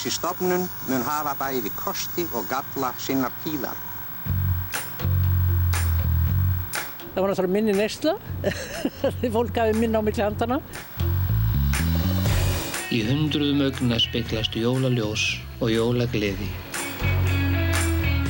Þessi 0.00 0.16
stofnun 0.16 0.62
mun 0.88 1.02
hafa 1.04 1.34
bæði 1.36 1.68
kosti 1.76 2.22
og 2.32 2.46
galla 2.48 2.88
sinnar 2.96 3.34
tíðar. 3.42 3.76
Það 7.12 7.18
var 7.18 7.28
náttúrulega 7.28 7.52
minni 7.52 7.74
neysla, 7.76 8.14
því 9.18 9.30
fólk 9.34 9.60
hafi 9.60 9.74
minna 9.76 10.00
á 10.00 10.02
miklu 10.06 10.24
handana. 10.24 10.56
Í 12.88 13.02
hundruðum 13.10 13.60
augna 13.66 13.98
speiklast 14.00 14.56
jólaljós 14.56 15.26
og 15.60 15.68
jólagleði. 15.74 16.48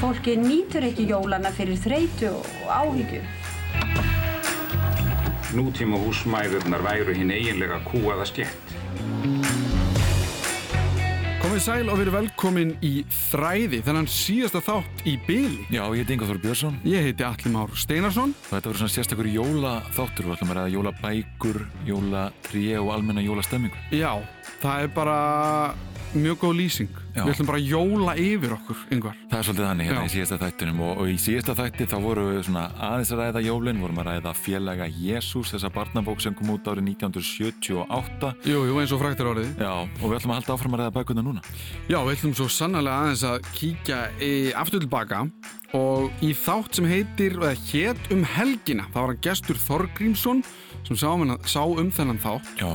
Fólki 0.02 0.34
nýtur 0.42 0.88
ekki 0.90 1.06
jólana 1.12 1.54
fyrir 1.54 1.78
þreytu 1.86 2.32
og 2.32 2.74
áhyggju. 2.80 3.22
Nútíma 5.54 6.02
húsmæðurnar 6.02 6.82
væru 6.90 7.14
hinn 7.14 7.30
eiginlega 7.30 7.78
kúaða 7.86 8.26
skett. 8.26 8.69
Komið 11.50 11.64
sæl 11.64 11.88
og 11.90 11.96
verið 11.98 12.14
velkomin 12.14 12.68
í 12.86 12.90
Þræði, 13.10 13.80
þennan 13.82 14.06
síðasta 14.06 14.60
þátt 14.62 15.00
í 15.02 15.16
byli. 15.26 15.64
Já, 15.74 15.80
ég 15.82 16.04
heiti 16.04 16.14
Inga 16.14 16.28
Þór 16.28 16.38
Björnsson 16.44 16.76
Ég 16.86 17.08
heiti 17.08 17.26
Alli 17.26 17.50
Már 17.50 17.74
Steinarsson. 17.74 18.36
og 18.38 18.52
þetta 18.52 18.70
verður 18.70 18.82
svona 18.84 18.94
sérstakur 18.94 19.30
jólaþáttur. 19.32 20.28
Við 20.28 20.36
ætlum 20.36 20.52
að 20.54 20.60
ræða 20.60 20.72
jólabækur, 20.76 21.60
jólatrí 21.90 22.64
og 22.78 22.92
almenna 22.94 23.26
jólastemmingu. 23.26 23.82
Já, 23.90 24.12
það 24.62 24.84
er 24.84 24.94
bara 24.94 25.18
mjög 26.14 26.38
góð 26.42 26.54
lýsing. 26.58 26.96
Já. 27.14 27.22
Við 27.24 27.32
ætlum 27.34 27.48
bara 27.48 27.58
að 27.60 27.68
jóla 27.70 28.14
yfir 28.20 28.52
okkur, 28.54 28.82
yngvar. 28.94 29.16
Það 29.30 29.38
er 29.38 29.46
svolítið 29.46 29.66
þannig 29.66 29.88
hérna 29.88 30.00
Já. 30.00 30.06
í 30.06 30.12
síðasta 30.14 30.38
þættinum 30.40 30.82
og, 30.86 30.92
og 31.02 31.10
í 31.10 31.16
síðasta 31.20 31.54
þætti 31.58 31.86
þá 31.90 31.96
vorum 32.04 32.28
við 32.30 32.42
svona 32.46 32.64
aðeins 32.88 33.12
að 33.14 33.20
ræða 33.20 33.42
jólinn, 33.46 33.80
vorum 33.82 34.00
að 34.02 34.08
ræða 34.10 34.34
félaga 34.38 34.88
Jésús, 34.94 35.52
þessa 35.54 35.72
barnabók 35.74 36.22
sem 36.22 36.36
kom 36.38 36.52
út 36.54 36.70
árið 36.70 36.86
1978. 36.92 38.32
Jú, 38.50 38.62
jú, 38.70 38.78
eins 38.82 38.94
og 38.94 39.02
fræktir 39.02 39.30
orðið. 39.32 39.50
Já, 39.58 39.72
og 39.74 40.06
við 40.06 40.16
ætlum 40.20 40.34
að 40.34 40.40
halda 40.40 40.56
áfram 40.56 40.76
að 40.78 40.84
ræða 40.84 40.94
bækurna 40.98 41.26
núna. 41.26 41.44
Já, 41.90 41.98
við 41.98 42.14
ætlum 42.16 42.36
svo 42.38 42.48
sannlega 42.54 43.00
aðeins 43.04 43.26
að 43.26 43.50
kíkja 43.58 44.00
í, 44.22 44.32
aftur 44.54 44.84
tilbaka 44.84 45.24
og 45.76 46.24
í 46.24 46.32
þátt 46.34 46.78
sem 46.78 46.88
heitir, 46.90 47.36
eða 47.38 47.54
hét 47.68 48.10
um 48.14 48.24
helgina, 48.26 48.88
það 48.90 49.02
var 49.02 49.12
hann 49.12 49.22
gestur 49.26 49.60
Þorgrímsson 49.66 50.42
sem 50.86 50.98
sá 50.98 51.10
um, 51.12 51.36
sá 51.46 51.62
um 51.62 51.92
þennan 51.94 52.18
þátt 52.22 52.50
Já, 52.58 52.70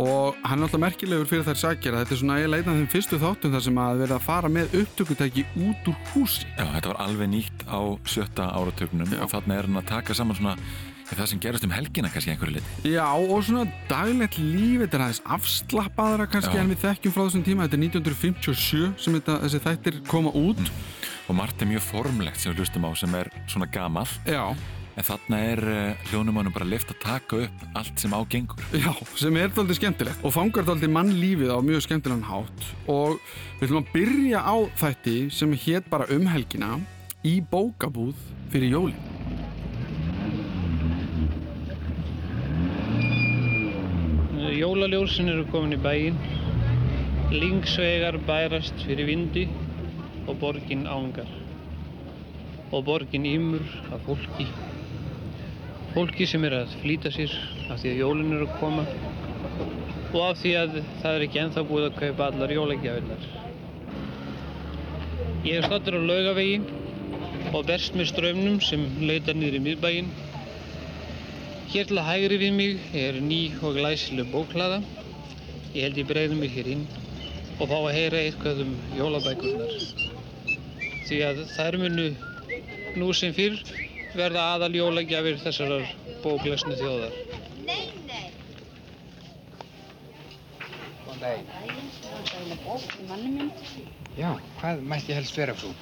og 0.00 0.38
hann 0.46 0.62
er 0.62 0.66
alltaf 0.66 0.80
merkilegur 0.80 1.28
fyrir 1.28 1.44
þær 1.46 1.60
sakir 1.60 1.92
að 1.92 2.04
þetta 2.04 2.14
er 2.14 2.20
svona 2.22 2.38
eiginlega 2.40 2.62
einn 2.62 2.72
af 2.72 2.78
þeim 2.80 2.92
fyrstu 2.94 3.18
þáttum 3.20 3.56
þar 3.56 3.66
sem 3.66 3.82
að 3.82 4.00
verða 4.04 4.16
að 4.18 4.28
fara 4.28 4.52
með 4.52 4.78
upptökutæki 4.80 5.44
út 5.66 5.90
úr 5.92 5.98
húsi. 6.14 6.46
já, 6.56 6.64
þetta 6.64 6.94
var 6.94 7.02
alveg 7.04 7.30
nýtt 7.34 7.66
á 7.68 7.80
sjötta 8.08 8.48
áratögnum 8.56 9.12
og 9.18 9.30
þarna 9.34 9.58
er 9.58 9.68
hann 9.68 9.82
að 9.82 9.92
taka 9.92 10.16
saman 10.16 10.38
svona 10.38 10.56
það 11.12 11.28
sem 11.28 11.40
gerast 11.42 11.66
um 11.66 11.72
helgina 11.74 12.10
kannski 12.12 12.32
einhverju 12.32 12.56
liti. 12.56 12.92
Já, 12.94 13.04
og 13.04 13.44
svona 13.44 13.66
daglegt 13.90 14.38
líf, 14.40 14.82
þetta 14.84 14.98
er 14.98 15.04
aðeins 15.06 15.22
afslappaðara 15.36 16.28
kannski 16.30 16.56
Já. 16.56 16.62
en 16.62 16.72
við 16.72 16.82
þekkjum 16.86 17.14
frá 17.14 17.22
þessum 17.26 17.46
tíma, 17.46 17.66
þetta 17.66 17.78
er 17.78 17.84
1957 17.84 19.02
sem 19.04 19.18
þetta, 19.18 19.38
þessi 19.44 19.62
þættir 19.66 19.98
koma 20.08 20.32
út. 20.38 20.62
Og 21.28 21.36
margt 21.38 21.62
er 21.62 21.70
mjög 21.70 21.84
formlegt 21.86 22.40
sem 22.42 22.52
við 22.52 22.62
hlustum 22.62 22.88
á 22.88 22.90
sem 22.98 23.12
er 23.14 23.28
svona 23.46 23.68
gamall 23.72 24.08
Já, 24.26 24.56
en 24.96 25.06
þarna 25.06 25.38
er 25.52 25.62
uh, 25.64 26.08
hljónumannum 26.10 26.54
bara 26.54 26.68
lift 26.68 26.92
að 26.92 27.00
taka 27.04 27.42
upp 27.46 27.64
allt 27.78 28.02
sem 28.02 28.12
á 28.12 28.20
gengur. 28.28 28.60
já, 28.76 28.92
sem 29.16 29.36
er 29.40 29.52
dálítið 29.54 29.80
skemmtilegt 29.80 30.26
og 30.26 30.34
fangar 30.34 30.66
dálítið 30.68 30.92
mannlífið 30.96 31.54
á 31.54 31.58
mjög 31.64 31.86
skemmtilegan 31.86 32.26
hátt 32.28 32.66
og 32.92 33.16
við 33.60 33.68
ætlum 33.68 33.82
að 33.82 33.92
byrja 33.94 34.44
á 34.44 34.56
þætti 34.82 35.16
sem 35.32 35.56
hétt 35.64 35.88
bara 35.92 36.08
um 36.12 36.28
helgina 36.28 36.76
í 37.24 37.38
bókabúð 37.52 38.18
fyrir 38.52 38.74
jólin. 38.76 39.00
Jólaljósin 44.52 45.30
eru 45.32 45.46
komin 45.48 45.72
í 45.74 45.78
bæinn. 45.80 46.18
Lingsvegar 47.32 48.18
bærast 48.28 48.84
fyrir 48.84 49.08
vindi 49.08 49.46
og 50.26 50.36
borgin 50.42 50.84
ángar. 50.86 51.30
Og 52.70 52.84
borgin 52.84 53.26
ymur 53.26 53.64
af 53.94 54.04
fólki. 54.06 54.46
Fólki 55.92 56.24
sem 56.24 56.44
er 56.48 56.54
að 56.56 56.74
flýta 56.80 57.10
sér 57.12 57.32
af 57.68 57.82
því 57.82 57.90
að 57.92 57.98
jólin 58.00 58.32
eru 58.32 58.46
að 58.48 58.58
koma 58.60 58.84
og 60.12 60.20
af 60.24 60.38
því 60.40 60.52
að 60.62 60.76
það 61.02 61.16
er 61.16 61.24
ekki 61.26 61.40
ennþá 61.42 61.64
búið 61.68 61.86
að 61.88 61.98
kaupa 61.98 62.28
allar 62.30 62.54
jólagjafinnar. 62.54 63.26
Ég 65.44 65.58
er 65.58 65.66
státtur 65.68 65.98
á 65.98 66.02
laugavegi 66.02 66.62
og 67.52 67.66
berst 67.68 67.96
með 67.98 68.08
strömmnum 68.12 68.60
sem 68.64 68.86
leitar 69.04 69.36
niður 69.36 69.58
í 69.58 69.64
miðbæinn 69.66 70.12
Hér 71.72 71.86
til 71.88 71.96
að 71.96 72.04
hægri 72.04 72.36
við 72.36 72.50
mig 72.52 72.96
er 73.00 73.16
ný 73.24 73.38
og 73.64 73.78
glæsileg 73.78 74.26
bóklaða. 74.28 74.82
Ég 75.72 75.86
held 75.86 76.00
ég 76.02 76.08
breiði 76.10 76.36
mig 76.36 76.50
hér 76.52 76.66
inn 76.68 76.82
og 77.56 77.70
fá 77.70 77.78
að 77.78 77.94
heyra 77.96 78.18
eitthvað 78.26 78.64
um 78.66 78.74
jólabækurnar. 78.98 79.72
Því 81.08 81.22
að 81.24 81.40
þær 81.54 81.78
munu 81.80 82.10
nú 83.00 83.08
sem 83.16 83.32
fyrr 83.32 83.56
verða 84.16 84.42
aðal 84.56 84.72
jólagjafir 84.76 85.38
þessarar 85.42 85.86
bóklesnu 86.24 86.76
þjóðar. 86.80 87.14
Góðan 91.06 91.22
daginn. 91.22 91.48
Manni 93.08 93.30
minn, 93.38 93.50
Já, 94.18 94.30
hvað 94.60 94.84
mætti 94.92 95.16
helst 95.16 95.36
vera 95.38 95.54
frú? 95.56 95.72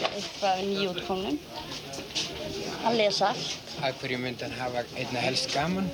eitthvað 0.00 0.60
nýjútkomnum. 0.68 1.38
Að 2.88 2.96
lesa 3.00 3.30
allt. 3.32 3.74
Að 3.84 3.98
hverju 4.00 4.20
myndi 4.22 4.46
hann 4.46 4.56
hafa 4.58 4.84
einna 4.96 5.24
helst 5.24 5.50
gaman? 5.54 5.90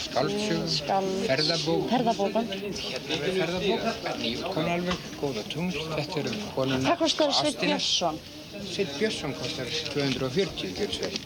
Skáldsögu? 0.00 0.66
Skald... 0.74 1.12
Ferðabók? 1.28 1.86
Ferðabókan. 1.92 2.50
Hérna 2.50 3.16
er 3.16 3.38
ferðabók, 3.38 3.86
nýjútkomin 4.24 4.74
alveg, 4.74 5.08
góða 5.22 5.46
tungl, 5.52 5.86
þetta 5.94 6.22
eru 6.24 6.36
konuna 6.56 6.98
Hvað 7.00 8.20
ástina. 8.60 8.98
Björnsson? 8.98 9.34
Kostar 9.40 9.66
240, 9.94 10.74
gjör 10.78 10.90
svo 10.96 11.02
vel. 11.06 11.16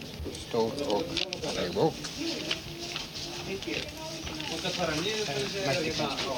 Stór 0.47 0.71
og 0.87 1.03
alveg 1.49 1.73
bók. 1.73 1.93
Mætti 3.45 3.75
kannski 5.65 5.91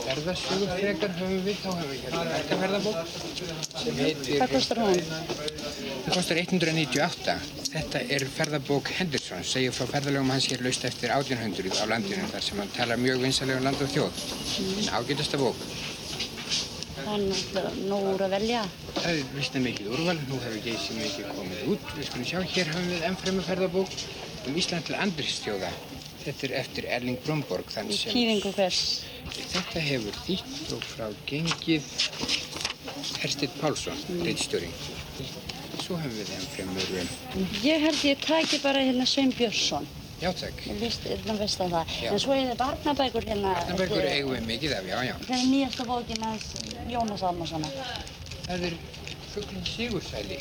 ferðasögu 0.03 0.67
frekar 0.73 1.11
höfum 1.15 1.43
við, 1.45 1.59
þá 1.61 1.67
höfum 1.69 1.91
við 1.91 2.01
hérna 2.03 2.23
verkaferðabók 2.31 3.11
sem 3.83 3.99
heitir... 4.01 4.39
Hvað 4.41 4.53
kostar 4.55 4.81
hún? 4.81 5.11
Það 6.05 6.17
kostar 6.17 6.41
198. 6.41 7.37
Þetta 7.71 8.01
er 8.17 8.25
ferðabók 8.37 8.91
Henderson, 8.97 9.45
segir 9.47 9.75
frá 9.75 9.87
ferðalögum 9.93 10.33
hans 10.33 10.49
hér 10.51 10.63
laust 10.65 10.87
eftir 10.89 11.13
1800 11.15 11.79
á 11.79 11.85
landinu 11.93 12.27
þar 12.33 12.47
sem 12.49 12.63
hann 12.63 12.73
talar 12.75 12.99
mjög 12.99 13.23
vinsalega 13.27 13.61
um 13.61 13.69
land 13.69 13.85
og 13.85 13.93
þjóð. 13.95 14.25
En 14.81 14.91
ágætasta 14.97 15.39
bók. 15.41 15.63
Það 17.07 17.13
er 17.15 17.21
náttúrulega 17.23 17.69
nóg 17.87 18.05
úr 18.11 18.21
að 18.25 18.33
velja. 18.35 18.61
Það 18.97 19.05
er 19.09 19.27
vissna 19.31 19.59
mikið 19.63 19.85
úrval, 19.95 20.15
nú 20.27 20.39
hefur 20.43 20.63
geysið 20.65 20.97
mikið 20.99 21.27
komið 21.37 21.61
út. 21.71 21.85
Við 21.95 22.07
skulum 22.09 22.25
sjá, 22.27 22.39
hér 22.51 22.71
höfum 22.73 22.89
við 22.91 23.05
ennfremur 23.07 23.45
ferðabók 23.47 23.93
um 24.49 24.57
Ísland 24.59 24.89
til 24.89 24.97
Andristjóða. 24.99 25.69
Þetta 26.25 26.47
er 26.49 26.53
eftir 26.59 26.87
Erling 26.97 27.21
Bromborg, 27.23 27.71
þann 27.71 27.93
sem... 27.95 28.11
Kýringu 28.11 28.51
hvers? 28.57 28.81
Þetta 29.37 29.83
hefur 29.85 30.19
þýtt 30.25 30.73
og 30.75 30.83
frá 30.89 31.05
gengið 31.29 31.87
Herstedt 33.21 33.55
Pálsson, 33.61 34.03
reitstjóri. 34.27 34.67
Svo 35.79 35.95
höfum 36.01 36.17
við 36.17 36.33
ennfremur... 36.41 37.15
Ég 37.63 37.87
held 37.87 38.03
ég 38.03 38.19
tæki 38.27 38.59
bara 38.67 38.83
hérna 38.83 39.07
Svein 39.07 39.31
Björnsson. 39.31 39.87
Já, 40.17 40.31
takk. 40.33 40.61
Ég 40.65 40.77
vist, 40.81 41.03
hérna 41.05 41.35
veist 41.37 41.59
að 41.61 41.73
það. 41.75 41.91
Já. 42.01 42.09
En 42.11 42.21
svo 42.21 42.33
er 42.33 42.47
það 42.49 42.61
barnabækur 42.63 43.25
hérna. 43.29 43.51
Barnabækur 43.59 44.07
eigum 44.09 44.33
við 44.33 44.47
mikið 44.49 44.71
af, 44.73 44.87
já, 44.89 44.95
já. 45.05 45.13
Þetta 45.21 45.35
er 45.37 45.49
nýjasta 45.51 45.85
bókin 45.85 46.23
hans 46.25 46.47
Jónas 46.89 47.25
Almarssona. 47.27 47.69
Það 48.47 48.65
er 48.69 48.77
Fuglinn 49.33 49.67
Sigursæli. 49.69 50.39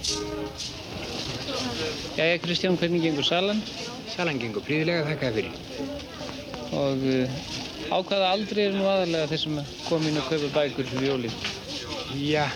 Jæja 2.17 2.39
Kristján, 2.41 2.79
hvernig 2.81 3.05
gengur 3.05 3.29
salan? 3.29 3.61
Salan 4.15 4.41
gengur 4.41 4.65
príðilega, 4.65 5.05
þakka 5.11 5.33
þér 5.37 5.51
fyrir. 5.51 5.85
Og 6.81 7.05
uh, 7.13 7.37
á 7.93 7.97
hvaða 8.01 8.31
aldri 8.33 8.65
er 8.71 8.79
nú 8.79 8.89
aðalega 8.89 9.29
þeir 9.35 9.43
sem 9.45 9.61
koma 9.91 10.09
inn 10.09 10.23
og 10.23 10.31
kaupa 10.31 10.49
bækur 10.57 10.89
fyrir 10.95 11.11
jólinn? 11.11 11.37
Já, 12.17 12.47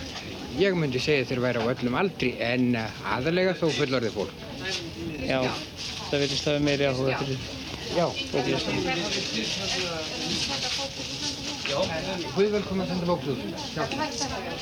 ég 0.56 0.81
myndi 0.81 1.02
segja 1.05 1.28
þeir 1.28 1.44
væri 1.44 1.69
á 1.69 1.70
öllum 1.75 2.00
aldri 2.00 2.32
en 2.49 2.70
uh, 2.81 3.05
aðalega 3.19 3.58
þó 3.61 3.66
fullorðið 3.76 4.16
fólk. 4.16 4.46
Já, 5.28 5.43
það 6.11 6.23
verðist 6.25 6.47
að 6.47 6.57
vera 6.57 6.67
meiri 6.67 6.85
áhuga 6.91 7.19
fyrir 7.21 7.39
Já. 7.91 8.07
bóklistan. 8.31 8.75
Guð 12.35 12.51
velkomin 12.55 12.85
að 12.85 12.91
senda 12.93 13.07
bóks 13.11 13.27
út. 13.31 13.43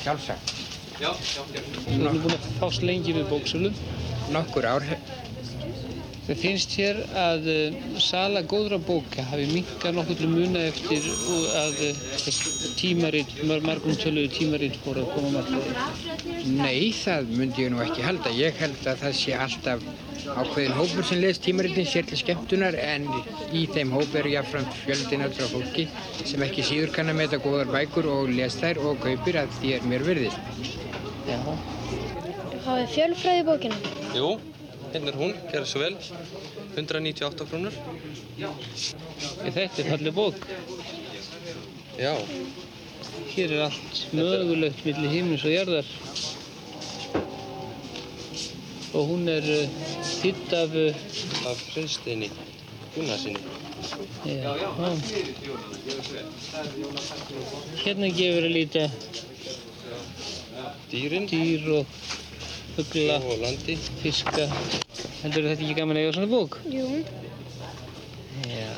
Sjálfsagt. 0.03 0.53
Við 0.99 2.03
erum 2.03 2.21
búin 2.23 2.35
að 2.35 2.47
fást 2.59 2.85
lengi 2.85 3.15
við 3.15 3.29
bóksölu. 3.31 3.73
Nokkur 4.33 4.67
ár. 4.69 4.85
Það 6.29 6.41
finnst 6.43 6.73
hér 6.77 6.99
að 7.17 7.47
uh, 7.49 7.77
sala 7.97 8.43
góðra 8.45 8.77
bóka 8.85 9.23
hafi 9.31 9.47
minkað 9.49 9.95
nokkuð 9.97 10.19
til 10.19 10.27
muna 10.29 10.61
eftir 10.67 11.07
og 11.33 11.47
að 11.57 11.79
uh, 11.87 12.03
þessi 12.21 12.73
tímarit, 12.77 13.31
mar 13.49 13.65
margum 13.65 13.97
töluðu 13.97 14.29
tímarit 14.35 14.77
fóru 14.83 15.01
að 15.07 15.15
koma 15.15 15.31
margir. 15.39 15.65
Nei, 16.59 16.91
það 16.93 17.33
myndi 17.33 17.65
ég 17.65 17.73
nú 17.73 17.81
ekki 17.81 18.05
halda. 18.05 18.35
Ég 18.37 18.61
held 18.61 18.85
að 18.85 19.01
það 19.07 19.17
sé 19.23 19.33
alltaf 19.47 19.89
ákveðin 20.27 20.75
hópur 20.77 21.05
sem 21.07 21.21
les 21.23 21.39
tímaritin 21.41 21.87
sér 21.87 22.07
til 22.09 22.19
skemmtunar 22.19 22.75
en 22.81 23.07
í 23.55 23.65
þeim 23.71 23.93
hóp 23.95 24.15
eru 24.19 24.33
jáfnframt 24.33 24.75
fjöldin 24.83 25.23
allra 25.25 25.47
fólki 25.51 25.87
sem 26.19 26.43
ekki 26.45 26.65
síður 26.67 26.93
kann 26.95 27.11
að 27.11 27.19
meta 27.21 27.39
góðar 27.43 27.71
bækur 27.73 28.09
og 28.11 28.31
les 28.35 28.57
þær 28.59 28.81
og 28.89 28.99
kaupir 29.03 29.39
að 29.43 29.53
því 29.59 29.73
er 29.77 29.87
mér 29.91 30.05
virðist. 30.07 30.39
Já. 31.29 31.39
Hafið 32.65 32.89
fjölfræði 32.95 33.45
bókina? 33.47 33.77
Jú, 34.17 34.31
hérna 34.93 35.13
er 35.13 35.19
hún, 35.21 35.35
gerð 35.51 35.69
svo 35.71 35.83
vel. 35.85 35.95
198 36.75 37.47
krónur. 37.49 37.77
Þetta 38.39 39.63
er 39.65 39.89
fallið 39.93 40.17
bók. 40.17 40.49
Já. 41.99 42.13
Hér 43.29 43.55
er 43.55 43.65
allt 43.69 44.03
mögulegt 44.15 44.85
millir 44.85 45.13
himins 45.13 45.45
og 45.47 45.55
jarðar. 45.55 45.89
Og 48.93 49.05
hún 49.11 49.27
er 49.29 49.45
uh, 49.45 49.81
þýtt 50.19 50.55
af... 50.57 50.73
Uh, 50.73 51.09
af 51.49 51.57
Hreinsteini 51.73 52.29
Gunnarsinni. 52.95 53.39
Já, 54.25 54.55
já. 54.57 54.69
Hérna 57.83 58.09
gefur 58.13 58.47
að 58.47 58.55
líta 58.55 58.85
dýrin, 60.91 61.27
dýr 61.29 61.67
og 61.79 61.85
landi, 63.43 63.77
fiska. 64.01 64.47
Heldur 65.21 65.47
þetta 65.49 65.63
ekki 65.63 65.77
gaman 65.77 65.99
að 65.99 66.03
eiga 66.03 66.15
svona 66.17 66.31
bók? 66.33 66.59
Jú. 66.71 66.87
Já. 68.49 68.69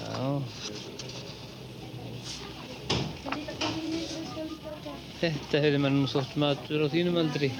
Þetta 5.21 5.63
hefði 5.65 5.81
mann 5.85 6.01
nú 6.01 6.09
þótt 6.11 6.35
matur 6.41 6.85
á 6.85 6.87
þínum 6.91 7.21
aldri. 7.21 7.51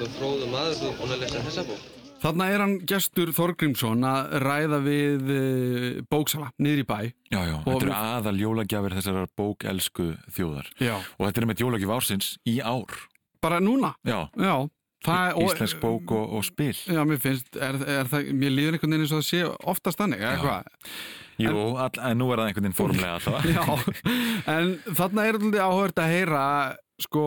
Að 0.00 0.12
fróða 0.16 0.46
maður 0.52 0.76
þú 0.80 0.90
búinn 1.00 1.14
að 1.16 1.22
lesa 1.24 1.42
þessa 1.46 1.64
bók. 1.68 1.88
Þarna 2.20 2.46
er 2.52 2.60
hann 2.60 2.74
gestur 2.88 3.30
Þorgrímsson 3.32 4.02
að 4.04 4.34
ræða 4.44 4.78
við 4.84 5.30
uh, 5.32 6.00
bóksala 6.12 6.50
niður 6.60 6.82
í 6.82 6.86
bæ. 6.90 6.98
Já, 7.32 7.38
já, 7.48 7.54
Og 7.56 7.64
þetta 7.64 7.78
eru 7.78 7.92
við- 7.92 8.00
aðal 8.00 8.34
jólagjafir 8.42 8.96
þessarar 8.98 9.30
bókelsku 9.40 10.08
þjóðar. 10.36 10.68
Já. 10.84 10.94
Og 11.16 11.24
þetta 11.30 11.40
er 11.40 11.48
með 11.52 11.62
jólagjöf 11.64 11.94
ársins 11.96 12.28
í 12.48 12.58
ár. 12.60 12.98
Bara 13.40 13.60
núna? 13.64 13.94
Já. 14.04 14.18
Já. 14.36 14.54
Það, 15.00 15.30
og- 15.40 15.46
Íslensk 15.54 15.80
bók 15.80 16.12
og, 16.12 16.34
og 16.36 16.44
spil. 16.44 16.74
Já, 16.76 17.00
mér 17.08 17.20
finnst, 17.24 17.56
er, 17.56 17.78
er 17.88 18.08
það, 18.12 18.26
mér 18.36 18.52
líður 18.52 18.76
einhvern 18.76 18.92
veginn 18.92 19.06
eins 19.06 19.14
og 19.16 19.22
það 19.22 19.28
sé 19.30 19.40
oftast 19.72 20.00
þannig, 20.02 20.20
eða 20.20 20.42
hvað? 20.44 20.74
Jú, 21.40 21.62
all, 21.80 22.00
en 22.04 22.18
nú 22.20 22.26
er 22.34 22.42
það 22.42 22.50
einhvern 22.50 22.66
veginn 22.68 22.76
formlega 22.76 23.14
alltaf. 23.16 23.48
Já, 23.48 23.64
en 24.58 24.74
þarna 24.98 25.24
er 25.30 25.38
alltaf 25.40 25.64
áhört 25.70 26.02
að 26.04 26.12
heyra, 26.12 26.44
sko, 27.00 27.24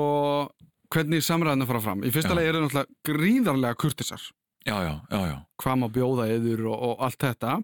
hvernig 0.93 1.23
samræðinu 1.25 1.67
fara 1.69 1.81
fram. 1.83 2.03
Í 2.05 2.11
fyrsta 2.13 2.31
Já. 2.33 2.37
lagi 2.39 2.49
eru 2.51 2.61
náttúrulega 2.63 2.97
gríðarlega 3.09 3.79
kurtisar. 3.81 4.21
Já, 4.63 4.77
já, 4.79 4.93
já, 5.11 5.19
já. 5.27 5.37
Hvað 5.59 5.79
má 5.81 5.87
bjóða 5.91 6.25
yður 6.31 6.61
og, 6.71 6.83
og 6.87 7.01
allt 7.03 7.19
þetta, 7.19 7.55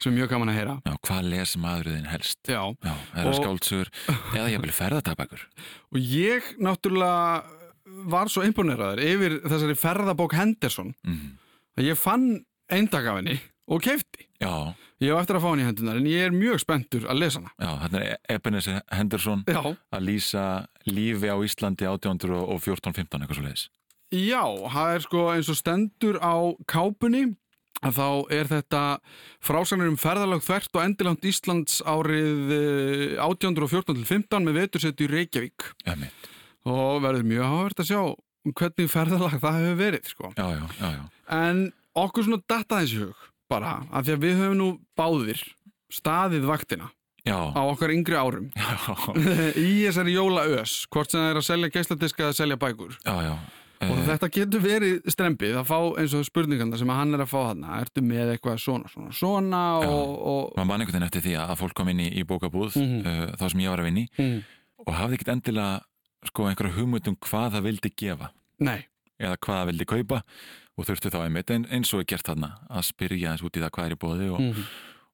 sem 0.00 0.12
er 0.12 0.16
mjög 0.16 0.30
gaman 0.32 0.48
að 0.48 0.56
heyra. 0.56 0.76
Já, 0.88 0.94
hvað 1.04 1.26
les 1.34 1.52
maðurinn 1.60 2.06
helst? 2.08 2.38
Já. 2.48 2.62
Já, 2.86 2.94
það 3.12 3.28
Og- 3.28 3.36
skáldsur 3.42 3.90
eða 4.32 4.46
ég 4.54 4.62
vil 4.64 4.72
ferðatabækur. 4.78 5.42
Og 5.92 5.98
ég 6.00 6.48
náttúrulega 6.56 7.42
var 8.08 8.30
svo 8.32 8.46
imponeraður 8.48 9.02
yfir 9.04 9.36
þessari 9.44 9.76
ferðabók 9.76 10.38
Henderson 10.38 10.94
Mhm. 11.04 11.36
að 11.78 11.84
ég 11.90 11.96
fann 12.00 12.26
eindak 12.70 13.04
af 13.06 13.16
henni 13.20 13.38
og 13.68 13.82
keifti. 13.84 14.24
Já, 14.42 14.74
Ég 14.98 15.12
hef 15.14 15.20
eftir 15.22 15.36
að 15.38 15.42
fá 15.44 15.48
henni 15.52 15.62
í 15.62 15.66
hendunar 15.68 15.98
en 16.00 16.06
ég 16.10 16.24
er 16.26 16.32
mjög 16.34 16.60
spenntur 16.62 17.04
að 17.06 17.18
lesa 17.22 17.38
hana. 17.38 17.50
já, 17.58 17.70
hérna 17.84 18.00
er 18.02 18.16
Ebenezer 18.34 18.80
Henderson 18.90 19.44
Já. 19.46 19.60
að 19.94 20.02
lýsa 20.08 20.44
lífi 20.90 21.30
á 21.30 21.36
Íslandi 21.46 21.86
1814-15, 21.86 23.22
eitthvað 23.22 23.38
svo 23.38 23.44
leiðis. 23.46 23.66
Já, 24.10 24.42
það 24.74 24.94
er 24.96 25.04
sko 25.04 25.22
eins 25.34 25.50
og 25.52 25.58
stendur 25.60 26.18
á 26.18 26.34
kápunni 26.66 27.22
að 27.86 27.94
þá 27.94 28.06
er 28.34 28.50
þetta 28.50 28.82
frásagnir 29.44 29.90
um 29.92 29.98
ferðalag 30.00 30.42
þvert 30.42 30.74
og 30.80 30.82
endilangt 30.82 31.28
Íslands 31.30 31.78
árið 31.86 32.54
eh, 32.58 33.22
1814-15 33.22 34.46
með 34.48 34.58
vetursetu 34.64 35.06
í 35.06 35.12
Reykjavík. 35.12 35.68
Emitt. 35.94 36.30
Og 36.66 36.98
verður 37.04 37.28
mjög 37.28 37.46
áhvert 37.52 37.84
að 37.84 37.90
sjá 37.92 38.00
hvernig 38.58 38.90
ferðalag 38.90 39.38
það 39.42 39.58
hefur 39.62 39.78
verið, 39.78 40.10
sko. 40.10 40.32
Já, 40.34 40.46
já, 40.58 40.64
já, 40.80 40.88
já. 40.98 41.04
En 41.38 41.62
okkur 41.98 42.26
svona 42.26 42.42
datta 42.50 42.82
þessi 42.82 43.04
hug 43.04 43.26
bara, 43.48 43.76
af 43.92 44.04
því 44.06 44.14
að 44.16 44.24
við 44.26 44.38
höfum 44.42 44.58
nú 44.60 44.68
báðir 44.98 45.42
staðið 45.92 46.44
vaktina 46.48 46.90
Já. 47.28 47.36
á 47.52 47.60
okkar 47.68 47.92
yngri 47.92 48.16
árum 48.16 48.50
í 49.68 49.70
þessari 49.86 50.14
jólaös, 50.16 50.82
hvort 50.92 51.10
sem 51.12 51.20
það 51.20 51.30
er 51.32 51.40
að 51.40 51.46
selja 51.48 51.70
geisladiska 51.74 52.22
eða 52.24 52.32
að 52.34 52.38
selja 52.42 52.56
bækur. 52.60 52.98
Já, 53.04 53.16
já. 53.28 53.34
Og 53.78 53.92
Eh, 53.94 53.98
þetta 54.08 54.26
getur 54.34 54.62
verið 54.64 54.94
strempið 55.06 55.52
að 55.60 55.68
fá 55.68 55.76
eins 56.02 56.14
og 56.18 56.24
spurninganda 56.26 56.78
sem 56.80 56.88
hann 56.90 57.14
er 57.14 57.20
að 57.22 57.28
fá 57.30 57.36
þarna. 57.52 57.76
Ertu 57.84 58.02
með 58.02 58.32
eitthvað 58.32 58.56
svona, 58.58 58.88
svona, 58.90 59.12
svona 59.14 59.60
og... 59.86 60.14
og 60.18 60.56
maður 60.56 60.66
mann 60.66 60.82
einhvern 60.82 60.96
veginn 60.96 61.06
eftir 61.06 61.22
því 61.28 61.34
að 61.44 61.52
fólk 61.60 61.76
kom 61.78 61.90
inn 61.92 62.00
í, 62.02 62.08
í 62.18 62.24
bókabúð 62.26 62.74
Mhm. 62.74 62.96
uh, 63.06 63.36
þá 63.38 63.44
sem 63.52 63.60
ég 63.62 63.70
var 63.70 63.78
að 63.84 63.86
vinni 63.86 64.04
Mhm. 64.18 64.40
og 64.82 64.94
hafði 64.98 65.14
ekkert 65.20 65.30
endilega 65.36 65.80
sko 66.26 66.48
einhverja 66.50 66.74
hugmynd 66.74 67.06
um 67.12 67.16
hvað 67.22 67.52
það 67.54 67.66
vildi 67.68 67.92
gefa 68.02 68.30
Nei. 68.58 68.80
eða 69.22 69.36
hvað 69.38 69.60
það 69.60 69.70
vildi 69.70 69.86
kaupa 69.94 70.22
og 70.78 70.86
þurfti 70.86 71.10
þá 71.10 71.18
einmitt 71.26 71.50
ein, 71.50 71.66
eins 71.74 71.90
og 71.94 72.04
er 72.04 72.10
gert 72.14 72.28
þarna 72.30 72.52
að 72.70 72.86
spyrja 72.92 73.32
eins 73.34 73.42
út 73.42 73.56
í 73.58 73.62
það 73.64 73.72
hvað 73.74 73.88
er 73.90 73.96
í 73.96 74.02
bóði 74.04 74.28
og, 74.32 74.40
Mhm. 74.40 74.68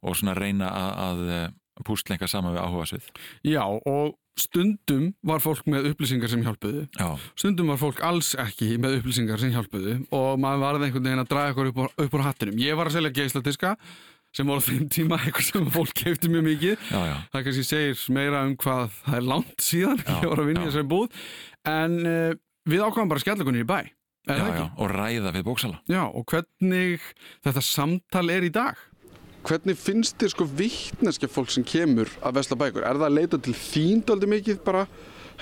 og 0.05 0.17
svona 0.21 0.35
reyna 0.37 0.69
að, 0.69 0.93
að 1.09 1.23
eh, 1.39 1.49
pústlenga 1.85 2.29
saman 2.29 2.55
við 2.55 2.63
áhuga 2.63 2.87
svið 2.93 3.09
Já, 3.49 3.65
og 3.65 4.15
stundum 4.39 5.13
var 5.23 5.39
fólk 5.41 5.63
með 5.71 5.93
upplýsingar 5.93 6.29
sem 6.29 6.43
hjálpuðu. 6.43 6.89
Já. 6.99 7.19
Stundum 7.39 7.69
var 7.71 7.79
fólk 7.79 8.01
alls 8.03 8.33
ekki 8.35 8.73
með 8.83 8.97
upplýsingar 9.01 9.39
sem 9.39 9.53
hjálpuðu 9.55 9.93
og 10.11 10.41
maður 10.43 10.63
varði 10.65 10.89
einhvern 10.89 11.07
veginn 11.07 11.23
að 11.23 11.29
draga 11.31 11.53
eitthvað 11.55 11.71
upp, 11.71 11.77
úr- 11.85 12.05
upp 12.05 12.17
úr 12.19 12.25
hattinum. 12.27 12.59
Ég 12.59 12.75
var 12.77 12.91
að 12.91 12.97
selja 12.99 13.13
geisladiska 13.15 13.77
sem 14.35 14.47
voru 14.51 14.59
á 14.59 14.67
þeim 14.67 14.89
tíma 14.91 15.19
eitthvað 15.23 15.47
sem 15.53 15.69
fólk 15.71 15.95
keipti 15.95 16.29
mjög 16.35 16.45
mikið. 16.51 16.77
Já, 16.91 17.01
já. 17.07 17.17
Það 17.31 17.45
kannski 17.47 17.65
segir 17.71 18.03
meira 18.19 18.43
um 18.49 18.57
hvað 18.59 18.91
það 19.07 19.15
er 19.21 19.29
langt 19.31 19.57
síðan 19.63 20.03
Já, 20.03 20.17
ég 20.25 20.29
var 20.35 20.43
að 20.43 20.51
já. 20.65 20.67
þessari 20.73 20.89
búð. 20.91 21.21
En 21.71 21.95
uh, 22.03 22.35
við 22.75 22.83
ákvæmum 22.91 23.15
bara 23.15 23.23
niður 23.55 23.63
í 23.63 23.71
bæ. 23.71 23.79
Já, 24.25 24.45
já, 24.57 24.65
og 24.81 24.89
ræða 24.89 25.35
við 25.35 25.43
bóksala 25.45 25.81
Já, 25.91 26.03
og 26.09 26.25
hvernig 26.31 27.03
þetta 27.45 27.65
samtal 27.65 28.25
er 28.33 28.47
í 28.47 28.53
dag? 28.55 28.79
Hvernig 29.45 29.77
finnst 29.77 30.17
þér 30.17 30.33
sko 30.33 30.47
vittneskja 30.49 31.29
fólk 31.29 31.53
sem 31.53 31.67
kemur 31.69 32.09
að 32.25 32.39
vesla 32.39 32.57
bækur? 32.57 32.87
Er 32.89 32.97
það 32.97 33.11
að 33.11 33.19
leita 33.19 33.41
til 33.45 33.53
þín 33.59 34.01
daldi 34.09 34.31
mikið 34.33 34.63
bara, 34.65 34.87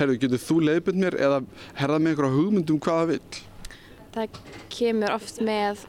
herðu, 0.00 0.19
getur 0.25 0.43
þú 0.43 0.58
leiðbund 0.67 0.99
mér 1.05 1.19
eða 1.20 1.38
herða 1.79 2.00
með 2.02 2.17
einhverja 2.17 2.38
hugmynd 2.40 2.75
um 2.75 2.82
hvað 2.82 3.02
það 3.02 3.12
vill? 3.12 3.43
það 4.12 4.40
kemur 4.73 5.14
oft 5.14 5.40
með 5.44 5.87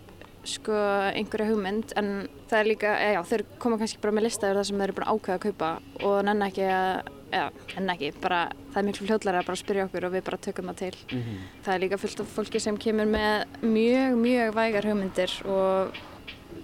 sko 0.48 0.76
einhverja 1.16 1.50
hugmynd 1.50 1.94
en 2.00 2.10
það 2.52 2.58
er 2.60 2.70
líka, 2.70 2.94
eða, 3.00 3.18
já, 3.18 3.22
þeir 3.32 3.44
koma 3.64 3.80
kannski 3.80 4.02
bara 4.04 4.16
með 4.16 4.28
lista 4.28 4.50
yfir 4.50 4.60
það 4.60 4.68
sem 4.70 4.82
þeir 4.82 4.86
eru 4.90 4.98
búin 4.98 5.06
að 5.08 5.14
ákveða 5.18 5.38
að 5.38 5.44
kaupa 5.46 5.70
og 6.10 6.18
nenn 6.28 6.46
ekki 6.48 6.66
að, 6.68 7.12
eða, 7.34 7.68
nenn 7.76 7.94
ekki, 7.96 8.14
bara 8.24 8.40
það 8.72 8.80
er 8.82 8.88
miklu 8.90 9.08
fljóðlega 9.10 9.44
að 9.44 9.52
bara 9.52 9.62
spyrja 9.64 9.86
okkur 9.90 10.08
og 10.08 10.16
við 10.16 10.26
bara 10.30 10.42
tökum 10.48 10.72
það 10.72 10.82
til. 10.84 11.22
Það 11.66 11.76
er 11.76 11.84
líka 11.84 12.02
fullt 12.02 12.24
af 12.24 12.34
fólki 12.38 12.64
sem 12.64 12.80
kemur 12.88 13.14
með 13.14 13.62
mjög, 13.62 14.20
mjög 14.24 14.58
vægar 14.58 14.90
hugmyndir 14.90 15.38
og 15.46 16.04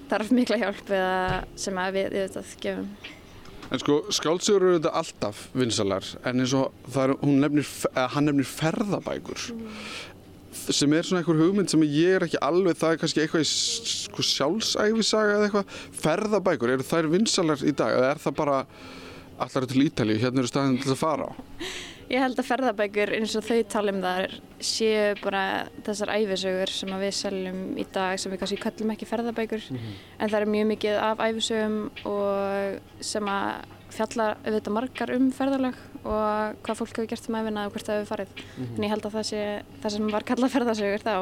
þarf 0.09 0.33
mikla 0.33 0.59
hjálp 0.61 0.89
við 0.89 1.05
að, 1.05 1.39
sem 1.65 1.79
að 1.81 1.97
við, 1.97 2.11
við 2.15 2.27
þetta 2.35 2.61
gefum. 2.65 2.91
En 3.69 3.81
sko, 3.81 3.95
skáldsögur 4.09 4.63
eru 4.65 4.77
þetta 4.79 4.91
alltaf 4.97 5.41
vinsalar, 5.53 6.05
en 6.25 6.41
eins 6.41 6.53
og 6.57 6.95
er, 6.97 7.11
hún 7.21 7.35
nefnir, 7.43 7.67
eða 7.91 8.07
hann 8.15 8.25
nefnir 8.25 8.47
ferðabækur, 8.49 9.43
sem 10.69 10.95
er 10.97 11.05
svona 11.05 11.21
einhver 11.21 11.37
hugmynd 11.37 11.69
sem 11.69 11.83
ég 11.85 12.17
er 12.17 12.25
ekki 12.25 12.41
alveg, 12.41 12.79
það 12.79 12.95
er 12.95 13.01
kannski 13.03 13.21
eitthvað 13.21 13.45
í 13.45 13.49
sko, 13.51 14.25
sjálfsæfisaga 14.25 15.35
eða 15.35 15.49
eitthvað, 15.49 15.75
ferðabækur, 16.01 16.73
eru 16.73 16.87
þær 16.89 17.11
vinsalar 17.13 17.61
í 17.61 17.75
dag, 17.77 17.93
eða 17.99 18.09
er 18.15 18.23
það 18.25 18.39
bara 18.41 18.57
allar 19.45 19.69
til 19.69 19.85
Ítalíu, 19.85 20.19
hérna 20.21 20.43
eru 20.43 20.51
staðin 20.51 20.77
til 20.83 20.93
að 20.93 21.01
fara 21.01 21.29
á? 21.29 21.31
Ég 22.09 22.23
held 22.23 22.39
að 22.41 22.47
ferðabækur 22.47 23.11
eins 23.19 23.35
og 23.37 23.43
þau 23.45 23.57
tala 23.69 23.91
um 23.93 23.99
það 24.01 24.31
séu 24.65 25.01
bara 25.21 25.41
þessar 25.85 26.09
æfisögur 26.15 26.71
sem 26.73 26.93
við 27.03 27.11
seljum 27.13 27.59
í 27.77 27.85
dag 27.93 28.17
sem 28.17 28.33
við 28.33 28.41
kannski 28.41 28.57
kallum 28.63 28.93
ekki 28.95 29.05
ferðabækur 29.05 29.67
en 29.69 30.31
það 30.31 30.39
er 30.39 30.49
mjög 30.49 30.71
mikið 30.71 30.97
af 31.05 31.21
æfisögum 31.21 31.75
og 32.09 33.03
sem 33.11 33.29
að 33.29 33.75
fjalla 33.93 34.25
auðvitað 34.41 34.75
margar 34.75 35.13
um 35.15 35.29
ferðalög 35.33 35.77
og 35.99 36.57
hvað 36.65 36.79
fólk 36.81 36.95
hefur 36.95 37.09
gert 37.11 37.29
um 37.29 37.37
æfina 37.39 37.65
og 37.67 37.75
hvert 37.75 37.89
það 37.89 37.99
hefur 37.99 38.11
farið. 38.13 38.33
Mhm. 38.57 38.73
En 38.75 38.83
ég 38.85 38.93
held 38.93 39.05
að 39.05 39.15
það 39.17 39.29
sé 39.29 39.43
það 39.83 39.95
sem 39.95 40.09
var 40.13 40.27
kallað 40.29 40.53
ferðasögur 40.55 41.05
þá 41.05 41.15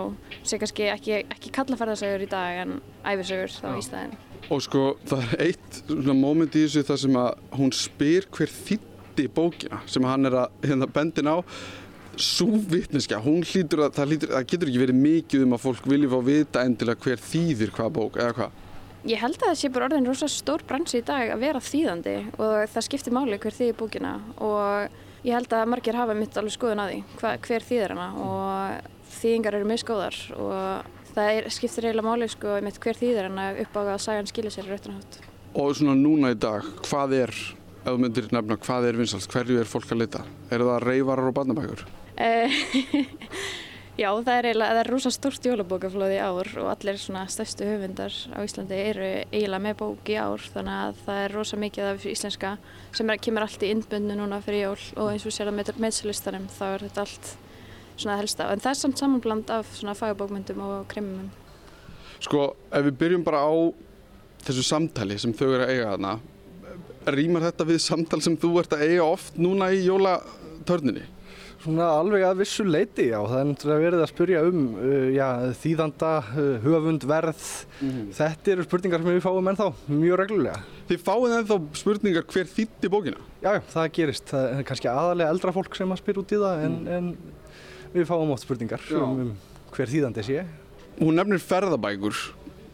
sé 0.44 0.60
kannski 0.62 0.90
ekki, 0.94 1.20
ekki 1.36 1.52
kallað 1.52 1.82
ferðasögur 1.84 2.26
í 2.28 2.30
dag 2.32 2.62
en 2.64 2.82
æfisögur 3.04 3.56
þá 3.60 3.70
í 3.76 3.84
staðin. 3.84 4.18
Og 4.48 4.62
sko, 4.64 4.84
það 5.08 5.26
er 5.26 5.42
eitt 5.50 5.82
svona 5.90 6.16
moment 6.16 6.56
í 6.56 6.64
þessu 6.64 6.86
þar 6.88 7.02
sem 7.02 7.18
að 7.20 7.58
hún 7.58 7.74
spyr 7.76 8.28
hver 8.32 8.54
þýtti 8.54 9.26
bókina 9.36 9.82
sem 9.90 10.06
hann 10.08 10.30
er 10.30 10.38
að 10.46 10.70
hérna 10.70 10.88
bendin 10.88 11.28
á 11.28 11.38
svo 12.18 12.48
vitneskja, 12.72 13.20
hún 13.22 13.44
hlýtur 13.46 13.84
að 13.86 13.98
það, 13.98 14.12
hlýtur, 14.12 14.32
það 14.34 14.48
getur 14.52 14.72
ekki 14.72 14.82
verið 14.82 15.02
mikið 15.02 15.44
um 15.46 15.56
að 15.58 15.64
fólk 15.66 15.90
vilji 15.92 16.10
fá 16.10 16.18
vita 16.26 16.64
endilega 16.66 17.04
hver 17.06 17.22
þýðir 17.22 17.74
hvað 17.76 17.92
bók 17.98 18.18
eða 18.18 18.38
hvað. 18.38 18.64
Ég 19.08 19.22
held 19.22 19.38
að 19.38 19.44
það 19.46 19.60
sé 19.60 19.70
bara 19.72 19.88
orðin 19.88 20.10
rosa 20.10 20.30
stór 20.32 20.64
bransi 20.68 21.00
í 21.00 21.06
dag 21.06 21.30
að 21.32 21.44
vera 21.46 21.62
þýðandi 21.64 22.16
og 22.34 22.56
það 22.74 22.88
skiptir 22.88 23.16
máli 23.16 23.38
hver 23.40 23.56
þýðir 23.56 23.78
bókina 23.78 24.14
og 24.44 25.28
ég 25.28 25.38
held 25.38 25.54
að 25.54 25.70
margir 25.72 26.00
hafa 26.00 26.16
mitt 26.18 26.40
alveg 26.40 26.56
skoðun 26.58 26.84
að 26.84 26.94
því 26.96 27.38
hver 27.46 27.68
þýðir 27.70 27.94
hana 27.94 28.10
og 28.26 28.94
þýðingar 29.16 29.58
eru 29.60 29.70
misgóðar 29.70 30.18
og 30.38 31.14
það 31.14 31.32
er, 31.34 31.50
skiptir 31.54 31.88
eiginlega 31.90 32.08
máli 32.08 32.30
sko 32.32 32.58
með 32.66 32.82
hver 32.84 33.00
þýðir 33.02 33.30
en 33.30 33.40
að 33.44 33.62
uppága 33.66 33.96
að 33.96 34.04
sagan 34.06 34.30
skilir 34.30 34.54
sér 34.54 34.70
í 34.70 34.74
rautanhátt. 34.74 35.22
Og 35.58 35.78
svona 35.78 35.96
núna 35.98 36.34
í 36.34 36.40
dag, 36.40 36.66
hvað 36.86 37.16
er, 37.22 37.38
ef 37.84 37.88
þú 37.88 38.02
myndir 38.04 38.28
nefna, 38.36 38.60
hvað 38.68 38.90
er 38.90 39.00
vinsalt, 39.00 39.30
hverju 39.32 39.62
er 39.62 39.72
fólk 39.72 39.94
að 39.96 40.04
leita? 40.04 40.26
Er 40.52 40.66
það 40.68 40.84
reyfarar 40.86 41.32
og 41.32 41.38
barnabækur? 41.40 41.88
Eh, 42.18 42.60
Já, 43.98 44.12
það 44.22 44.36
er 44.36 44.46
eiginlega, 44.46 44.74
það 44.76 44.80
er 44.80 44.90
rosa 44.92 45.10
stórt 45.10 45.46
jólabókaflóð 45.48 46.12
í 46.14 46.18
ár 46.22 46.50
og 46.62 46.68
allir 46.70 47.00
svona 47.02 47.24
stærstu 47.34 47.66
höfundar 47.66 48.14
á 48.30 48.46
Íslandi 48.46 48.78
eru 48.78 49.08
eiginlega 49.32 49.64
með 49.64 49.80
bók 49.80 50.12
í 50.14 50.18
ár 50.22 50.44
þannig 50.54 50.82
að 50.84 51.00
það 51.08 51.22
er 51.24 51.34
rosa 51.34 51.58
mikið 51.64 51.88
af 51.90 52.06
íslenska 52.12 52.52
sem 52.94 53.10
er, 53.10 53.22
kemur 53.26 53.48
allt 53.48 53.66
í 53.66 53.72
innbundnu 53.74 54.20
núna 54.20 54.38
fyrir 54.46 54.68
jól 54.68 54.84
og 55.02 55.10
eins 55.16 55.26
og 55.26 55.34
sér 55.34 55.50
að 55.50 55.58
með 55.58 55.72
meðsalistanum 55.82 56.46
þá 56.60 56.64
er 56.68 56.86
þetta 56.86 57.08
allt 57.08 57.32
svona 57.98 58.20
helsta 58.22 58.52
en 58.54 58.64
það 58.64 58.72
er 58.74 58.80
samt 58.82 59.02
samanbland 59.02 59.52
af 59.54 59.74
svona 59.78 59.98
fagbókmyndum 59.98 60.64
og 60.64 60.88
krimumum. 60.92 61.28
Sko, 62.24 62.50
ef 62.74 62.88
við 62.88 62.98
byrjum 63.02 63.26
bara 63.28 63.44
á 63.46 63.54
þessu 64.48 64.64
samtali 64.66 65.20
sem 65.22 65.36
þau 65.36 65.48
eru 65.50 65.66
að 65.66 65.74
eiga 65.74 65.92
þarna, 65.92 66.16
rýmar 67.14 67.46
þetta 67.50 67.68
við 67.68 67.84
samtal 67.84 68.24
sem 68.24 68.40
þú 68.40 68.56
ert 68.62 68.74
að 68.76 68.88
eiga 68.88 69.06
oft 69.06 69.38
núna 69.40 69.70
í 69.76 69.84
jólatörninni? 69.86 71.06
Svona 71.58 71.88
alveg 71.98 72.22
að 72.24 72.42
vissu 72.44 72.64
leiti, 72.64 73.08
já. 73.10 73.18
Það 73.18 73.40
er 73.40 73.48
náttúrulega 73.50 73.84
verið 73.84 74.02
að 74.04 74.10
spurja 74.12 74.42
um 74.46 74.60
uh, 74.78 75.08
já, 75.12 75.28
þýðanda, 75.58 76.12
uh, 76.30 76.50
höfund, 76.64 77.08
verð. 77.10 77.48
Mhm. 77.82 78.04
Þetta 78.18 78.54
eru 78.54 78.66
spurningar 78.68 79.02
sem 79.04 79.10
við 79.10 79.24
fáum 79.26 79.50
ennþá 79.52 79.68
mjög 79.90 80.22
reglulega. 80.22 80.62
Þið 80.92 81.02
fáið 81.08 81.36
ennþá 81.40 81.58
spurningar 81.82 82.28
hver 82.30 82.52
þýtti 82.54 82.92
bókina? 82.94 83.26
Já, 83.42 83.50
já, 83.58 83.62
það 83.74 83.90
gerist. 83.98 84.30
Það 84.30 84.48
er 84.54 84.70
kannski 84.70 84.92
aðalega 84.94 85.34
eldra 85.34 85.56
fólk 85.58 85.80
sem 85.80 85.96
að 85.96 86.02
spyrja 86.04 86.24
út 86.24 86.36
í 86.38 86.42
það 86.46 86.64
en, 86.68 86.78
en 87.00 87.10
við 88.02 88.10
fáum 88.10 88.34
oft 88.34 88.46
spurningar 88.46 88.84
um, 88.98 89.22
um 89.28 89.32
hver 89.74 89.92
þýðandi 89.92 90.26
sé. 90.26 90.44
Hún 90.98 91.18
nefnir 91.18 91.42
ferðabækur. 91.44 92.20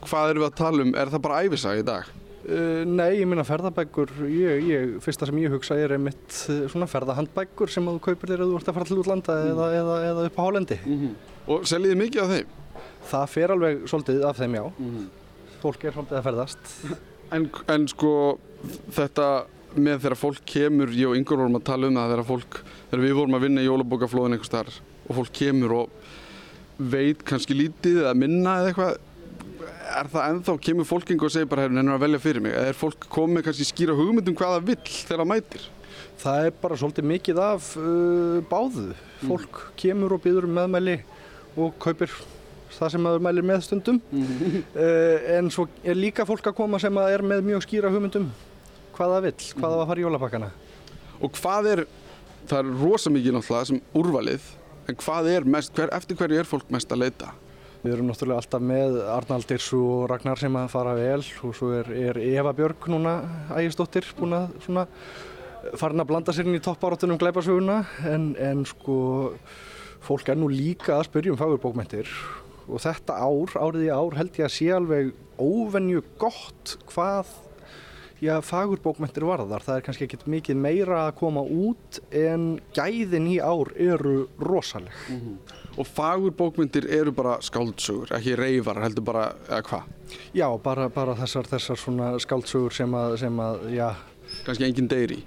Hvað 0.03 0.33
erum 0.33 0.43
við 0.43 0.49
að 0.49 0.59
tala 0.59 0.83
um? 0.83 0.91
Er 0.99 1.11
það 1.11 1.23
bara 1.25 1.39
æfisa 1.43 1.73
í 1.79 1.83
dag? 1.87 2.09
Uh, 2.43 2.83
nei, 2.83 3.21
ég 3.21 3.27
minna 3.29 3.45
ferðabækur, 3.47 4.09
ég, 4.27 4.65
ég, 4.67 4.95
fyrsta 5.03 5.29
sem 5.29 5.37
ég 5.39 5.53
hugsa 5.53 5.77
er 5.79 5.93
einmitt 5.95 6.39
uh, 6.51 6.65
svona 6.71 6.89
ferðahandbækur 6.91 7.71
sem 7.71 7.87
að 7.87 7.95
þú 7.95 8.03
kaupir 8.09 8.33
þér 8.33 8.43
ef 8.43 8.49
þú 8.49 8.57
ert 8.59 8.71
að 8.71 8.77
fara 8.77 8.89
til 8.89 8.97
útlanda 8.99 9.37
eða, 9.47 9.69
eða, 9.77 9.95
eða 10.09 10.25
upp 10.27 10.39
á 10.39 10.43
hálendi. 10.43 10.77
Og 11.47 11.63
seljið 11.71 11.93
þið 11.93 12.01
mikið 12.01 12.23
af 12.25 12.33
þeim? 12.33 12.51
Það 13.13 13.25
fer 13.31 13.55
alveg 13.55 13.87
svolítið 13.91 14.27
af 14.27 14.41
þeim, 14.41 14.59
já. 14.59 14.65
Fólk 15.63 15.87
er 15.87 15.95
svolítið 15.95 16.19
að 16.19 16.29
ferðast. 16.29 16.69
En, 17.33 17.47
en 17.71 17.87
sko 17.89 18.09
þetta 18.93 19.27
með 19.73 20.03
þegar 20.03 20.19
fólk 20.19 20.41
kemur, 20.45 20.91
ég 20.93 21.09
og 21.09 21.15
Ingur 21.17 21.39
vorum 21.39 21.57
að 21.57 21.63
tala 21.65 21.87
um 21.89 21.95
það 21.97 22.11
þegar 22.11 22.27
fólk, 22.27 22.57
þegar 22.91 23.01
við 23.07 23.15
vorum 23.17 23.37
að 23.39 23.45
vinna 23.47 23.63
í 23.63 23.65
jólabókaflóðin 23.65 24.35
einhvers 24.35 24.51
staðar 24.51 24.75
og 25.07 25.17
fólk 25.19 25.33
kemur 25.35 25.75
og 25.81 26.83
veit 26.93 27.21
kannski 27.27 27.55
lítið 27.57 28.03
eða 28.03 28.13
minna 28.17 28.59
eða 28.61 28.71
eitthvað 28.71 29.01
er 29.93 30.09
það 30.09 30.27
ennþá, 30.31 30.55
kemur 30.67 30.87
fólk 30.87 31.11
einhver 31.11 31.29
og 31.29 31.33
segir 31.33 31.49
bara 31.51 31.65
hérna 31.65 31.95
að 31.95 32.03
velja 32.05 32.21
fyrir 32.23 32.43
mig, 32.43 32.55
er 32.57 32.77
fólk 32.77 33.07
komið 33.13 33.47
kannski 33.47 33.67
skýra 33.67 33.95
hugmyndum 33.97 34.37
hvað 34.37 34.55
það 34.57 34.69
vill 34.71 34.93
þegar 34.93 35.23
það 35.23 35.31
mætir? 35.33 35.65
Það 36.23 36.45
er 36.47 36.55
bara 36.61 36.77
svolítið 36.79 37.09
mikið 37.09 37.41
af 37.43 37.67
uh, 37.79 38.37
báðu. 38.49 38.85
Fólk 39.23 39.59
kemur 39.79 40.15
og 40.15 40.23
býður 40.23 40.47
um 40.47 40.55
meðmæli 40.57 40.95
og 41.59 41.75
kaupir 41.83 42.13
það 42.73 42.95
sem 42.95 43.03
maður 43.05 43.25
mælir 43.27 43.45
með 43.45 43.65
stundum. 43.67 43.99
uh, 44.13 44.57
en 45.37 45.51
svo 45.53 45.67
er 45.83 45.99
líka 45.99 46.25
fólk 46.29 46.47
að 46.49 46.57
koma 46.57 46.81
sem 46.81 46.97
að 47.01 47.17
er 47.17 47.25
með 47.33 47.45
mjög 47.51 47.67
skýra 47.67 47.91
hugmyndum 47.93 48.31
hvað 48.93 49.15
það 49.15 49.25
vill, 49.27 49.37
hvað 49.57 49.63
það 49.63 49.75
var 49.75 49.83
að 49.83 49.91
fara 49.91 50.01
í 50.01 50.05
jólapakkana. 50.05 50.49
Og 51.23 51.37
hvað 51.39 51.69
er, 51.71 51.81
það 52.49 52.59
er 52.59 52.73
rosa 52.81 53.13
mikið 53.13 53.37
náttúrulega 53.37 53.69
sem 53.69 53.81
úrvalið, 53.97 54.49
en 54.87 54.99
hvað 54.99 55.29
er 55.31 55.47
mest, 55.47 55.73
hver, 55.77 55.91
eftir 55.95 56.19
hverju 56.19 56.41
er 56.41 56.49
fólk 56.49 56.71
mest 56.73 56.91
að 56.91 57.05
leita? 57.05 57.33
Við 57.83 57.97
erum 57.97 58.07
náttúrulega 58.07 58.39
alltaf 58.39 58.63
með 58.63 58.97
Arnaldirs 59.11 59.67
og 59.75 60.05
Ragnar 60.11 60.39
sem 60.39 60.55
að 60.55 60.71
fara 60.71 60.95
vel 60.95 61.19
og 61.19 61.55
svo 61.57 61.73
er, 61.75 61.89
er 61.91 62.19
Eva 62.23 62.53
Björg 62.55 62.87
núna 62.91 63.17
ægistóttir 63.59 64.07
búin 64.15 64.37
að 64.37 64.53
svona 64.63 64.85
farin 65.79 66.03
að 66.03 66.09
blanda 66.11 66.35
sér 66.35 66.47
inn 66.47 66.57
í 66.57 66.63
toppáráttunum 66.63 67.19
glæparsöguna 67.19 67.81
en, 68.07 68.31
en 68.39 68.63
sko 68.67 68.95
fólk 70.03 70.31
er 70.31 70.39
nú 70.39 70.49
líka 70.51 70.97
að 70.97 71.09
spyrja 71.09 71.35
um 71.35 71.39
fagurbókmentir 71.39 72.09
og 72.67 72.79
þetta 72.83 73.19
ár, 73.19 73.55
árið 73.59 73.87
í 73.87 73.91
ár 73.91 74.17
held 74.19 74.39
ég 74.39 74.47
að 74.47 74.55
sé 74.55 74.69
alveg 74.75 75.11
óvenju 75.39 76.03
gott 76.19 76.77
hvað 76.91 77.31
já, 78.23 78.37
fagurbókmentir 78.45 79.25
varðar. 79.27 79.63
Það 79.65 79.79
er 79.79 79.85
kannski 79.87 80.07
ekkert 80.07 80.25
mikið 80.31 80.61
meira 80.63 81.01
að 81.07 81.17
koma 81.19 81.43
út 81.43 81.99
en 82.15 82.47
gæðin 82.75 83.27
í 83.33 83.37
ár 83.43 83.73
eru 83.75 84.15
rosaleg. 84.39 84.95
Og 85.77 85.89
fagurbókmyndir 85.89 86.87
eru 86.99 87.13
bara 87.15 87.39
skáldsögur, 87.41 88.13
ekki 88.17 88.37
reyfar, 88.39 88.81
heldur 88.83 89.05
bara, 89.07 89.27
eða 89.49 89.61
hvað? 89.69 89.91
Já, 90.37 90.47
bara, 90.63 90.89
bara 90.93 91.15
þessar, 91.17 91.49
þessar 91.49 91.81
svona 91.81 92.11
skáldsögur 92.21 92.75
sem 92.75 92.97
að, 92.97 93.17
sem 93.23 93.39
að, 93.41 93.69
já... 93.73 93.87
Kannski 94.45 94.67
enginn 94.67 94.89
deyri? 94.89 95.23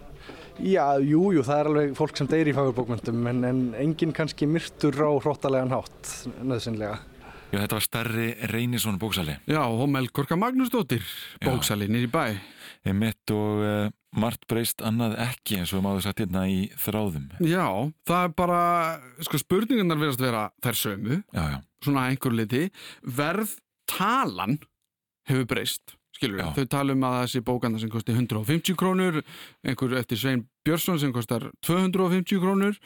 Já, 0.56 0.96
jú, 1.04 1.26
jú, 1.36 1.42
það 1.44 1.58
er 1.58 1.68
alveg 1.70 1.98
fólk 1.98 2.16
sem 2.16 2.28
deyri 2.30 2.54
í 2.54 2.56
fagurbókmyndum 2.56 3.26
en, 3.28 3.42
en 3.44 3.58
enginn 3.76 4.14
kannski 4.16 4.48
myrtur 4.48 4.96
á 5.04 5.10
hróttalegan 5.20 5.74
hátt, 5.74 6.14
nöðsynlega. 6.40 7.02
Já, 7.52 7.60
þetta 7.62 7.76
var 7.76 7.84
starri 7.84 8.26
Reynisson 8.50 8.98
bóksali. 8.98 9.36
Já, 9.46 9.62
og 9.62 9.86
Melkorka 9.90 10.36
Magnúsdóttir, 10.38 11.04
bóksali 11.44 11.86
nýri 11.90 12.10
bæ. 12.10 12.34
Emitt 12.86 13.32
og 13.34 13.62
uh, 13.62 13.90
margt 14.18 14.46
breyst 14.50 14.82
annað 14.84 15.16
ekki 15.22 15.60
eins 15.60 15.74
og 15.74 15.84
maður 15.84 16.06
sagt 16.06 16.22
hérna 16.24 16.46
í 16.50 16.66
þráðum. 16.82 17.28
Já, 17.46 17.66
það 18.08 18.24
er 18.26 18.34
bara, 18.38 18.60
sko 19.26 19.40
spurningarnar 19.42 20.00
verðast 20.00 20.22
vera 20.22 20.42
þær 20.64 20.80
sömu, 20.80 21.20
já, 21.30 21.44
já. 21.54 21.58
svona 21.86 22.08
einhver 22.10 22.34
liti, 22.34 22.64
verð 23.02 23.56
talan 23.90 24.58
hefur 25.30 25.48
breyst, 25.50 25.96
skilur 26.18 26.40
við, 26.40 26.52
þau 26.58 26.72
tala 26.76 26.96
um 26.96 27.06
að 27.06 27.18
þessi 27.24 27.44
bókanda 27.46 27.82
sem 27.82 27.92
kosti 27.92 28.14
150 28.16 28.78
krónur, 28.78 29.22
einhver 29.66 29.98
eftir 30.00 30.22
Svein 30.22 30.46
Björnsson 30.66 31.02
sem 31.02 31.14
kostar 31.14 31.50
250 31.66 32.42
krónur 32.42 32.78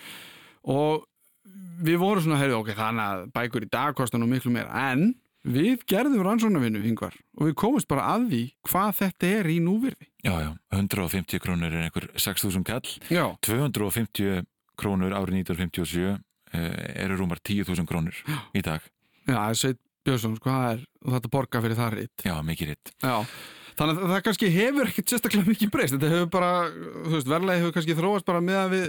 og 0.68 1.06
við 1.80 1.98
vorum 2.02 2.24
svona, 2.24 2.38
heyrðu, 2.40 2.60
ok, 2.60 2.70
þannig 2.78 3.04
að 3.06 3.26
bækur 3.36 3.66
í 3.66 3.70
dag 3.72 3.96
kostar 3.98 4.20
nú 4.22 4.28
miklu 4.30 4.52
meira, 4.54 4.70
en 4.92 5.12
við 5.40 5.84
gerðum 5.88 6.24
rannsónavinnu, 6.26 6.82
yngvar, 6.90 7.14
og 7.38 7.48
við 7.48 7.54
komumst 7.62 7.88
bara 7.88 8.10
að 8.12 8.26
því 8.32 8.40
hvað 8.68 8.90
þetta 8.98 9.30
er 9.38 9.48
í 9.48 9.58
núvirði. 9.64 10.08
Já, 10.26 10.34
já, 10.44 10.50
150 10.76 11.40
krónur 11.40 11.72
er 11.72 11.86
einhver 11.86 12.10
6.000 12.20 12.66
kall, 12.68 12.96
já. 13.08 13.24
250 13.46 14.44
krónur 14.80 15.16
árið 15.16 15.40
1957 15.40 16.18
eru 16.50 17.16
rúmar 17.20 17.40
10.000 17.46 17.88
krónur 17.88 18.20
í 18.56 18.64
dag. 18.66 18.84
Já, 19.24 19.36
það 19.38 19.48
er 19.48 19.58
Sveit 19.62 19.80
Björnsson, 20.04 20.36
sko, 20.40 20.52
það 20.52 20.74
er, 20.74 20.84
þetta 21.14 21.32
borga 21.32 21.60
fyrir 21.64 21.78
það 21.78 21.96
ritt. 21.96 22.22
Já, 22.26 22.36
mikið 22.44 22.72
ritt. 22.72 22.92
Já, 23.00 23.16
þannig 23.80 24.00
að 24.00 24.14
það 24.14 24.22
kannski 24.28 24.52
hefur 24.54 24.88
ekkert 24.90 25.12
sérstaklega 25.12 25.52
mikið 25.54 25.72
breyst, 25.72 25.96
þetta 25.96 26.12
hefur 26.14 26.30
bara, 26.36 26.54
þú 26.70 27.12
veist, 27.16 27.28
verðlega 27.30 27.62
hefur 27.62 27.76
kannski 27.76 27.96
þróast 27.98 28.28
bara 28.28 28.44
með 28.44 28.60
að 28.60 28.74
við 28.76 28.88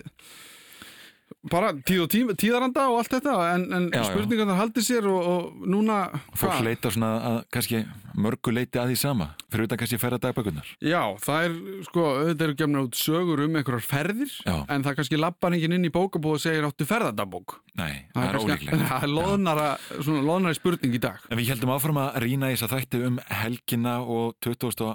bara 1.49 1.71
tíð 1.73 2.03
og 2.05 2.09
tíð, 2.13 2.33
tíðaranda 2.37 2.83
og 2.91 2.99
allt 3.01 3.15
þetta 3.15 3.35
en, 3.55 3.63
en 3.73 3.87
spurningar 4.05 4.49
þar 4.51 4.59
haldir 4.59 4.85
sér 4.85 5.07
og, 5.09 5.29
og 5.31 5.65
núna 5.73 6.03
fólk 6.37 6.61
leita 6.65 6.91
svona 6.93 7.11
að 7.31 7.37
kannski 7.55 7.81
mörgu 8.21 8.53
leiti 8.53 8.77
að 8.77 8.91
því 8.91 8.97
sama 9.01 9.29
fyrir 9.47 9.65
utan 9.65 9.81
kannski 9.81 9.99
ferða 10.01 10.19
dagbækunar 10.27 10.69
Já, 10.83 11.01
það 11.23 11.47
er 11.47 11.57
sko, 11.87 12.05
auðvitað 12.19 12.45
eru 12.47 12.57
gefna 12.61 12.85
út 12.85 12.99
sögur 12.99 13.43
um 13.47 13.57
einhverjar 13.57 13.87
ferðir 13.87 14.35
Já. 14.45 14.55
en 14.67 14.85
það 14.85 14.97
kannski 14.99 15.21
lappar 15.21 15.57
enginn 15.57 15.77
inn 15.79 15.89
í 15.89 15.93
bókabóð 15.93 16.37
og 16.37 16.43
segir 16.45 16.67
áttu 16.67 16.87
ferðadagbók? 16.89 17.57
Nei, 17.79 18.03
það, 18.11 18.17
það 18.17 18.27
er 18.27 18.37
ólíklegt. 18.41 18.81
Það 18.91 19.05
er 19.05 19.11
loðnara, 19.15 19.67
svona 19.93 20.23
loðnari 20.27 20.57
spurning 20.57 20.95
í 20.97 20.99
dag. 21.01 21.21
En 21.31 21.39
við 21.39 21.53
heldum 21.53 21.71
áfram 21.71 21.99
að 22.01 22.17
rýna 22.25 22.49
í 22.51 22.57
þess 22.57 22.67
að 22.67 22.73
þætti 22.75 22.99
um 23.07 23.19
helgina 23.31 23.93
og 24.03 24.33
22. 24.43 24.89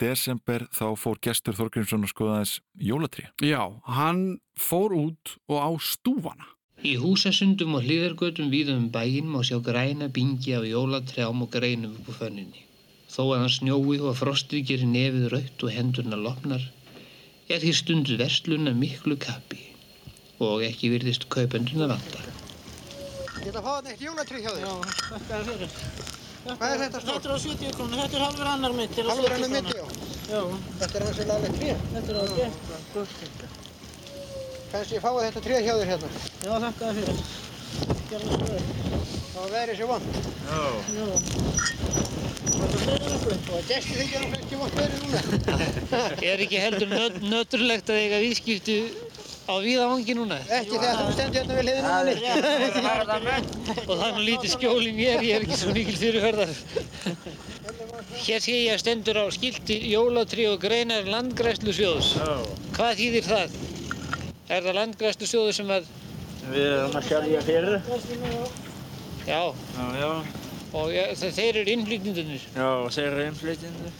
desember 0.00 0.66
þá 0.74 0.86
fór 0.98 1.20
gestur 1.22 1.56
Þorgrímsson 1.58 2.06
að 2.06 2.14
skoða 2.14 2.40
þess 2.42 2.64
jólatrí 2.90 3.28
Já, 3.44 3.62
hann 3.86 4.40
fór 4.58 4.96
út 4.96 5.38
og 5.48 5.58
á 5.60 5.70
stúfana 5.78 6.54
Í 6.84 6.98
húsasundum 7.00 7.78
og 7.78 7.86
hlýðargötum 7.86 8.50
víðum 8.52 8.80
um 8.82 8.88
bæinn 8.92 9.28
má 9.32 9.38
sjá 9.48 9.56
græna 9.68 10.08
bingi 10.16 10.52
af 10.56 10.66
jólatrjám 10.68 11.44
og 11.44 11.50
greinum 11.54 11.94
upp 11.96 12.10
á 12.12 12.14
fönninni. 12.18 12.64
Þó 13.08 13.22
að 13.22 13.38
hann 13.40 13.54
snjói 13.54 14.00
og 14.02 14.18
frostið 14.18 14.66
gerir 14.70 14.90
nefið 14.90 15.28
raut 15.32 15.64
og 15.64 15.72
hendurna 15.72 16.18
lopnar, 16.20 16.66
er 17.48 17.62
því 17.62 17.72
stundu 17.78 18.18
versluna 18.20 18.74
miklu 18.76 19.16
kappi 19.16 19.62
og 20.44 20.66
ekki 20.66 20.90
virðist 20.92 21.24
kaupenduna 21.32 21.88
vanda. 21.94 22.20
Geta 23.38 23.62
að 23.62 23.64
fá 23.64 23.72
þetta 23.78 23.94
eitt 23.94 24.04
jólatrið 24.08 24.44
hjá 24.44 24.52
þér? 24.52 24.66
Já, 24.66 24.74
þakka 25.08 25.40
þér 25.40 25.50
fyrir. 25.54 26.23
Hvað 26.44 26.72
er 26.74 26.80
þetta 26.82 27.00
stórt? 27.00 27.24
Þetta 27.24 27.28
er 27.28 27.32
á 27.32 27.38
70 27.40 27.76
krónu, 27.78 27.98
þetta 28.02 28.16
er 28.18 28.22
halvur 28.24 28.48
annar 28.50 28.74
mitt. 28.76 28.98
Halvur 29.08 29.32
annar 29.32 29.52
mitt, 29.54 29.70
já. 29.72 29.84
Já. 30.28 30.40
Þetta 30.80 30.98
er 30.98 31.04
hans 31.06 31.20
vel 31.20 31.30
alveg 31.34 31.54
trið? 31.56 31.86
Þetta 31.94 32.12
er 32.12 32.18
alveg. 32.20 32.50
Kanski 34.74 34.98
ég 34.98 35.04
fái 35.04 35.14
þetta 35.22 35.42
trið 35.46 35.64
hjá 35.64 35.74
þér 35.78 35.90
hérna? 35.92 36.10
Já, 36.44 36.52
þakka 36.66 36.90
þér 36.90 36.94
fyrir. 36.98 37.18
Gjörðu 38.10 38.28
svo 38.34 38.38
vel. 38.50 38.64
Það 39.34 39.54
verið 39.54 39.80
sér 39.80 39.88
vond. 39.90 40.04
Já. 40.50 40.62
Já. 40.98 41.06
Það 42.54 42.76
fleiri 42.84 43.10
ykkur? 43.14 43.36
Og 43.54 43.70
gesti 43.70 43.98
þykja 44.02 44.22
nú 44.24 44.40
ekki 44.42 44.60
vond 44.60 44.78
verið 44.82 44.98
núna. 45.06 45.18
er 46.34 46.44
ekki 46.44 46.62
heldur 46.66 46.92
nöt, 46.92 47.20
nöturlegt 47.24 47.94
að 47.94 48.02
eiga 48.02 48.20
vískipti 48.24 48.78
á 49.44 49.54
víðavangi 49.60 50.14
núna. 50.16 50.38
Ekki 50.48 50.78
þegar 50.78 51.00
þú 51.00 51.12
stendur 51.14 51.40
hérna 51.40 51.54
við 51.56 51.64
hliðina 51.64 51.90
á 51.90 51.98
henni. 52.00 52.14
Og 53.84 53.90
það 53.90 54.06
er 54.06 54.14
nú 54.16 54.22
lítið 54.28 54.54
skjól 54.54 54.84
í 54.84 54.92
mér, 54.96 55.24
ég 55.24 55.34
er 55.36 55.44
ekki 55.44 55.58
svo 55.60 55.74
mikil 55.76 55.98
fyrirferðar. 56.00 56.54
Hér 58.24 58.40
sé 58.44 58.54
ég 58.56 58.72
að 58.72 58.80
stendur 58.84 59.20
á 59.20 59.26
skilti 59.34 59.76
jólatrí 59.90 60.46
og 60.48 60.60
greinar 60.62 61.04
landgræslu 61.10 61.74
sjóðs. 61.76 62.14
Hvað 62.76 62.96
þýðir 63.02 63.28
það? 63.28 63.58
Er 64.48 64.64
það 64.64 64.78
landgræslu 64.80 65.28
sjóðu 65.28 65.52
sem 65.56 65.72
að... 65.76 65.92
Við 66.48 66.66
erum 66.70 66.98
að 67.00 67.08
selja 67.08 67.44
fyrir. 67.44 67.78
Já. 69.24 69.42
Já, 69.52 69.86
já. 70.00 70.10
Og 70.74 70.90
þeir 71.20 71.60
eru 71.62 71.70
innflytjendunir. 71.76 72.44
Já, 72.56 72.68
þeir 72.96 73.08
eru 73.12 73.26
innflytjendur. 73.30 73.92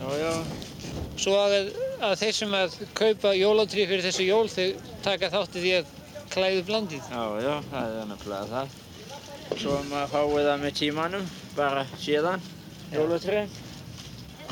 Já, 0.00 0.06
já. 0.18 0.32
Svo 1.22 1.34
að, 1.38 1.72
að 2.02 2.14
þeir 2.22 2.36
sem 2.36 2.54
að 2.56 2.78
kaupa 2.98 3.32
jólatrí 3.36 3.84
fyrir 3.86 4.04
þessu 4.06 4.26
jól, 4.26 4.46
þau 4.50 4.94
taka 5.04 5.30
þátti 5.32 5.62
því 5.62 5.74
að 5.78 5.90
klæðu 6.32 6.62
blandið. 6.68 7.10
Já, 7.12 7.24
já, 7.44 7.52
það 7.70 7.98
er 7.98 8.08
nefnilega 8.10 8.48
það. 8.52 8.78
Svo 9.52 9.76
maður 9.90 10.12
fáið 10.14 10.48
það 10.48 10.62
með 10.62 10.78
tímanum, 10.78 11.26
bara 11.58 11.84
síðan, 12.00 12.46
jólatrið. 12.94 13.60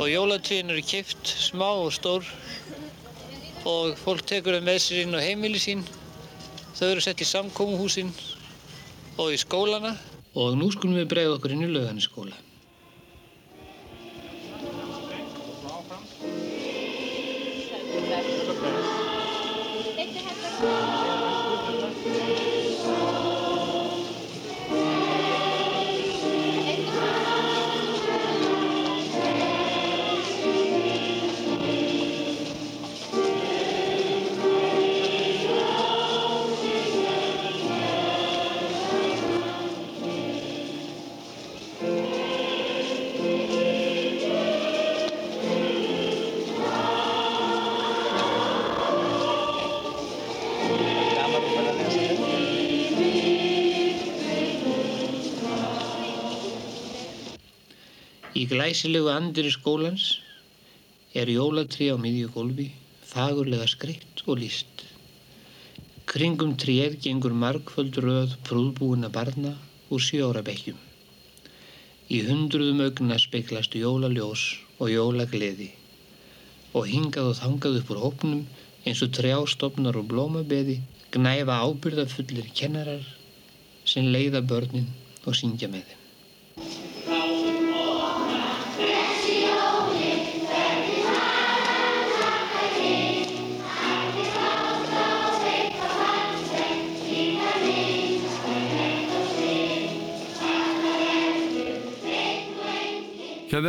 Og 0.00 0.10
jólatriðin 0.10 0.74
eru 0.74 0.84
kipt 0.86 1.32
smá 1.48 1.66
og 1.70 1.90
stór 1.96 2.28
og 3.68 3.96
fólk 4.00 4.22
tekur 4.28 4.58
þau 4.58 4.68
með 4.68 4.78
sér 4.84 5.02
inn 5.04 5.16
á 5.16 5.20
heimili 5.24 5.60
sín. 5.60 5.82
Þau 6.76 6.86
eru 6.92 7.04
sett 7.04 7.20
í 7.20 7.28
samkómuhúsin 7.28 8.12
og 9.20 9.34
í 9.34 9.40
skólana 9.40 9.96
og 10.38 10.54
nú 10.56 10.70
skulum 10.72 11.00
við 11.00 11.10
bregða 11.10 11.36
okkur 11.36 11.56
inn 11.56 11.66
í 11.66 11.72
lauganiskóla. 11.72 12.36
Í 20.62 20.89
glæsilegu 58.50 59.06
andiri 59.14 59.50
skólans 59.54 60.04
er 61.14 61.30
jólatrí 61.30 61.86
á 61.94 61.96
miðju 62.04 62.30
gólfi, 62.34 62.64
fagurlega 63.06 63.66
skreitt 63.70 64.22
og 64.26 64.40
líst. 64.42 64.82
Kringum 66.10 66.56
tréð 66.58 66.96
gengur 67.04 67.36
margföld 67.42 68.00
röð 68.02 68.34
prúðbúina 68.48 69.10
barna 69.16 69.52
úr 69.94 70.02
sjóra 70.02 70.42
bekkjum. 70.48 70.80
Í 72.10 72.18
hundruðum 72.26 72.82
augna 72.88 73.20
speiklast 73.22 73.78
jólaljós 73.78 74.42
og 74.80 74.90
jólagleði 74.96 75.70
og 76.74 76.90
hingað 76.90 77.30
og 77.30 77.38
þangað 77.44 77.80
upp 77.82 77.94
úr 77.94 78.02
hópnum 78.06 78.42
eins 78.82 79.04
og 79.06 79.14
trjástofnar 79.14 80.00
og 80.02 80.10
blómabeði 80.10 80.80
gnæfa 81.14 81.62
ábyrðafullir 81.68 82.50
kennarar 82.58 83.06
sem 83.94 84.10
leiða 84.10 84.42
börnin 84.42 84.90
og 85.22 85.38
syngja 85.38 85.70
með 85.70 85.86
þeim. 85.86 85.99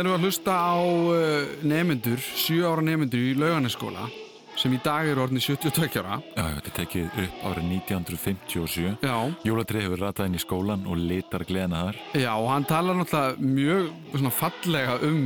Erum 0.02 0.16
að 0.18 0.26
hlusta 0.26 0.58
á 0.58 0.74
uh, 0.82 1.54
nefnendur, 1.62 2.20
7 2.20 2.60
ára 2.66 2.84
nefnendur 2.84 3.22
í 3.22 3.32
laugarneskóla 3.38 4.10
sem 4.58 4.74
í 4.76 4.80
dag 4.84 5.08
eru 5.08 5.22
orðinni 5.24 5.42
72 5.42 6.02
ára. 6.02 6.18
Já, 6.36 6.42
þetta 6.58 6.72
tekið 6.76 7.14
upp 7.22 7.46
árið 7.48 7.70
1957. 7.78 8.90
Já. 9.00 9.16
Jólatrið 9.48 9.86
hefur 9.86 10.02
ratað 10.04 10.28
inn 10.28 10.36
í 10.36 10.42
skólan 10.42 10.84
og 10.84 11.00
litar 11.00 11.46
gleðina 11.48 11.86
þar. 11.86 12.02
Já, 12.20 12.30
og 12.34 12.50
hann 12.52 12.68
talar 12.68 12.98
náttúrulega 12.98 13.48
mjög 13.56 13.88
svona 14.12 14.34
fallega 14.36 14.98
um 15.08 15.22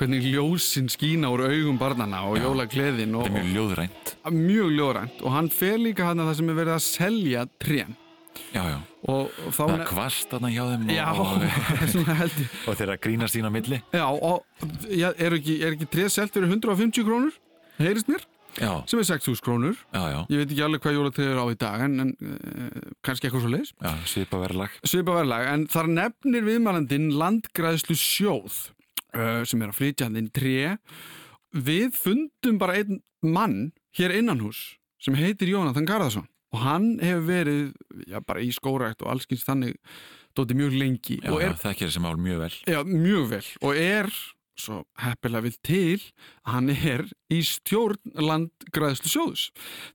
hvernig 0.00 0.28
ljósinn 0.32 0.88
skína 0.92 1.28
úr 1.32 1.46
augum 1.48 1.80
barnana 1.80 2.22
og 2.28 2.38
jólagleðin. 2.40 3.16
Þetta 3.16 3.32
er 3.32 3.34
mjög 3.36 3.50
ljóðrænt. 3.56 4.14
Mjög 4.36 4.70
ljóðrænt 4.76 5.24
og 5.24 5.34
hann 5.36 5.50
fer 5.52 5.80
líka 5.80 6.08
hann 6.08 6.22
að 6.22 6.30
það 6.30 6.38
sem 6.40 6.52
er 6.52 6.60
verið 6.62 6.76
að 6.76 6.86
selja 6.86 7.48
trén. 7.60 7.98
Já, 8.54 8.62
já. 8.66 8.78
Og, 9.10 9.30
þá... 9.54 9.62
Það 9.62 9.84
kvast 9.88 10.32
þarna 10.32 10.50
hjá 10.52 10.62
þeim 10.70 10.90
Já, 10.92 11.06
og, 11.22 11.46
og 12.68 12.76
þeirra 12.78 12.96
grínast 13.00 13.36
sín 13.36 13.46
á 13.46 13.52
milli. 13.52 13.80
Já, 13.94 14.04
og 14.10 14.44
já, 14.90 15.08
er 15.14 15.38
ekki, 15.38 15.56
er 15.62 15.76
ekki 15.76 15.88
tréð 15.90 16.12
selt 16.16 16.34
fyrir 16.34 16.50
150 16.50 17.06
krónur? 17.06 17.36
Heyrist 17.80 18.10
mér? 18.10 18.26
Já. 18.58 18.82
Sem 18.90 18.98
er 19.00 19.06
6000 19.06 19.44
krónur. 19.46 19.76
Já, 19.94 20.02
já. 20.10 20.18
Ég 20.32 20.42
veit 20.42 20.50
ekki 20.50 20.64
alveg 20.66 20.82
hvað 20.84 20.96
jólatrið 20.98 21.30
er 21.30 21.38
á 21.38 21.46
í 21.46 21.58
dag 21.60 21.84
en, 21.86 21.94
en 22.02 22.10
uh, 22.18 22.88
kannski 23.06 23.28
eitthvað 23.28 23.44
svo 23.44 23.52
leiðis. 23.54 23.72
Já, 23.78 23.92
svipa 24.10 24.40
verðlag. 24.42 24.74
Svipa 24.82 25.16
verðlag, 25.20 25.46
en 25.52 25.66
þar 25.70 25.92
nefnir 25.94 26.46
viðmælandinn 26.48 27.08
landgræðslu 27.20 27.96
sjóð 27.98 28.58
uh, 29.14 29.40
sem 29.46 29.62
er 29.62 29.70
að 29.70 29.78
flytja 29.78 30.10
hann 30.10 30.18
inn 30.20 30.32
tré. 30.34 30.74
Við 31.54 31.94
fundum 31.98 32.58
bara 32.60 32.80
einn 32.80 33.00
mann 33.22 33.70
hér 33.96 34.18
innan 34.18 34.42
hús 34.42 34.76
sem 35.00 35.16
heitir 35.16 35.50
Jónatan 35.54 35.88
Garðarsson 35.88 36.28
og 36.50 36.64
hann 36.64 36.90
hefur 37.02 37.26
verið 37.28 37.62
já, 38.10 38.18
bara 38.26 38.42
í 38.42 38.50
skórækt 38.54 39.04
og 39.04 39.14
allskynst 39.14 39.48
þannig 39.48 39.78
dóti 40.36 40.56
mjög 40.58 40.76
lengi. 40.78 41.20
Já, 41.22 41.32
er 41.38 41.56
það 41.58 41.80
gerir 41.80 41.96
sem 41.96 42.10
ál 42.10 42.20
mjög 42.20 42.44
vel. 42.44 42.52
Já, 42.70 42.80
mjög 42.86 43.32
vel. 43.34 43.46
Og 43.66 43.80
er 43.80 44.12
svo 44.60 44.82
heppilega 45.00 45.46
vil 45.46 45.56
til 45.64 46.00
að 46.44 46.50
hann 46.54 46.72
er 46.74 47.04
í 47.32 47.40
stjórn 47.46 48.16
landgræðslu 48.20 49.08
sjóðus 49.12 49.44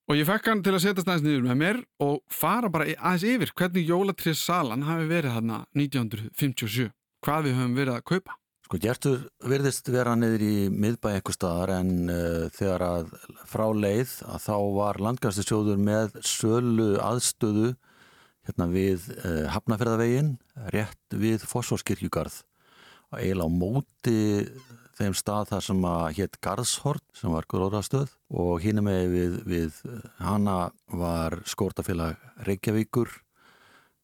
og 0.09 0.17
ég 0.17 0.27
fekk 0.29 0.49
hann 0.49 0.63
til 0.65 0.73
að 0.73 0.83
setjast 0.87 1.09
aðeins 1.09 1.25
niður 1.25 1.45
með 1.49 1.59
mér 1.61 1.81
og 2.01 2.15
fara 2.33 2.71
bara 2.73 2.87
aðeins 2.95 3.27
yfir 3.35 3.53
hvernig 3.57 3.91
jólatrið 3.91 4.39
salan 4.39 4.87
hafi 4.87 5.05
verið 5.11 5.37
þarna 5.37 5.59
1957 5.77 6.89
hvað 7.25 7.47
við 7.47 7.57
höfum 7.59 7.77
verið 7.77 7.99
að 7.99 8.07
kaupa 8.13 8.39
Sko 8.75 8.81
Gjertur 8.83 9.21
virðist 9.47 9.87
vera 9.87 10.17
niður 10.19 10.41
í 10.43 10.55
miðbæ 10.67 11.05
eitthvað 11.13 11.35
staðar 11.37 11.71
en 11.77 12.09
uh, 12.11 12.47
þegar 12.51 12.83
að 12.83 13.13
frá 13.47 13.63
leið 13.71 14.15
að 14.27 14.41
þá 14.43 14.55
var 14.75 14.97
landgræðslusjóður 15.05 15.77
með 15.79 16.17
sölu 16.27 16.87
aðstöðu 16.99 17.69
hérna 18.49 18.65
við 18.73 19.05
uh, 19.15 19.45
Hafnafjörðavegin 19.53 20.33
rétt 20.75 21.15
við 21.15 21.45
Fossórskirkjugarð 21.47 22.41
og 23.13 23.21
eiginlega 23.21 23.47
á 23.47 23.59
móti 23.61 24.17
þeim 24.99 25.15
stað 25.21 25.53
þar 25.53 25.63
sem 25.69 25.87
að 25.93 26.03
hétt 26.19 26.35
Garðshort 26.43 27.05
sem 27.15 27.31
var 27.31 27.47
gróðrastöð 27.53 28.11
og 28.35 28.59
hínum 28.65 28.89
með 28.89 29.05
við, 29.13 29.37
við 29.53 29.79
hana 30.19 30.57
var 30.91 31.37
skórtafélag 31.47 32.19
Reykjavíkur 32.43 33.21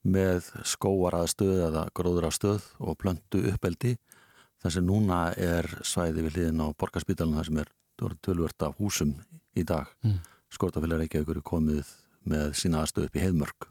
með 0.07 0.47
skóaraðstöð 0.63 1.59
eða 1.67 1.83
gróðrastöð 1.99 2.71
og 2.79 2.95
plöntu 3.03 3.43
uppeldi 3.51 3.97
þar 4.61 4.75
sem 4.75 4.87
núna 4.87 5.21
er 5.37 5.67
svæði 5.87 6.25
við 6.27 6.37
hliðin 6.37 6.63
á 6.63 6.67
borgarspítalinn 6.77 7.39
þar 7.39 7.49
sem 7.49 7.61
er 7.63 7.71
tölvört 8.25 8.65
af 8.65 8.77
húsum 8.81 9.15
í 9.57 9.65
dag. 9.67 9.89
Mm. 10.05 10.19
skórtafélag 10.51 11.05
Reykjavíkur 11.05 11.39
er 11.39 11.47
komið 11.47 11.91
með 12.27 12.57
sína 12.59 12.81
aðstöð 12.81 13.07
upp 13.07 13.15
í 13.15 13.21
heiðmörk. 13.23 13.69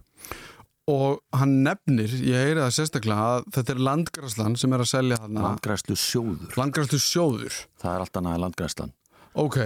Og 0.91 1.21
hann 1.37 1.61
nefnir, 1.67 2.11
ég 2.25 2.47
heyri 2.49 2.63
það 2.63 2.73
sérstaklega 2.79 3.27
að 3.35 3.45
þetta 3.55 3.75
er 3.75 3.83
landgræslan 3.91 4.57
sem 4.59 4.73
er 4.75 4.83
að 4.83 4.91
selja 4.91 5.19
þarna. 5.21 5.45
Landgræslu 5.45 5.97
sjóður 6.01 6.57
Landgræslu 6.59 6.99
sjóður 7.05 7.59
Það 7.83 7.93
er 7.93 8.05
alltaf 8.07 8.25
næði 8.27 8.43
landgræslan 8.47 8.95
Ok. 9.39 9.59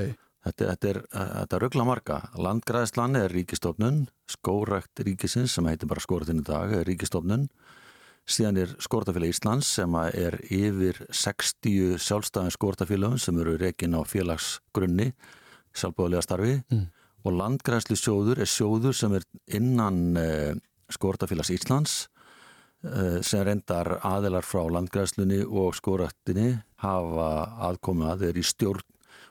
Þetta, 0.45 0.67
þetta 0.75 0.91
er, 0.91 0.99
er 1.47 1.63
ruggla 1.63 1.87
marga. 1.89 2.19
Landgræðslan 2.37 3.17
er 3.17 3.33
ríkistofnun, 3.33 4.03
skórækt 4.29 5.01
ríkisins 5.07 5.55
sem 5.57 5.71
heitir 5.71 5.89
bara 5.89 6.05
skóratin 6.05 6.43
í 6.43 6.45
dag 6.45 6.75
er 6.77 6.85
ríkistofnun. 6.89 7.47
Síðan 8.25 8.57
er 8.63 8.71
skóratafélag 8.81 9.35
Íslands 9.35 9.69
sem 9.77 9.95
er 10.01 10.39
yfir 10.49 10.97
60 11.13 11.99
sjálfstæðin 12.01 12.55
skóratafélagum 12.55 13.19
sem 13.21 13.37
eru 13.43 13.59
reygin 13.61 13.97
á 13.97 14.01
félagsgrunni, 14.09 15.11
sjálfbúðlega 15.77 16.23
starfi 16.25 16.55
Mm. 16.73 16.87
og 17.25 17.33
landgræðslu 17.41 17.97
sjóður 18.01 18.41
er 18.41 18.49
sjóður 18.49 18.95
sem 18.97 19.13
er 19.15 19.25
innan 19.49 20.17
eh, 20.17 20.55
skóratafélags 20.93 21.51
Íslands 21.53 22.09
eh, 22.85 23.21
sem 23.21 23.45
reyndar 23.45 23.99
aðilar 24.01 24.45
frá 24.45 24.65
landgræðslunni 24.73 25.43
og 25.45 25.75
skóraktinni 25.77 26.63
hafa 26.81 27.29
aðkomið 27.69 28.11
að 28.15 28.25
þeir 28.27 28.39
í 28.41 28.45
stjórn 28.45 28.83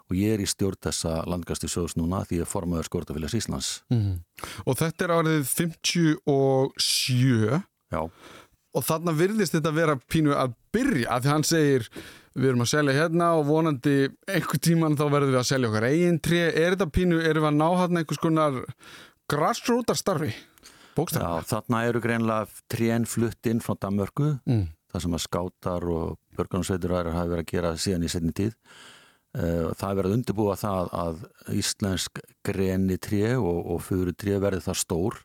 og 0.09 0.15
ég 0.19 0.33
er 0.35 0.41
í 0.43 0.47
stjórn 0.49 0.77
þessa 0.83 1.23
landgastu 1.25 1.67
sjóðs 1.71 1.95
núna 1.97 2.21
því 2.27 2.41
ég 2.41 2.45
er 2.45 2.49
formaður 2.51 2.89
Skórtafélags 2.89 3.37
Íslands. 3.39 3.69
Mm. 3.89 4.19
Og 4.67 4.75
þetta 4.77 5.05
er 5.07 5.13
árið 5.17 5.43
57 5.49 7.61
Já. 7.93 8.01
Og 8.73 8.83
þarna 8.87 9.13
virðist 9.17 9.53
þetta 9.57 9.71
vera 9.75 9.95
pínu 10.09 10.33
að 10.35 10.53
byrja 10.73 11.19
því 11.21 11.29
hann 11.33 11.45
segir 11.47 11.87
við 12.33 12.49
erum 12.49 12.63
að 12.65 12.71
selja 12.71 12.95
hérna 12.97 13.27
og 13.37 13.43
vonandi 13.45 13.95
einhver 14.25 14.61
tíman 14.65 14.95
þá 14.97 15.03
verðum 15.13 15.33
við 15.35 15.41
að 15.43 15.49
selja 15.51 15.69
okkar 15.69 15.85
eigin 15.91 16.17
tré. 16.25 16.39
Er 16.49 16.73
þetta 16.73 16.87
pínu, 16.95 17.19
erum 17.21 17.45
við 17.45 17.51
að 17.51 17.59
ná 17.59 17.67
hann 17.83 17.99
einhvers 18.01 18.21
konar 18.23 18.57
grassrootarstarfi? 19.33 20.31
Bókstæðan? 20.97 21.43
Já, 21.43 21.45
þarna 21.49 21.83
eru 21.89 22.01
greinlega 22.03 22.63
trén 22.69 23.05
flutt 23.09 23.49
inn 23.49 23.61
frá 23.63 23.75
Danmörku 23.81 24.39
Mm. 24.45 24.67
það 24.93 25.01
sem 25.01 25.13
að 25.17 25.23
skátar 25.23 25.85
og 25.89 26.17
börgunarsveitur 26.37 26.93
aðrar 26.93 27.15
hafi 27.17 27.29
verið 27.33 27.45
að 27.45 27.53
gera 27.53 27.71
síðan 27.77 28.03
í 28.05 28.09
setni 28.13 28.33
tíð. 28.33 28.53
Uh, 29.33 29.73
það 29.73 29.89
er 29.89 29.95
verið 29.97 30.11
að 30.11 30.17
undirbúa 30.19 30.55
það 30.61 30.89
að 30.93 31.23
íslensk 31.57 32.19
greni 32.45 32.97
tré 33.01 33.33
og, 33.37 33.65
og 33.73 33.81
fyrir 33.81 34.13
tré 34.13 34.37
verði 34.37 34.61
það 34.61 34.77
stór 34.77 35.17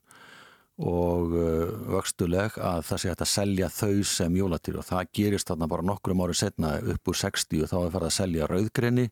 og 0.79 1.33
uh, 1.35 1.71
vöxtuleg 1.91 2.55
að 2.63 2.85
það 2.87 3.01
sé 3.03 3.11
hægt 3.11 3.25
að 3.25 3.33
selja 3.33 3.71
þau 3.75 4.05
sem 4.07 4.37
jólatýr 4.39 4.79
og 4.79 4.87
það 4.87 5.11
gerist 5.19 5.51
þarna 5.51 5.69
bara 5.73 5.87
nokkrum 5.89 6.23
árið 6.23 6.39
setna 6.45 6.77
upp 6.95 7.11
úr 7.11 7.19
60 7.19 7.65
og 7.65 7.73
þá 7.73 7.79
er 7.81 7.93
farið 7.97 8.11
að 8.11 8.17
selja 8.19 8.49
rauðgreni 8.53 9.09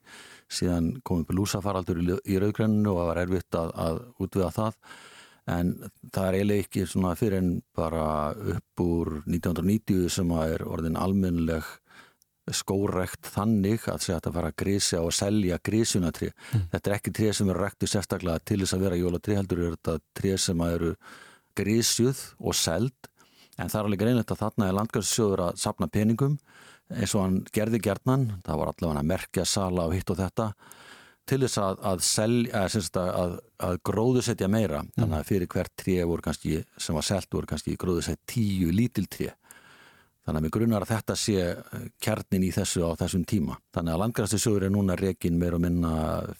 síðan 0.46 0.92
komið 1.02 1.26
upp 1.26 1.34
lúsafaraldur 1.40 2.02
í, 2.06 2.38
rauðgreninu 2.38 2.92
og 2.92 3.00
það 3.00 3.10
var 3.10 3.22
erfitt 3.24 3.58
að, 3.58 3.74
að 3.86 4.00
útviða 4.22 4.52
það 4.60 4.78
en 5.56 5.74
það 6.14 6.28
er 6.28 6.38
eiginlega 6.38 6.66
ekki 6.66 6.86
svona 6.90 7.16
fyrir 7.18 7.42
en 7.42 7.50
bara 7.74 8.06
upp 8.54 8.86
úr 8.86 9.12
1990 9.24 10.08
sem 10.20 10.32
að 10.38 10.54
er 10.54 10.66
orðin 10.70 11.02
almennileg 11.02 11.66
skórekt 12.54 13.26
þannig 13.34 13.88
að 13.90 14.02
segja 14.04 14.20
að 14.20 14.26
það 14.28 14.36
fara 14.38 14.50
að 14.52 14.58
grísja 14.62 15.02
og 15.02 15.14
selja 15.14 15.56
grísunatri. 15.66 16.28
Mm. 16.52 16.66
Þetta 16.74 16.90
er 16.90 16.96
ekki 17.00 17.12
tré 17.18 17.30
sem 17.34 17.48
eru 17.50 17.62
rektu 17.62 17.88
sérstaklega 17.90 18.42
til 18.46 18.60
þess 18.62 18.76
að 18.76 18.84
vera 18.86 18.98
jólatri, 19.00 19.38
heldur 19.38 19.62
er 19.64 19.74
þetta 19.74 19.96
tré 20.14 20.36
sem 20.38 20.62
eru 20.68 20.92
grísjuð 21.56 22.22
og 22.38 22.56
seld 22.56 23.10
en 23.56 23.70
það 23.70 23.78
er 23.80 23.88
alveg 23.88 24.02
greinlegt 24.02 24.32
að 24.32 24.42
þarna 24.44 24.68
er 24.68 24.78
landgræstsjóður 24.78 25.44
að 25.48 25.60
sapna 25.62 25.88
peningum 25.92 26.38
eins 26.94 27.14
og 27.16 27.24
hann 27.24 27.38
gerði 27.54 27.80
gerðnan, 27.82 28.26
það 28.46 28.60
var 28.60 28.72
allavega 28.72 29.02
að 29.02 29.08
merkja 29.10 29.46
sala 29.48 29.86
og 29.88 29.96
hitt 29.96 30.12
og 30.12 30.20
þetta 30.20 30.50
til 31.26 31.40
þess 31.42 31.58
að, 31.58 31.80
að, 31.90 32.02
selja, 32.06 32.60
að, 32.62 33.08
að, 33.22 33.32
að 33.66 33.80
gróðusetja 33.88 34.50
meira 34.50 34.84
mm. 34.84 34.92
þannig 34.94 35.18
að 35.18 35.30
fyrir 35.32 35.50
hvert 35.56 35.74
tré 35.80 35.96
voru 36.06 36.22
kannski 36.22 36.60
sem 36.78 36.96
var 36.96 37.06
selt 37.06 37.32
voru 37.34 37.50
kannski 37.50 37.74
gróðusett 37.80 38.22
tíu 38.30 38.70
lítil 38.74 39.08
tré 39.10 39.32
Þannig 40.26 40.40
að 40.40 40.42
mér 40.42 40.52
grunnar 40.56 40.82
að 40.82 40.90
þetta 40.90 41.14
sé 41.22 41.42
kjarnin 42.02 42.42
í 42.42 42.48
þessu 42.50 42.80
á 42.82 42.98
þessum 42.98 43.22
tíma. 43.30 43.60
Þannig 43.76 43.92
að 43.94 44.00
landgræstisjóður 44.02 44.64
er 44.66 44.72
núna 44.74 44.96
rekin 44.98 45.36
meir 45.38 45.54
og 45.54 45.62
minna 45.62 45.92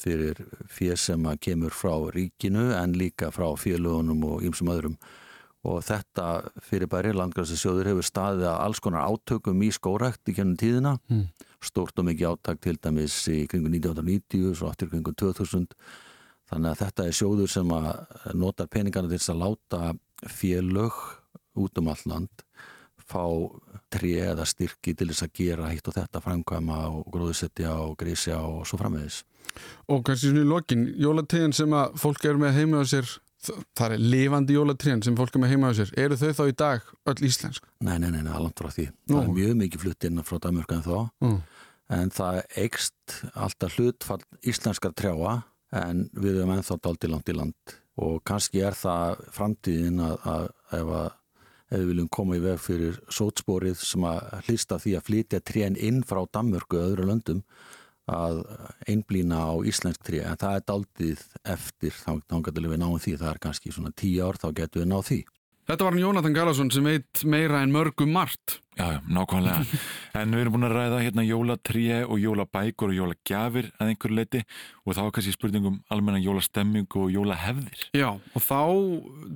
fyrir 0.02 0.40
fér 0.66 0.98
sem 0.98 1.28
að 1.30 1.38
kemur 1.46 1.76
frá 1.76 1.94
ríkinu 2.16 2.72
en 2.74 2.96
líka 2.98 3.30
frá 3.30 3.46
félögunum 3.54 4.26
og 4.26 4.42
ýmsum 4.48 4.72
öðrum. 4.74 4.98
Og 5.70 5.78
þetta 5.86 6.26
fyrir 6.66 6.90
bæri 6.90 7.14
landgræstisjóður 7.14 7.92
hefur 7.92 8.10
staðið 8.10 8.48
að 8.50 8.58
alls 8.64 8.82
konar 8.82 9.06
átökum 9.06 9.62
í 9.62 9.70
skórækt 9.78 10.34
í 10.34 10.34
kennum 10.34 10.58
tíðina. 10.58 10.96
Mm. 11.06 11.28
Stórt 11.62 12.02
og 12.02 12.10
mikið 12.10 12.34
átök 12.34 12.62
til 12.66 12.76
dæmis 12.82 13.22
í 13.30 13.44
kringu 13.46 13.70
1990, 13.70 14.50
svo 14.58 14.72
aftur 14.72 14.90
kringu 14.90 15.14
2000. 15.14 15.70
Þannig 16.50 16.72
að 16.72 16.82
þetta 16.82 17.06
er 17.06 17.18
sjóður 17.22 17.54
sem 17.54 17.78
að 17.78 18.32
nota 18.34 18.66
peningarna 18.66 19.14
til 19.14 19.20
þess 19.20 19.34
að 19.36 19.44
láta 19.46 19.82
félög 20.26 21.04
út 21.54 21.78
um 21.78 21.94
all 21.94 22.10
land 22.10 22.46
fá 23.06 23.22
tri 23.96 24.14
eða 24.22 24.46
styrki 24.48 24.94
til 24.96 25.10
þess 25.10 25.26
að 25.26 25.34
gera 25.40 25.70
hitt 25.72 25.88
og 25.90 25.96
þetta 25.96 26.22
framkvæma 26.24 26.80
og 26.92 27.06
gróðsetja 27.12 27.74
og 27.82 27.96
grísja 28.00 28.40
og 28.44 28.66
svo 28.68 28.80
framvegis. 28.80 29.22
Og 29.88 30.02
kannski 30.04 30.30
svona 30.30 30.44
í 30.44 30.50
lokin, 30.50 30.88
jólatriðin 31.00 31.54
sem 31.56 31.76
að 31.76 31.96
fólk 32.02 32.26
eru 32.28 32.42
með 32.42 32.60
heima 32.60 32.82
á 32.82 32.84
sér, 32.88 33.08
það 33.78 33.96
er 33.96 34.04
lifandi 34.14 34.56
jólatriðin 34.56 35.04
sem 35.06 35.16
fólk 35.18 35.34
eru 35.34 35.44
með 35.44 35.54
heima 35.54 35.72
á 35.72 35.78
sér, 35.78 35.92
eru 36.04 36.18
þau 36.20 36.32
þá 36.36 36.44
í 36.44 36.56
dag 36.62 36.90
öll 37.12 37.18
íslensk? 37.30 37.68
Nei, 37.80 37.96
nei, 38.02 38.10
nei, 38.12 38.22
langt 38.26 38.60
frá 38.60 38.68
því. 38.74 38.88
Nú. 39.06 39.16
Það 39.16 39.22
er 39.22 39.34
mjög 39.40 39.58
mikið 39.62 39.84
flutt 39.86 40.08
inn 40.08 40.24
frá 40.26 40.40
Danmörka 40.44 40.78
en 40.78 40.86
þá, 40.86 40.96
mm. 41.24 41.36
en 41.98 42.14
það 42.18 42.40
eikst 42.64 43.18
alltaf 43.34 43.78
hlutfall 43.78 44.22
íslenskar 44.44 44.96
trjáa 44.98 45.38
en 45.76 46.06
við 46.14 46.40
erum 46.40 46.54
ennþá 46.56 46.78
daldi 46.82 47.10
langt 47.10 47.30
í 47.32 47.36
land 47.36 47.76
og 47.96 48.20
kannski 48.28 48.60
er 48.64 48.76
það 48.76 49.22
framtíðin 49.34 50.02
að, 50.04 50.18
að 50.28 50.48
ef 50.78 50.90
að 51.00 51.06
ef 51.70 51.80
við 51.80 51.88
viljum 51.90 52.10
koma 52.12 52.36
í 52.38 52.42
veg 52.44 52.60
fyrir 52.62 53.00
sótsporið 53.10 53.80
sem 53.82 54.04
að 54.06 54.46
hlýsta 54.46 54.78
því 54.82 54.94
að 54.98 55.06
flytja 55.08 55.42
trén 55.42 55.78
inn 55.78 56.04
frá 56.06 56.22
Danmörku 56.30 56.78
og 56.78 56.92
öðru 56.92 57.08
löndum 57.10 57.42
að 58.06 58.44
einblýna 58.86 59.40
á 59.50 59.54
íslensk 59.66 60.04
tré 60.06 60.22
en 60.22 60.38
það 60.38 60.58
er 60.58 60.66
daldið 60.70 61.22
eftir 61.42 61.94
þá, 61.96 62.12
getur 62.46 62.68
við 62.70 62.78
náðum 62.82 63.02
því, 63.02 63.16
það 63.18 63.32
er 63.32 63.40
kannski 63.42 63.74
svona 63.74 63.90
tíu 63.98 64.22
ár 64.22 64.38
þá 64.38 64.48
getur 64.60 64.84
við 64.84 64.90
náð 64.92 65.08
því. 65.10 65.18
Þetta 65.66 65.82
var 65.82 65.96
Jónatan 65.98 66.34
Garðarsson 66.36 66.68
sem 66.70 66.84
veit 66.86 67.24
meira 67.26 67.58
en 67.64 67.72
mörgum 67.74 68.12
margt. 68.14 68.60
Já, 68.76 69.00
nákvæmlega. 69.08 69.64
en 70.20 70.34
við 70.36 70.42
erum 70.44 70.54
búin 70.54 70.66
að 70.68 70.74
ræða 70.76 71.00
hérna 71.02 71.24
jólatríi 71.26 71.96
og 72.04 72.20
jólabækur 72.22 72.92
og 72.92 72.98
jólagjafir 73.00 73.72
að 73.80 73.90
einhverju 73.90 74.18
leiti 74.18 74.42
og 74.84 74.94
þá 74.94 75.00
kannski 75.16 75.34
spurningum 75.34 75.80
almenna 75.90 76.20
jólastemming 76.22 76.86
og 77.00 77.08
jólahefðir. 77.10 77.86
Já, 77.98 78.12
og 78.14 78.44
þá 78.46 78.60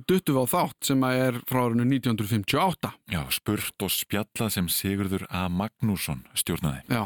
duttum 0.07 0.37
við 0.37 0.47
á 0.47 0.53
þátt 0.53 0.91
sem 0.91 1.03
að 1.09 1.23
er 1.25 1.41
frá 1.49 1.61
árinu 1.65 1.87
1958. 1.89 2.93
Já, 3.11 3.21
spurt 3.35 3.87
og 3.87 3.91
spjallað 3.97 4.55
sem 4.55 4.71
Sigurður 4.71 5.27
A. 5.27 5.47
Magnússon 5.51 6.23
stjórnaði. 6.37 6.85
Já, 6.87 7.03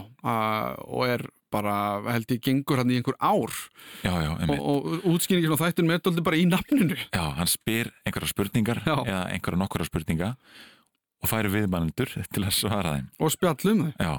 og 0.85 1.07
er 1.07 1.25
bara 1.55 1.79
held 2.11 2.35
ég 2.35 2.43
gengur 2.43 2.81
hann 2.81 2.91
í 2.91 2.99
einhver 2.99 3.17
ár. 3.23 3.55
Já, 4.03 4.13
já, 4.19 4.31
og, 4.35 4.59
og 4.59 5.09
útskýringin 5.15 5.55
á 5.55 5.63
þættun 5.63 5.89
með 5.89 6.03
þetta 6.03 6.27
bara 6.27 6.39
í 6.39 6.45
nafninu. 6.51 6.99
Já, 7.09 7.23
hann 7.39 7.51
spyr 7.51 7.91
einhverja 8.03 8.31
spurningar 8.35 8.83
já. 8.83 8.95
eða 9.01 9.25
einhverja 9.31 9.63
nokkura 9.63 9.87
spurninga 9.87 10.35
og 11.23 11.31
færi 11.31 11.51
viðmælendur 11.53 12.11
til 12.13 12.45
að 12.45 12.55
svara 12.55 12.95
þeim. 12.97 13.11
Og 13.19 13.33
spjallum 13.33 13.85
þeim 13.87 13.99
Já. 13.99 14.15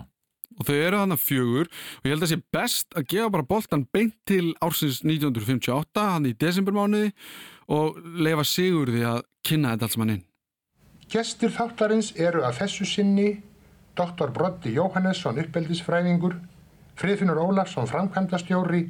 Og 0.56 0.64
þau 0.64 0.76
eru 0.76 1.00
þannig 1.02 1.20
fjögur 1.20 1.68
og 1.68 2.06
ég 2.06 2.14
held 2.14 2.22
að 2.22 2.24
það 2.24 2.32
sé 2.32 2.54
best 2.54 2.96
að 2.96 3.08
gefa 3.12 3.32
bara 3.34 3.48
boltan 3.50 3.82
beint 3.92 4.14
til 4.28 4.54
ársins 4.64 5.02
1958 5.04 6.04
hann 6.14 6.28
í 6.30 6.32
desembermánuði 6.38 7.10
og 7.76 7.98
leifa 8.16 8.46
sigur 8.46 8.92
því 8.94 9.02
að 9.10 9.20
kynna 9.46 9.74
þetta 9.74 9.88
alls 9.88 9.98
mann 10.00 10.14
inn. 10.14 10.24
Gestir 11.12 11.52
þáttarins 11.54 12.12
eru 12.18 12.42
að 12.46 12.62
þessu 12.62 12.86
sinni 12.88 13.28
Dr. 13.96 14.32
Broddi 14.32 14.72
Jóhannesson 14.76 15.38
uppeldisfræðingur 15.44 16.38
Friðfinnur 16.96 17.36
Ólafsson 17.36 17.84
framkvæmdastjóri, 17.90 18.86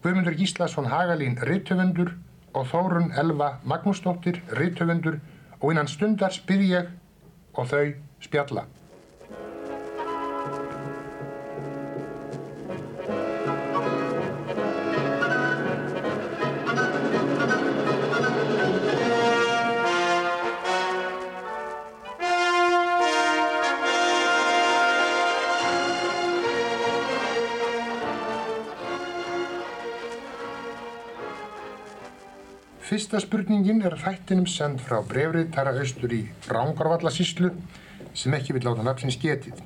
Guðmundur 0.00 0.32
Gíslason 0.38 0.86
Hagalín 0.88 1.34
Rittöfundur 1.44 2.14
og 2.56 2.64
Þórun 2.70 3.10
Elva 3.20 3.58
Magnúsdóttir 3.68 4.38
Rittöfundur 4.56 5.18
og 5.60 5.74
innan 5.74 5.90
stundar 5.92 6.32
spyr 6.32 6.62
ég 6.64 6.88
og 7.52 7.68
þau 7.68 7.92
spjalla. 8.24 8.64
Fyrsta 32.92 33.22
spurningin 33.24 33.78
er 33.88 33.94
hrættinum 33.96 34.44
send 34.52 34.82
frá 34.84 34.98
brefriðtara 35.08 35.70
austur 35.80 36.12
í 36.12 36.18
Rángarvallasíslu 36.44 37.48
sem 38.12 38.34
ekki 38.36 38.52
vil 38.52 38.66
láta 38.66 38.84
nafnsins 38.84 39.16
getið. 39.22 39.62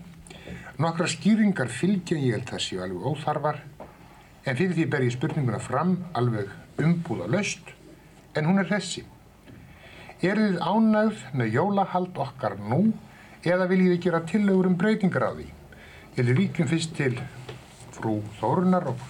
Nokkra 0.78 1.08
skýringar 1.10 1.66
fylgja 1.74 2.20
ég 2.22 2.36
held 2.36 2.52
þessi 2.52 2.78
alveg 2.78 3.08
óþarfar 3.10 3.58
en 3.80 4.60
fyrir 4.60 4.76
því 4.76 4.84
ber 4.92 5.06
ég 5.08 5.16
spurninguna 5.16 5.58
fram 5.64 5.96
alveg 6.20 6.52
umbúða 6.78 7.26
laust 7.34 7.72
en 8.38 8.46
hún 8.46 8.62
er 8.62 8.70
þessi. 8.70 9.02
Er 10.22 10.38
þið 10.44 10.62
ánægð 10.62 11.26
með 11.42 11.52
jólahald 11.58 12.22
okkar 12.28 12.54
nú 12.62 12.80
eða 13.42 13.66
viljið 13.74 13.96
þið 13.96 14.02
gera 14.06 14.22
tillögur 14.30 14.70
um 14.70 14.78
breytingar 14.78 15.26
á 15.26 15.30
því? 15.34 15.48
Ég 16.14 16.30
vil 16.30 16.38
ríkjum 16.44 16.70
fyrst 16.76 16.94
til 16.94 17.18
frú 17.98 18.20
Þórunar 18.38 18.86
og 18.94 19.04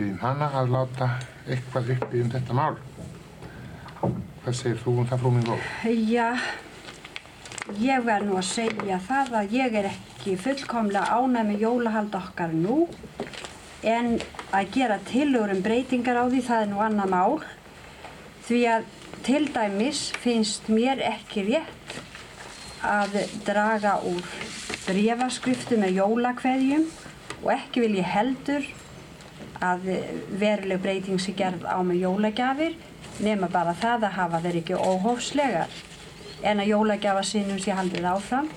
byggjum 0.00 0.24
hana 0.24 0.48
að 0.62 0.74
láta 0.78 1.12
eitthvað 1.44 1.98
uppi 1.98 2.24
um 2.24 2.32
þetta 2.38 2.60
mál. 2.64 2.80
Hvað 4.44 4.56
segir 4.58 4.80
þú 4.82 4.92
um 5.00 5.06
það 5.08 5.20
frú 5.22 5.30
minn 5.32 5.44
góð? 5.48 5.68
Já, 6.04 6.26
ég 7.80 8.02
verð 8.04 8.26
nú 8.28 8.34
að 8.36 8.48
segja 8.50 8.98
það 9.06 9.30
að 9.38 9.54
ég 9.56 9.78
er 9.80 9.88
ekki 9.88 10.34
fullkomlega 10.36 11.16
ánæg 11.16 11.48
með 11.48 11.64
jólahald 11.64 12.18
okkar 12.18 12.52
nú 12.52 12.76
en 13.88 14.18
að 14.52 14.68
gera 14.76 15.00
tillögur 15.08 15.54
um 15.54 15.64
breytingar 15.64 16.20
á 16.20 16.24
því 16.28 16.42
það 16.44 16.66
er 16.66 16.70
nú 16.74 16.84
annað 16.84 17.14
mál 17.14 17.38
því 18.44 18.60
að 18.74 18.86
til 19.24 19.42
dæmis 19.56 20.04
finnst 20.20 20.68
mér 20.68 21.00
ekki 21.08 21.48
rétt 21.48 21.98
að 22.84 23.16
draga 23.48 23.96
úr 24.04 24.24
brefaskriftu 24.84 25.80
með 25.80 26.02
jólakveðjum 26.02 26.90
og 27.40 27.52
ekki 27.56 27.88
vil 27.88 27.94
ég 27.96 28.12
heldur 28.12 28.68
að 29.64 29.88
veruleg 30.36 30.84
breyting 30.84 31.16
sé 31.16 31.32
gerð 31.32 31.64
á 31.64 31.80
með 31.80 32.04
jólagjafir 32.04 32.76
nema 33.22 33.48
bara 33.52 33.74
það 33.78 34.08
að 34.08 34.16
hafa 34.18 34.40
þeir 34.44 34.60
ekki 34.62 34.74
óhófslegar 34.78 35.68
en 36.44 36.60
að 36.60 36.70
jólagjafa 36.72 37.22
sínum 37.24 37.60
sé 37.62 37.72
haldið 37.76 38.08
áfram 38.10 38.48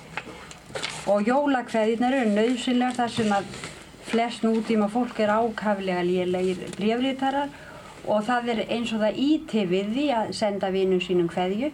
og 1.08 1.28
jólakveðirnar 1.28 2.16
eru 2.18 2.34
nöðsynlegar 2.34 2.96
þar 2.98 3.14
sem 3.14 3.32
að 3.32 3.48
flest 4.08 4.44
nútíma 4.44 4.88
fólk 4.92 5.20
er 5.20 5.32
ákaflega 5.32 6.02
lélegir 6.04 6.64
brefritarar 6.76 7.48
og 8.08 8.22
það 8.24 8.52
er 8.54 8.62
eins 8.68 8.92
og 8.96 9.02
það 9.04 9.20
íti 9.24 9.64
við 9.68 9.90
því 9.96 10.06
að 10.16 10.32
senda 10.36 10.70
vinnum 10.72 11.00
sínum 11.04 11.28
kveðju 11.32 11.70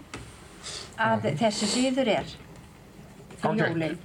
að 1.05 1.29
þessi 1.41 1.69
síður 1.71 2.11
er 2.19 2.33
fyrir 3.43 3.51
Ok. 3.51 3.59
jólinn. 3.61 3.99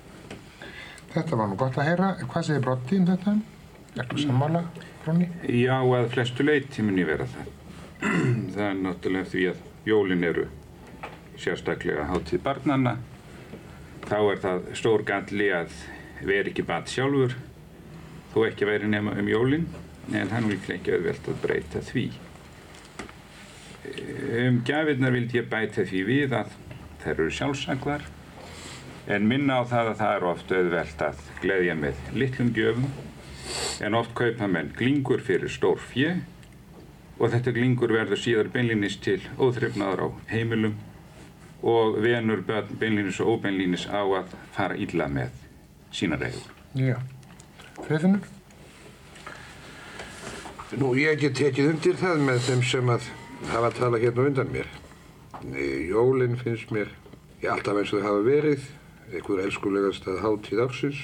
Þetta 1.13 1.37
var 1.39 1.47
nú 1.49 1.55
gott 1.57 1.77
að 1.79 1.87
heyra. 1.89 2.09
Hvað 2.21 2.43
segir 2.45 2.61
Broddi 2.65 2.97
um 2.99 3.05
þetta? 3.07 3.33
Ertu 3.97 4.17
sammála, 4.21 4.63
Bronni? 5.03 5.29
Já, 5.47 5.77
að 5.81 6.09
flestu 6.13 6.45
leyti 6.45 6.83
mun 6.85 6.99
ég 7.01 7.07
vera 7.09 7.25
það. 7.25 7.47
það 8.53 8.65
er 8.65 8.77
náttúrulega 8.79 9.27
því 9.27 9.45
að 9.51 9.63
jólin 9.89 10.23
eru 10.23 10.45
sérstaklega 11.39 12.07
hátíð 12.07 12.43
barnanna. 12.45 12.95
Þá 14.07 14.17
er 14.19 14.41
það 14.43 14.69
stór 14.79 15.03
galli 15.07 15.49
að 15.55 15.75
vera 16.25 16.51
ekki 16.51 16.65
bat 16.67 16.89
sjálfur, 16.91 17.35
þó 18.33 18.39
ekki 18.47 18.65
að 18.65 18.71
vera 18.73 18.91
nema 18.91 19.17
um 19.19 19.29
jólin, 19.29 19.67
en 20.15 20.31
nú 20.31 20.53
líklega 20.53 20.79
ekki 20.79 20.95
auðvelt 20.95 21.29
að 21.29 21.43
breyta 21.43 21.83
því. 21.89 22.05
Um 24.39 24.63
gjafirnar 24.67 25.15
vildi 25.15 25.39
ég 25.39 25.51
bæta 25.51 25.85
því 25.87 26.01
við 26.07 26.39
að 26.39 26.55
þær 27.03 27.13
eru 27.13 27.29
sjálfsagðar, 27.35 28.09
en 29.09 29.29
minna 29.29 29.59
á 29.59 29.63
það 29.67 29.93
að 29.93 30.01
það 30.01 30.15
er 30.15 30.27
oft 30.31 30.51
auðvelt 30.55 31.05
að 31.05 31.23
gleðja 31.43 31.77
með 31.79 32.03
litlum 32.15 32.51
gjöfum 32.55 32.89
en 33.81 33.95
oft 33.97 34.11
kaupa 34.17 34.47
menn 34.51 34.69
glingur 34.77 35.23
fyrir 35.25 35.49
stór 35.49 35.79
fjö 35.81 36.17
og 37.19 37.33
þetta 37.33 37.53
glingur 37.55 37.91
verður 37.93 38.21
síðar 38.21 38.49
beinlínis 38.53 38.95
til 39.03 39.19
óþrifnaðar 39.37 40.07
á 40.07 40.07
heimilum 40.31 40.77
og 41.61 41.99
venur 41.99 42.41
börn 42.47 42.75
beinlínis 42.79 43.19
og 43.19 43.35
óbeinlínis 43.35 43.85
á 43.91 43.99
að 44.01 44.35
fara 44.55 44.77
illa 44.79 45.09
með 45.11 45.35
sína 45.91 46.19
reyður. 46.19 46.47
Já. 46.79 46.95
Friðfinnur? 47.83 48.27
Nú, 50.79 50.93
ég 50.95 51.19
get 51.19 51.35
tekið 51.39 51.71
undir 51.73 51.97
það 51.97 52.23
með 52.27 52.43
þeim 52.45 52.59
sem 52.71 52.91
að 52.93 53.07
hafa 53.49 53.71
talað 53.73 54.03
hérna 54.05 54.23
á 54.23 54.27
undan 54.29 54.51
mér. 54.53 54.67
Nei, 55.49 55.87
Jólinn 55.89 56.37
finnst 56.39 56.71
mér, 56.75 56.91
ég 57.41 57.49
alltaf 57.51 57.79
eins 57.79 57.93
og 57.95 58.03
þau 58.03 58.07
hafa 58.07 58.25
verið, 58.27 58.67
einhver 59.09 59.43
elskulegast 59.47 60.07
að 60.11 60.21
hátíð 60.23 60.63
ársins. 60.67 61.03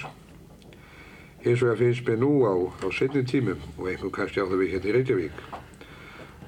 Hins 1.42 1.64
vegar 1.64 1.82
finnst 1.82 2.08
mér 2.08 2.22
nú 2.22 2.32
á, 2.46 2.54
á 2.84 2.88
setni 2.94 3.26
tímum, 3.26 3.64
og 3.80 3.90
einhver 3.90 4.14
kannski 4.14 4.44
á 4.44 4.46
það 4.46 4.62
við 4.62 4.76
hérna 4.76 4.92
í 4.92 4.96
Reykjavík, 5.00 5.44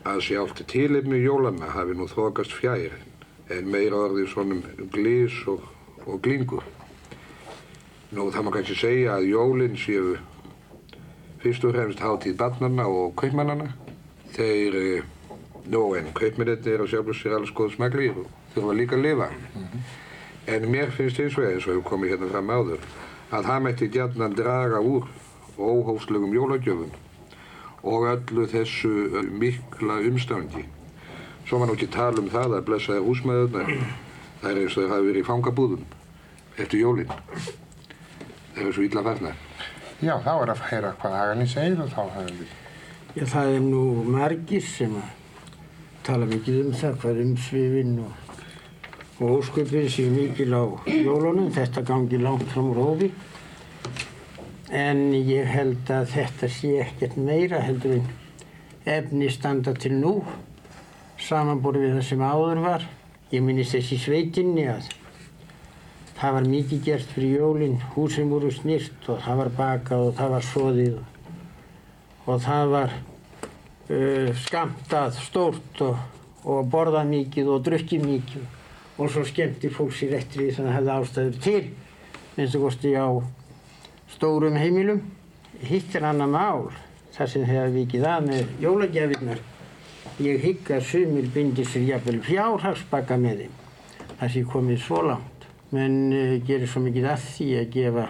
að 0.07 0.23
sjálft 0.27 0.63
tilefni 0.71 1.19
jólanna 1.23 1.71
hafi 1.73 1.95
nú 1.97 2.07
þokast 2.07 2.53
fjær, 2.55 2.95
en 3.51 3.69
meira 3.71 4.05
orðið 4.07 4.29
svonum 4.31 4.63
glís 4.93 5.35
og, 5.51 5.65
og 6.05 6.21
glingur. 6.23 6.63
Nú, 8.15 8.29
það 8.31 8.45
má 8.47 8.51
kannski 8.55 8.77
segja 8.79 9.17
að 9.17 9.29
jólinn 9.33 9.75
séu 9.79 10.15
fyrst 11.43 11.65
og 11.67 11.75
fremst 11.75 12.03
hátíð 12.03 12.37
barnanna 12.39 12.87
og 12.87 13.15
kaupmannana. 13.19 13.73
Þeir, 14.35 14.77
eh, 14.81 15.41
nú 15.67 15.83
en 15.99 16.13
kaupmennirni 16.15 16.71
er 16.71 16.83
á 16.83 16.87
sjálfur 16.87 17.17
sér 17.17 17.35
alls 17.37 17.51
góð 17.51 17.75
smaglir 17.75 18.15
og 18.21 18.29
þurfa 18.55 18.77
líka 18.77 18.95
að 18.95 19.03
lifa. 19.03 19.29
En 20.47 20.69
mér 20.71 20.91
finnst 20.95 21.19
eins 21.19 21.37
og 21.37 21.43
eins 21.43 21.67
og 21.67 21.75
hefur 21.75 21.89
komið 21.91 22.15
hérna 22.15 22.31
fram 22.31 22.49
áður 22.49 22.79
að 23.31 23.49
það 23.49 23.63
mætti 23.63 23.89
gjarnan 23.91 24.35
draga 24.35 24.79
úr 24.79 25.07
óhófslegum 25.57 26.31
jólagjöfum 26.31 26.91
og 27.87 28.07
öllu 28.11 28.47
þessu 28.51 29.23
mikla 29.31 30.01
umstangi. 30.09 30.65
Svo 31.47 31.61
maður 31.61 31.77
ekki 31.77 31.89
tala 31.93 32.19
um 32.19 32.29
það 32.31 32.57
að 32.57 32.65
blessaði 32.67 33.05
húsmaðurnar, 33.05 33.73
það 34.41 34.49
er 34.51 34.61
eins 34.61 34.75
og 34.75 34.81
þeir 34.83 34.93
hafi 34.93 35.07
verið 35.07 35.21
í 35.21 35.27
fangabúðum 35.27 35.85
eftir 36.57 36.81
jólinn. 36.81 37.13
Þeir 38.55 38.63
eru 38.65 38.73
svo 38.75 38.87
illa 38.87 39.03
farnar. 39.05 39.43
Já, 39.97 40.13
þá 40.21 40.31
er 40.35 40.51
að 40.53 40.63
heyra 40.69 40.93
hvað 41.01 41.15
Hagalín 41.17 41.49
segir 41.49 41.79
og 41.81 41.93
þá 41.93 42.01
hefur 42.17 42.33
við. 42.41 42.55
Já, 43.17 43.23
það 43.31 43.53
er 43.55 43.63
nú 43.65 43.83
margir 44.13 44.65
sem 44.65 44.97
að 44.99 45.13
tala 46.05 46.27
mikið 46.29 46.59
um 46.65 46.75
það, 46.77 46.99
hvað 47.01 47.21
umsvifin 47.23 47.95
og, 48.03 48.35
og 49.17 49.31
ósköpin 49.39 49.89
séu 49.89 50.11
mikil 50.13 50.51
á 50.53 50.63
jólunum, 50.91 51.49
þetta 51.55 51.85
gangi 51.87 52.19
langt 52.21 52.45
fram 52.51 52.69
rófi. 52.75 53.09
En 54.67 55.13
ég 55.15 55.47
held 55.47 55.87
að 55.87 56.09
þetta 56.11 56.47
sé 56.51 56.73
ekkert 56.83 57.15
meira 57.15 57.61
heldur 57.63 58.01
en 58.01 58.07
efni 58.87 59.29
standa 59.31 59.71
til 59.79 59.93
nú, 59.95 60.17
samanborið 61.23 61.85
við 61.85 61.93
það 61.95 62.07
sem 62.09 62.23
áður 62.23 62.63
var. 62.65 62.87
Ég 63.31 63.43
minnist 63.43 63.75
þessi 63.75 63.99
sveitinni 63.99 64.65
að 64.71 64.89
það 66.17 66.35
var 66.35 66.49
mikið 66.51 66.83
gert 66.83 67.13
fyrir 67.13 67.39
jólinn, 67.39 67.79
húsin 67.95 68.31
voru 68.31 68.51
snýrt 68.51 69.07
og 69.07 69.23
það 69.23 69.39
var 69.41 69.53
bakað 69.57 70.05
og 70.07 70.13
það 70.17 70.35
var 70.35 70.45
soðið 70.49 70.99
og, 72.25 72.37
það 72.43 72.71
var 72.73 72.95
uh, 72.97 74.29
skamtað 74.43 75.19
stórt 75.21 75.83
og, 75.85 75.99
og 76.43 76.71
borðað 76.73 77.11
mikið 77.13 77.51
og 77.53 77.65
drukkið 77.67 78.07
mikið 78.07 78.47
og 78.97 79.11
svo 79.13 79.23
skemmti 79.29 79.69
fólk 79.71 79.93
sér 79.93 80.17
eftir 80.17 80.43
því 80.43 80.53
sem 80.55 80.67
það 80.67 80.77
hefði 80.79 80.95
ástæður 80.95 81.43
til 81.45 81.61
minnst 82.37 82.57
að 82.57 82.63
kosti 82.65 82.95
á 82.97 83.07
stórum 84.07 84.55
heimilum. 84.55 85.01
Hitt 85.67 85.95
er 85.97 86.05
annað 86.07 86.33
mál 86.33 86.67
þar 87.15 87.31
sem 87.31 87.45
þegar 87.47 87.71
vikið 87.73 88.05
að 88.07 88.27
með 88.27 88.51
jólagjafinnar. 88.63 89.39
Ég 90.23 90.43
hygg 90.43 90.69
að 90.73 90.85
sumir 90.91 91.31
bindir 91.33 91.67
sér 91.69 91.87
jafnvel 91.91 92.19
fjárhagsbakka 92.25 93.17
með 93.21 93.43
þeim. 93.43 93.57
Það 94.19 94.31
sé 94.33 94.43
komið 94.53 94.83
svo 94.83 95.01
langt. 95.05 95.47
Menn 95.73 95.97
uh, 96.15 96.35
gerir 96.47 96.69
svo 96.69 96.81
mikið 96.85 97.09
að 97.11 97.25
því 97.33 97.49
að 97.59 97.73
gefa 97.73 98.05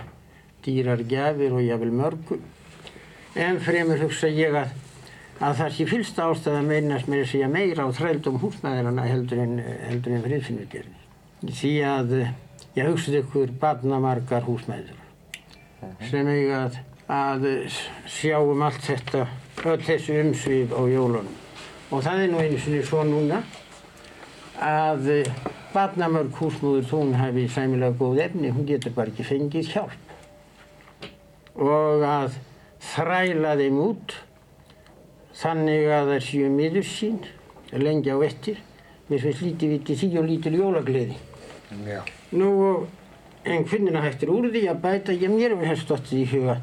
dýrar 0.67 1.05
gjafir 1.09 1.55
og 1.55 1.63
jafnvel 1.65 1.95
mörgum. 2.01 2.43
En 3.37 3.59
fremur 3.63 4.01
hugsa 4.01 4.29
ég 4.31 4.55
að, 4.57 4.75
að 5.39 5.57
það 5.61 5.73
sé 5.77 5.89
fylsta 5.89 6.27
ástæða 6.27 6.61
að 6.61 6.69
meinast 6.71 7.09
með 7.11 7.23
að 7.23 7.31
segja 7.33 7.49
meira 7.51 7.87
á 7.87 7.89
þrældum 7.97 8.39
húsnæðirana 8.43 9.07
heldur 9.07 9.43
en, 9.43 9.57
heldur 9.87 10.15
en 10.17 10.23
friðfinnur 10.27 10.71
gerir. 10.71 11.03
Því 11.47 11.73
að 11.87 12.15
uh, 12.21 12.31
ég 12.77 12.91
hugsaði 12.91 13.23
ykkur 13.23 13.53
barnamargar 13.61 14.47
húsnæðir 14.47 15.06
sem 16.09 16.27
eiga 16.31 16.63
að, 16.65 16.79
að 17.13 17.47
sjáum 18.09 18.63
allt 18.65 18.83
þetta, 18.87 19.27
öll 19.65 19.83
þessu 19.85 20.17
umsvið 20.23 20.73
á 20.73 20.81
jólunum. 20.91 21.37
Og 21.91 22.03
það 22.03 22.23
er 22.23 22.31
nú 22.33 22.41
einu 22.43 22.59
sinni 22.59 22.83
svo 22.83 23.03
núna 23.07 23.41
að 24.63 25.09
eh, 25.13 25.31
barnamörg 25.73 26.35
húsmóður 26.41 26.89
hún 26.91 27.13
hafi 27.15 27.45
sæmilega 27.51 27.95
góð 27.99 28.21
efni, 28.25 28.51
hún 28.51 28.67
getur 28.67 28.95
bara 28.95 29.13
ekki 29.13 29.25
fengið 29.27 29.71
hjálp. 29.75 30.13
Og 31.57 32.03
að 32.05 32.37
þræla 32.93 33.55
þeim 33.59 33.81
út 33.81 34.15
þannig 35.37 35.89
að 35.93 36.11
það 36.11 36.23
séu 36.27 36.49
miður 36.53 36.87
sín, 36.89 37.19
lengi 37.77 38.13
á 38.13 38.17
ettir. 38.25 38.61
Mér 39.07 39.23
finnst 39.23 39.43
lítið 39.45 39.73
vitið 39.77 39.99
því 40.01 40.09
og 40.19 40.25
lítil 40.27 40.55
jólagleði. 40.57 41.17
Já. 41.87 42.01
Nú, 42.35 42.49
en 43.47 43.65
hvernig 43.67 44.01
hættir 44.03 44.31
úr 44.33 44.49
því 44.51 44.65
að 44.71 44.81
bæta, 44.83 45.15
ég 45.15 45.31
mér 45.31 45.55
hefur 45.55 45.71
helst 45.71 45.87
stótt 45.87 46.11
í 46.15 46.25
huga 46.27 46.59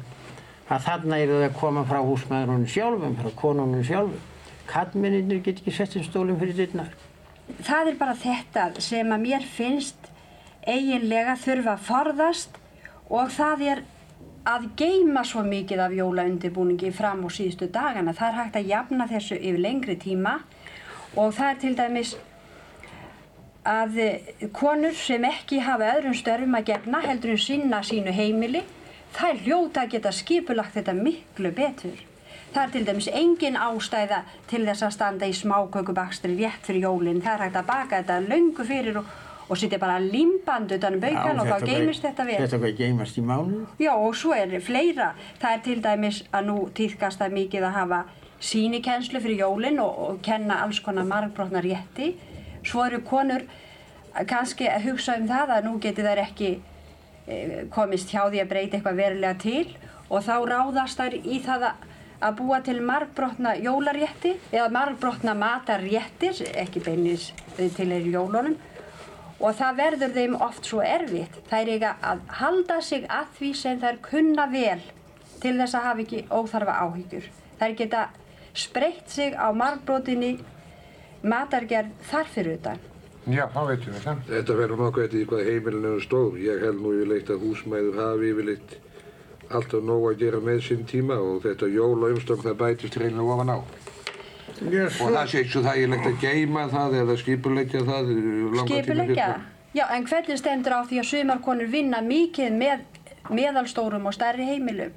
að 0.65 0.85
þarna 0.87 1.17
er 1.21 1.31
það 1.31 1.43
að 1.45 1.57
koma 1.59 1.83
frá 1.85 1.99
húsmaðurinn 2.01 2.69
sjálfum, 2.69 3.17
frá 3.19 3.33
konunum 3.37 3.83
sjálfum. 3.85 4.21
Kallmenninir 4.65 5.43
get 5.45 5.61
ekki 5.61 5.73
sett 5.73 5.97
um 5.99 6.05
stólum 6.05 6.39
fyrir 6.41 6.57
dittnar. 6.57 6.93
Það 7.61 7.91
er 7.91 7.97
bara 7.99 8.15
þetta 8.17 8.69
sem 8.81 9.11
að 9.13 9.25
mér 9.27 9.45
finnst 9.45 10.09
eiginlega 10.65 11.35
þurfa 11.37 11.75
að 11.75 11.83
forðast 11.85 12.57
og 13.13 13.29
það 13.35 13.65
er 13.73 13.83
að 14.49 14.65
geima 14.77 15.21
svo 15.25 15.43
mikið 15.45 15.83
af 15.85 15.93
jólaundirbúningi 15.93 16.91
fram 16.93 17.21
á 17.25 17.29
síðustu 17.29 17.69
dagana. 17.69 18.13
Það 18.17 18.31
er 18.31 18.39
hægt 18.39 18.57
að 18.59 18.71
jafna 18.73 19.07
þessu 19.09 19.37
yfir 19.37 19.61
lengri 19.61 19.97
tíma 20.01 20.39
og 21.13 21.33
það 21.37 21.51
er 21.51 21.61
til 21.61 21.75
dæmis 21.77 22.15
að 23.65 23.99
konur 24.53 24.93
sem 24.97 25.23
ekki 25.25 25.59
hafa 25.65 25.95
öðrum 25.97 26.15
störfum 26.17 26.57
að 26.57 26.67
gegna 26.71 27.01
heldur 27.05 27.33
en 27.33 27.41
sinna 27.41 27.81
sínu 27.83 28.13
heimili, 28.13 28.61
það 29.15 29.31
er 29.31 29.45
hljóta 29.45 29.85
að 29.85 29.95
geta 29.95 30.11
skipulagt 30.13 30.75
þetta 30.77 30.93
miklu 30.97 31.51
betur. 31.55 32.03
Það 32.55 32.63
er 32.63 32.71
til 32.71 32.85
dæmis 32.87 33.07
engin 33.11 33.57
ástæða 33.59 34.21
til 34.47 34.61
þess 34.63 34.85
að 34.87 34.91
standa 34.95 35.27
í 35.27 35.33
smákökubakstri 35.35 36.37
rétt 36.37 36.67
fyrir 36.67 36.85
jólinn. 36.85 37.21
Það 37.23 37.33
er 37.33 37.43
hægt 37.43 37.57
að 37.59 37.65
baka 37.67 37.97
þetta 37.99 38.19
löngu 38.29 38.65
fyrir 38.67 38.99
og, 39.01 39.09
og 39.49 39.59
sitja 39.59 39.79
bara 39.81 39.97
limband 39.99 40.71
utan 40.71 40.95
um 40.95 41.01
baukan 41.03 41.41
og 41.41 41.49
þá 41.49 41.65
geymist 41.67 42.05
þetta 42.05 42.27
vel. 42.29 42.37
Þetta 42.45 42.61
hvað 42.61 42.77
geymast 42.79 43.19
í 43.19 43.25
mánuð? 43.27 43.65
Já 43.83 43.91
og 43.95 44.15
svo 44.15 44.37
er 44.37 44.55
fleira. 44.63 45.09
Það 45.41 45.57
er 45.57 45.65
til 45.65 45.81
dæmis 45.83 46.21
að 46.31 46.47
nú 46.47 46.61
týðkast 46.79 47.19
það 47.19 47.35
mikið 47.41 47.67
að 47.67 47.75
hafa 47.81 47.99
sínikenslu 48.45 49.19
fyrir 49.25 49.43
jólinn 49.43 49.83
og, 49.83 49.99
og 50.05 50.23
kenna 50.23 50.61
alls 50.63 50.79
konar 50.85 51.07
margbrotna 51.11 51.63
rétti. 51.65 52.13
Svo 52.65 52.85
eru 52.85 53.01
konur 53.05 53.45
kannski 54.29 54.69
að 54.71 54.89
hugsa 54.89 55.17
um 55.19 55.27
það 55.29 55.57
að 55.57 55.67
nú 55.67 55.75
geti 55.83 56.05
þær 56.05 56.21
ekki 56.23 56.51
e, 57.27 57.65
komist 57.73 58.13
hjá 58.13 58.23
því 58.29 58.41
að 58.43 58.51
breyta 58.53 58.77
eitthvað 58.77 59.01
verulega 59.01 59.35
til 59.43 59.65
og 60.09 60.23
þá 60.23 60.35
ráðast 60.49 61.01
þær 61.01 61.17
í 61.19 61.39
það 61.43 61.67
að, 61.69 61.83
að 62.25 62.37
búa 62.39 62.61
til 62.65 62.77
margbrotna 62.85 63.55
jólarétti 63.59 64.35
eða 64.51 64.69
margbrotna 64.73 65.35
matarréttir, 65.37 66.39
ekki 66.55 66.83
beinis 66.85 67.31
til 67.57 67.91
er 67.91 68.07
jólunum 68.07 68.55
og 69.39 69.55
það 69.59 69.79
verður 69.81 70.13
þeim 70.15 70.35
oft 70.41 70.67
svo 70.69 70.81
erfitt. 70.85 71.41
Þær 71.49 71.71
eiga 71.73 71.95
að 71.99 72.21
halda 72.39 72.79
sig 72.81 73.07
að 73.11 73.33
því 73.39 73.49
sem 73.59 73.81
þær 73.81 73.97
kunna 74.05 74.45
vel 74.51 74.79
til 75.43 75.57
þess 75.59 75.75
að 75.75 75.87
hafa 75.89 76.05
ekki 76.05 76.21
óþarfa 76.31 76.77
áhyggjur. 76.85 77.27
Þær 77.59 77.75
geta 77.81 78.03
spreytt 78.55 79.11
sig 79.11 79.35
á 79.35 79.51
margbrotinni 79.51 80.37
matargerð 81.25 81.91
þar 82.11 82.29
fyrir 82.35 82.59
utan. 82.59 82.83
Já, 83.25 83.45
þá 83.49 83.61
veitum 83.71 83.93
við 83.95 84.03
það. 84.05 84.19
Þetta 84.29 84.55
verður 84.59 84.81
nokkuð 84.83 85.05
eftir 85.07 85.23
hvað 85.31 85.47
heimilin 85.49 85.87
eru 85.91 86.01
stór. 86.05 86.35
Ég 86.37 86.59
held 86.61 86.81
nú 86.83 86.91
yfirleitt 86.93 87.31
að 87.33 87.45
húsmæður 87.45 87.95
hafi 88.03 88.29
yfirleitt 88.33 88.75
alltaf 89.55 89.81
nóg 89.85 90.05
að 90.11 90.19
gera 90.21 90.41
með 90.45 90.61
sinn 90.67 90.85
tíma 90.89 91.17
og 91.21 91.41
þetta 91.45 91.69
jól 91.73 91.97
og 92.05 92.13
umstokk 92.15 92.45
það 92.45 92.59
bætist 92.61 92.97
reynilega 93.01 93.33
ofan 93.35 93.53
á. 93.53 93.57
Yes, 94.71 94.99
Og 95.01 95.09
það 95.11 95.25
sé 95.31 95.39
ekki 95.41 95.51
svo 95.55 95.61
þægilegt 95.65 96.05
að 96.07 96.19
geima 96.21 96.67
það 96.71 96.93
eða 97.01 97.15
skipuleggja 97.19 97.81
það 97.89 98.11
Skipuleggja? 98.61 99.25
fyrir. 99.33 99.51
Já, 99.75 99.85
en 99.97 100.05
hvernig 100.07 100.37
stendur 100.39 100.77
á 100.77 100.81
því 100.87 100.99
að 101.01 101.09
sumarkonur 101.09 101.71
vinna 101.73 101.99
mikið 102.05 102.53
með 102.61 102.85
meðalstórum 103.35 104.05
og 104.07 104.13
stærri 104.15 104.45
heimilum 104.47 104.93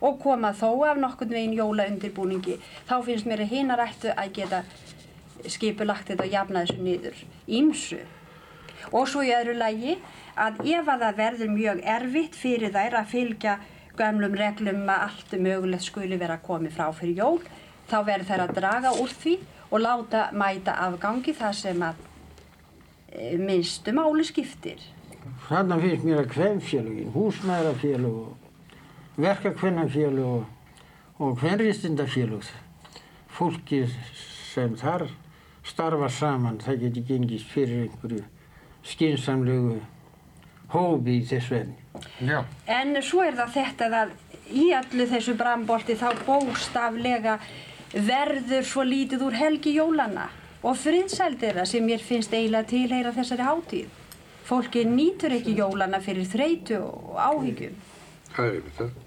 og 0.00 0.20
koma 0.22 0.52
þó 0.56 0.68
af 0.88 1.00
nokkurn 1.00 1.32
veginn 1.34 1.56
jólaundirbúningi, 1.58 2.54
þá 2.88 2.94
finnst 3.04 3.26
mér 3.28 3.42
að 3.44 3.50
hinar 3.56 3.82
ættu 3.84 4.12
að 4.14 4.30
geta 4.38 4.62
skipulagt 5.48 6.10
þetta 6.10 6.26
og 6.26 6.34
jafna 6.34 6.64
þessu 6.64 6.84
niður. 6.84 7.20
Ímsu. 7.48 8.00
Og 8.90 9.08
svo 9.08 9.22
í 9.24 9.32
öðru 9.36 9.56
lagi 9.58 9.96
að 10.40 10.60
ef 10.64 10.88
að 10.88 11.04
það 11.04 11.18
verður 11.20 11.52
mjög 11.54 11.82
erfitt 11.96 12.36
fyrir 12.38 12.72
þær 12.74 13.00
að 13.00 13.10
fylgja 13.12 13.56
gömlum 13.98 14.36
reglum 14.38 14.86
að 14.88 15.06
allt 15.06 15.34
mögulegt 15.44 15.86
skuli 15.86 16.18
vera 16.20 16.38
komið 16.44 16.76
frá 16.76 16.86
fyrir 16.96 17.18
jól, 17.20 17.40
þá 17.90 17.98
verður 18.06 18.28
þær 18.30 18.44
að 18.44 18.54
draga 18.60 18.94
úr 19.02 19.12
því 19.22 19.34
og 19.70 19.82
láta 19.84 20.22
mæta 20.32 20.76
afgangi 20.86 21.34
þar 21.36 21.56
sem 21.58 21.84
að 21.84 22.00
e, 23.12 23.36
minnstu 23.38 23.94
máli 23.94 24.24
skiptir. 24.26 24.82
Þarna 25.48 25.78
finnst 25.82 26.06
mér 26.06 26.22
að 26.22 26.32
hvemfélugin, 26.34 27.12
húsmaðurafélug 27.14 28.20
og 28.24 29.20
verkakvennafélug 29.20 30.44
og, 31.20 31.34
hvernristindafélug, 31.42 32.46
fólkið 33.36 33.92
sem 34.50 34.76
þar 34.80 35.08
starfa 35.70 36.10
saman, 36.12 36.58
það 36.60 36.84
geti 36.84 37.06
gengist 37.08 37.48
fyrir 37.50 37.86
einhverju 37.86 38.24
skinsamlegu 38.90 39.78
hófi 40.74 41.16
í 41.18 41.24
þessu 41.26 41.56
efni. 41.60 41.76
Já. 42.26 42.42
En 42.70 42.94
svo 43.02 43.24
er 43.26 43.38
það 43.38 43.56
þetta 43.56 43.90
að 44.02 44.12
í 44.50 44.68
allu 44.74 45.06
þessu 45.10 45.34
brambolti 45.38 45.96
þá 45.98 46.08
bóstaflega 46.26 47.38
verður 47.94 48.66
svo 48.66 48.84
lítið 48.86 49.24
úr 49.26 49.38
helgi 49.38 49.74
jólana 49.76 50.28
og 50.62 50.76
friðsældira 50.78 51.64
sem 51.66 51.84
mér 51.86 52.02
finnst 52.04 52.34
eiginlega 52.34 52.70
tilheyra 52.70 53.14
þessari 53.16 53.46
hátíð. 53.46 53.98
Fólki 54.46 54.84
nýtur 54.86 55.34
ekki 55.36 55.54
jólana 55.58 56.00
fyrir 56.02 56.26
þreytu 56.26 56.80
og 56.82 57.18
áhyggjum. 57.22 57.76
Það 58.34 58.46
er 58.46 58.58
yfir 58.60 58.76
það. 58.78 58.98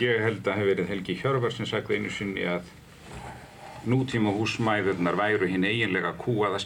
Ég 0.00 0.22
held 0.24 0.48
að 0.50 0.56
hef 0.58 0.68
verið 0.72 0.88
Helgi 0.90 1.14
Hjörvar 1.20 1.52
sem 1.54 1.66
sagði 1.68 2.00
einu 2.00 2.10
sinni 2.10 2.46
að 2.50 2.70
nútíma 3.88 4.32
húsmæðurnar 4.36 5.16
væru 5.16 5.48
hinn 5.50 5.64
eiginlega 5.64 6.12
kúaða 6.18 6.60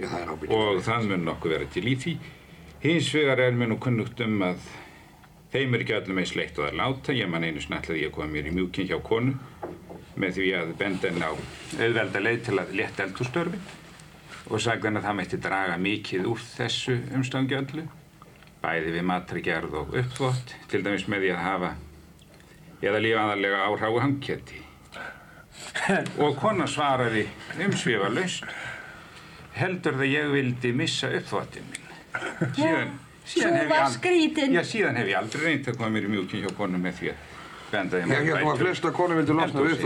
ábyggjum. 0.00 0.54
Og 0.56 0.82
það 0.84 1.08
mun 1.10 1.26
nokkuð 1.28 1.56
vera 1.56 1.66
til 1.72 1.88
í 1.90 1.96
því. 2.00 2.14
Hins 2.80 3.10
vegar 3.14 3.42
er 3.44 3.52
mér 3.52 3.72
nú 3.72 3.80
kunnugt 3.82 4.20
um 4.24 4.40
að 4.46 4.62
þeim 5.52 5.74
er 5.74 5.84
ekki 5.84 5.96
öllum 5.98 6.22
eins 6.22 6.36
leitt 6.38 6.58
að 6.58 6.78
láta. 6.80 7.12
Ég 7.12 7.28
man 7.28 7.44
einu 7.44 7.60
snart 7.60 7.90
að 7.90 8.00
ég 8.00 8.14
kom 8.14 8.30
mér 8.32 8.48
í 8.48 8.54
mjúkinn 8.54 8.88
hjá 8.88 8.96
konu 9.04 9.36
með 10.20 10.38
því 10.38 10.48
að 10.58 10.72
benda 10.80 11.10
henni 11.10 11.26
á 11.26 11.32
auðvelda 11.80 12.22
leið 12.22 12.40
til 12.46 12.56
að 12.60 12.72
létta 12.80 13.04
eldhússtörfi 13.06 13.60
og 14.50 14.62
sagði 14.62 14.88
henni 14.88 15.00
að 15.00 15.06
það 15.06 15.18
mætti 15.20 15.40
draga 15.44 15.76
mikið 15.80 16.26
úr 16.30 16.42
þessu 16.44 16.96
umstangjöldlu 17.16 17.84
bæði 18.60 18.96
við 18.96 19.06
matargerð 19.08 19.76
og 19.80 19.94
uppþvott 20.00 20.56
til 20.72 20.82
dæmis 20.84 21.06
með 21.08 21.24
því 21.24 21.30
að 21.36 21.44
hafa 21.46 21.70
eða 22.80 23.04
lífa 23.04 23.22
aðalega 23.26 23.62
á 23.64 23.70
hráu 23.80 24.00
hangkjöti 24.02 24.64
og 26.24 26.36
kona 26.40 26.66
svaraði 26.70 27.26
umsvifa 27.66 28.10
laust 28.12 28.44
heldur 29.60 29.98
það 30.00 30.12
ég 30.14 30.30
vildi 30.34 30.72
missa 30.76 31.10
uppþvottin 31.18 31.66
minn. 31.70 31.88
Síðan, 32.56 32.94
síðan 33.26 33.56
hef 33.58 33.64
ég 33.64 33.70
var 33.70 33.84
ald- 33.86 33.96
skrítin. 33.96 34.54
já, 34.56 34.62
síðan 34.66 34.98
hef 35.00 35.10
ég 35.10 35.18
aldrei 35.20 35.44
reynt 35.46 35.68
að 35.70 35.78
koma 35.78 35.92
mér 35.94 36.08
í 36.08 36.12
mjúkinn 36.14 36.44
hjá 36.46 36.54
konu 36.58 36.80
með 36.82 37.00
því 37.00 37.12
að 37.12 37.26
benda 37.70 38.00
Ég 38.00 38.10
held 38.10 38.44
nú 38.44 38.50
að 38.50 38.62
flesta 38.64 38.92
konur 38.94 39.20
vildu 39.20 39.36
losna 39.38 39.64
við 39.66 39.84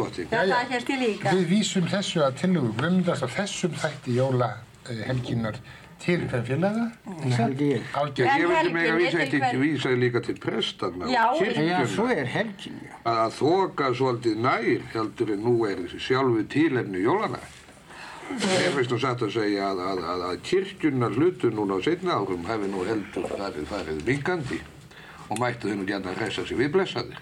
líka. 1.00 1.34
Við 1.34 1.48
vísum 1.50 1.88
þessu 1.90 2.22
að 2.24 2.38
tillögu 2.40 2.72
Guðmundars 2.78 3.24
að 3.26 3.34
þessum 3.38 3.74
þætti 3.82 4.16
jólahelginar 4.18 5.58
til 6.05 6.25
félaga? 6.45 6.85
Helgi 7.25 7.69
ég. 7.75 7.83
Algjör. 7.97 8.27
Ég 8.27 8.47
vildi 8.47 8.55
helgin, 8.55 8.77
mega 8.77 8.95
vísa 8.99 9.19
veit 9.19 9.35
eitt 9.35 9.37
ekki 9.40 9.61
vísaði 9.62 10.01
líka 10.03 10.21
til 10.25 10.38
prestanna 10.40 11.09
Já. 11.09 11.25
og 11.31 11.38
kirkjuna. 11.40 12.12
er. 12.12 12.49
Að 13.05 13.37
þoka 13.38 13.90
svolítið 13.97 14.40
nær 14.45 14.88
heldur 14.95 15.35
en 15.35 15.45
nú 15.45 15.55
er 15.69 15.85
sjálfu 15.99 16.45
tílefni 16.49 17.05
jólana. 17.05 17.40
Ég 18.33 18.73
finnst 18.77 18.93
nú 18.93 18.99
satt 19.01 19.23
að 19.23 19.35
segja 19.35 19.71
að, 19.71 19.81
að, 19.85 20.05
að, 20.12 20.23
að 20.31 20.38
kirkjunar 20.49 21.17
hlutu 21.19 21.51
núna 21.53 21.77
á 21.77 21.81
setna 21.85 22.17
árum 22.17 22.47
hefði 22.49 22.71
nú 22.73 22.85
heldur 22.88 23.27
farið, 23.29 23.67
farið 23.69 24.01
minkandi 24.07 24.61
og 25.29 25.40
mættu 25.40 25.69
þau 25.69 25.77
nú 25.81 25.88
gæna 25.88 26.12
að 26.12 26.23
hressa 26.23 26.47
sig 26.49 26.59
við 26.59 26.73
blessaðir. 26.77 27.21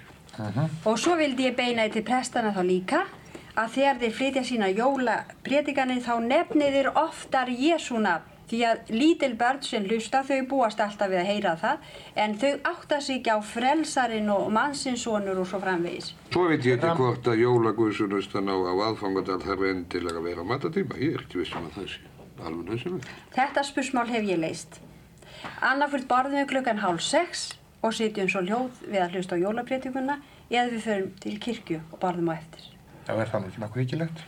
Og 0.88 0.98
svo 0.98 1.16
vildi 1.18 1.50
ég 1.50 1.56
beina 1.58 1.88
því 1.88 1.96
til 1.98 2.04
prestana 2.06 2.54
þá 2.54 2.62
líka 2.66 3.02
að 3.58 3.74
þegar 3.74 3.98
þeir 4.00 4.14
flytja 4.16 4.44
sína 4.48 4.68
jólaprétikanir 4.72 6.00
þá 6.06 6.14
nefnir 6.24 6.72
þeir 6.78 6.92
oftar 6.96 7.50
Jésúna 7.52 8.20
því 8.52 8.60
að 8.68 8.90
lítil 8.92 9.32
börn 9.40 9.62
sem 9.64 9.86
hlusta 9.88 10.20
þau 10.28 10.42
búast 10.50 10.80
alltaf 10.84 11.08
við 11.08 11.22
að 11.22 11.28
heyra 11.30 11.52
það 11.56 11.86
en 12.20 12.34
þau 12.42 12.50
átta 12.68 12.98
sig 13.00 13.20
ekki 13.22 13.32
á 13.32 13.38
frelsarin 13.48 14.28
og 14.34 14.50
mannsinsonur 14.52 15.40
og 15.40 15.48
svo 15.48 15.60
framvegis. 15.62 16.12
Svo 16.34 16.44
veit 16.50 16.66
ég 16.68 16.76
ekki 16.76 16.92
hvort 17.00 17.30
að 17.32 17.40
jólaguðsunustan 17.46 18.52
á, 18.52 18.56
á 18.60 18.74
aðfangadal 18.90 19.40
þarf 19.40 19.64
endilega 19.70 20.20
að 20.20 20.28
vera 20.28 20.44
á 20.44 20.50
matatíma. 20.52 21.00
Ég 21.00 21.16
er 21.16 21.24
ekki 21.24 21.40
vissum 21.40 21.68
að 21.70 21.78
það 21.78 21.88
sé 21.94 22.10
alveg 22.42 22.68
nöðsynlegt. 22.68 23.14
Þetta 23.32 23.64
spursmál 23.70 24.08
hef 24.10 24.28
ég 24.28 24.42
leist. 24.42 24.78
Annarfyrt 25.64 26.08
borðum 26.10 26.42
við 26.42 26.50
klukkan 26.52 26.82
hálf 26.82 27.02
sex 27.06 27.48
og 27.82 27.96
sitjum 27.96 28.28
svo 28.30 28.44
hljóð 28.44 28.84
við 28.84 29.00
að 29.00 29.16
hlusta 29.16 29.38
á 29.38 29.42
jólaprétikuna 29.42 30.18
eða 30.50 30.68
við 30.74 30.84
förum 30.84 31.08
til 31.22 31.34
kirkju 31.42 31.80
og 31.88 32.02
borðum 32.02 32.30
á 32.30 32.36
eftir. 32.36 32.68
Já, 33.08 33.14
er 33.16 33.32
það 33.32 33.40
nú 33.40 33.50
ekki 33.50 33.64
nokkuð 33.64 33.82
hyggjilegt? 33.82 34.22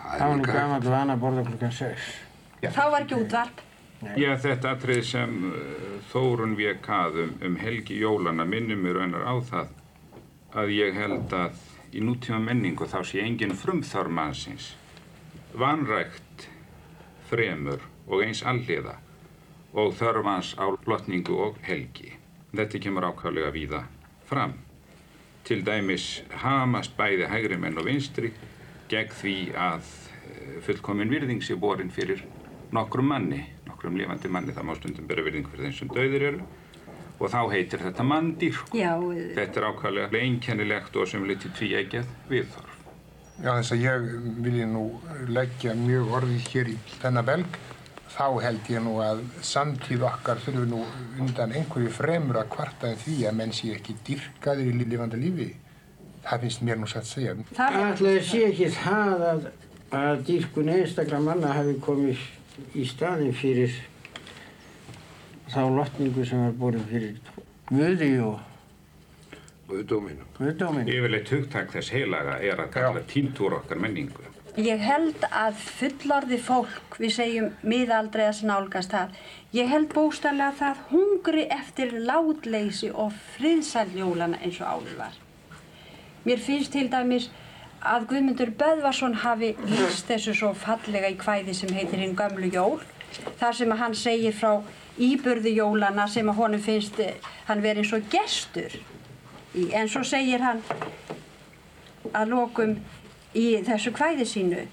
Það 0.00 0.26
var 0.26 0.36
nú 0.36 0.46
gaman 0.46 0.76
að 0.76 0.92
vana 0.92 1.16
að 1.16 1.24
borða 1.24 1.46
klukkan 1.48 1.74
6. 1.80 2.12
Þá 2.60 2.84
var 2.92 3.04
ekki 3.06 3.18
útvarp. 3.18 3.66
Já, 4.00 4.32
þetta 4.40 4.74
atrið 4.76 5.02
sem 5.04 5.34
uh, 5.44 5.56
Þórun 6.10 6.54
vék 6.56 6.86
að 6.88 7.18
um, 7.26 7.56
helgi 7.60 7.98
jólana 8.00 8.46
minnir 8.48 8.78
mér 8.80 9.02
raunar 9.02 9.26
á 9.28 9.34
það 9.44 9.74
að 10.56 10.72
ég 10.74 10.96
held 10.96 11.34
að 11.36 11.60
í 11.92 12.00
nútíma 12.02 12.40
menningu 12.42 12.88
þá 12.88 13.02
sé 13.06 13.20
engin 13.22 13.52
frumþár 13.54 14.08
mannsins 14.10 14.72
vanrækt 15.52 16.48
fremur 17.28 17.84
og 18.08 18.24
eins 18.24 18.42
alliða 18.46 18.96
og 19.76 19.94
þörfans 19.98 20.54
á 20.58 20.66
lotningu 20.88 21.36
og 21.44 21.60
helgi. 21.62 22.16
Þetta 22.50 22.80
kemur 22.82 23.06
ákvæmlega 23.10 23.52
víða 23.54 23.84
fram. 24.26 24.56
Til 25.46 25.62
dæmis 25.66 26.22
hamast 26.42 26.96
bæði 26.98 27.28
hægri 27.30 27.58
menn 27.60 27.78
og 27.78 27.86
vinstri 27.86 28.32
gegn 28.90 29.14
því 29.14 29.36
að 29.54 29.86
eh, 29.86 30.56
fullkomin 30.66 31.10
virðing 31.12 31.42
sé 31.44 31.54
borin 31.54 31.92
fyrir 31.94 32.24
nokkrum 32.74 33.10
manni, 33.10 33.44
nokkrum 33.80 33.96
lifandi 33.96 34.28
manni, 34.28 34.52
það 34.52 34.66
má 34.68 34.74
stundum 34.76 35.06
bera 35.08 35.22
virðingu 35.24 35.50
fyrir 35.54 35.70
þeim 35.70 35.76
sem 35.78 35.88
dauðir 35.88 36.24
eru 36.28 36.42
og 37.20 37.30
þá 37.32 37.40
heitir 37.52 37.80
þetta 37.84 38.04
manndýrk. 38.04 38.74
Já, 38.76 38.92
Þetta 39.36 39.60
er 39.60 39.66
ákvæmlega 39.70 40.20
einkennilegt 40.20 40.96
og 40.96 41.08
sem 41.08 41.24
litið 41.24 41.54
tvíeggjað 41.56 42.12
viðþorf. 42.28 42.76
Já, 43.40 43.50
þess 43.56 43.72
að 43.72 43.84
ég 43.84 44.06
vilji 44.44 44.66
nú 44.68 44.84
leggja 45.28 45.74
mjög 45.76 46.14
orðið 46.18 46.48
hér 46.52 46.70
í 46.72 46.76
þennan 47.00 47.28
belg, 47.28 47.58
þá 48.10 48.26
held 48.44 48.70
ég 48.72 48.84
nú 48.84 48.94
að 49.04 49.22
samtíð 49.48 50.04
okkar 50.10 50.42
þurfi 50.44 50.66
nú 50.68 50.82
undan 51.20 51.54
einhverju 51.56 51.92
fremur 51.96 52.40
að 52.40 52.50
kvarta 52.56 52.90
en 52.90 53.00
því 53.00 53.16
að 53.28 53.38
menn 53.40 53.56
sé 53.56 53.72
ekki 53.76 53.96
dyrkaðir 54.08 54.72
í 54.74 54.88
lifandi 54.92 55.20
lífi. 55.20 55.50
Það 56.24 56.44
finnst 56.44 56.64
mér 56.68 56.80
nú 56.80 56.88
satt 56.88 57.06
að 57.06 57.14
segja. 57.14 57.36
Ætlaði 57.56 58.24
sé 58.28 58.42
ekki 58.50 58.68
það 58.76 59.24
að, 59.30 59.48
að 59.96 60.26
dýrkun 60.28 60.72
einstakra 60.74 61.20
manna 61.24 61.54
hafi 61.56 61.78
komið 61.84 62.28
í 62.74 62.84
staðin 62.88 63.34
fyrir 63.36 63.74
þá 65.50 65.62
lotningu 65.74 66.24
sem 66.26 66.44
var 66.44 66.56
borin 66.58 66.86
fyrir 66.90 67.18
Guði 67.70 68.14
og 68.26 68.38
Guðdóminum. 69.70 70.26
Guðdóminum. 70.34 70.90
Yfirleitt 70.90 71.30
hugtak 71.30 71.70
þess 71.70 71.92
heilaga 71.94 72.40
er 72.42 72.58
að 72.58 72.72
kalla 72.74 73.02
týntúr 73.06 73.54
okkar 73.60 73.78
menningu. 73.78 74.26
Ég 74.58 74.82
held 74.82 75.22
að 75.30 75.60
fullorði 75.62 76.40
fólk, 76.42 76.96
við 76.98 77.12
segjum 77.14 77.52
miðaldrei 77.62 78.24
að 78.26 78.40
snálgast 78.40 78.90
það, 78.90 79.12
ég 79.54 79.70
held 79.70 79.92
bóstarlega 79.94 80.48
að 80.50 80.58
það 80.58 80.80
hungri 80.90 81.44
eftir 81.54 81.94
látleysi 82.08 82.90
og 82.90 83.14
friðsæljólana 83.36 84.40
eins 84.42 84.58
og 84.58 84.74
áður 84.74 84.96
var. 85.04 85.20
Mér 86.26 86.42
finnst 86.42 86.74
til 86.74 86.88
dæmis 86.90 87.30
að 87.80 88.06
Guðmundur 88.10 88.52
Böðvarsson 88.60 89.14
hafi 89.22 89.54
lýst 89.64 90.08
þessu 90.10 90.34
svo 90.36 90.52
fallega 90.54 91.08
í 91.08 91.16
kvæði 91.20 91.54
sem 91.56 91.72
heitir 91.74 92.02
Hinn 92.02 92.16
gamlu 92.18 92.50
jól. 92.52 92.80
Þar 93.40 93.56
sem 93.56 93.72
að 93.72 93.82
hann 93.82 93.96
segir 93.96 94.36
frá 94.36 94.60
íburðu 95.00 95.54
jólana 95.56 96.06
sem 96.08 96.28
að 96.28 96.42
honum 96.42 96.62
finnst 96.62 97.00
eh, 97.00 97.16
hann 97.48 97.64
verið 97.64 97.84
eins 97.84 97.94
og 97.96 98.10
gestur. 98.12 98.76
Í. 99.56 99.70
En 99.74 99.88
svo 99.88 100.04
segir 100.06 100.44
hann 100.44 100.60
að 102.12 102.30
lokum 102.34 102.76
í 103.34 103.48
þessu 103.66 103.92
kvæði 103.94 104.26
sínu 104.26 104.68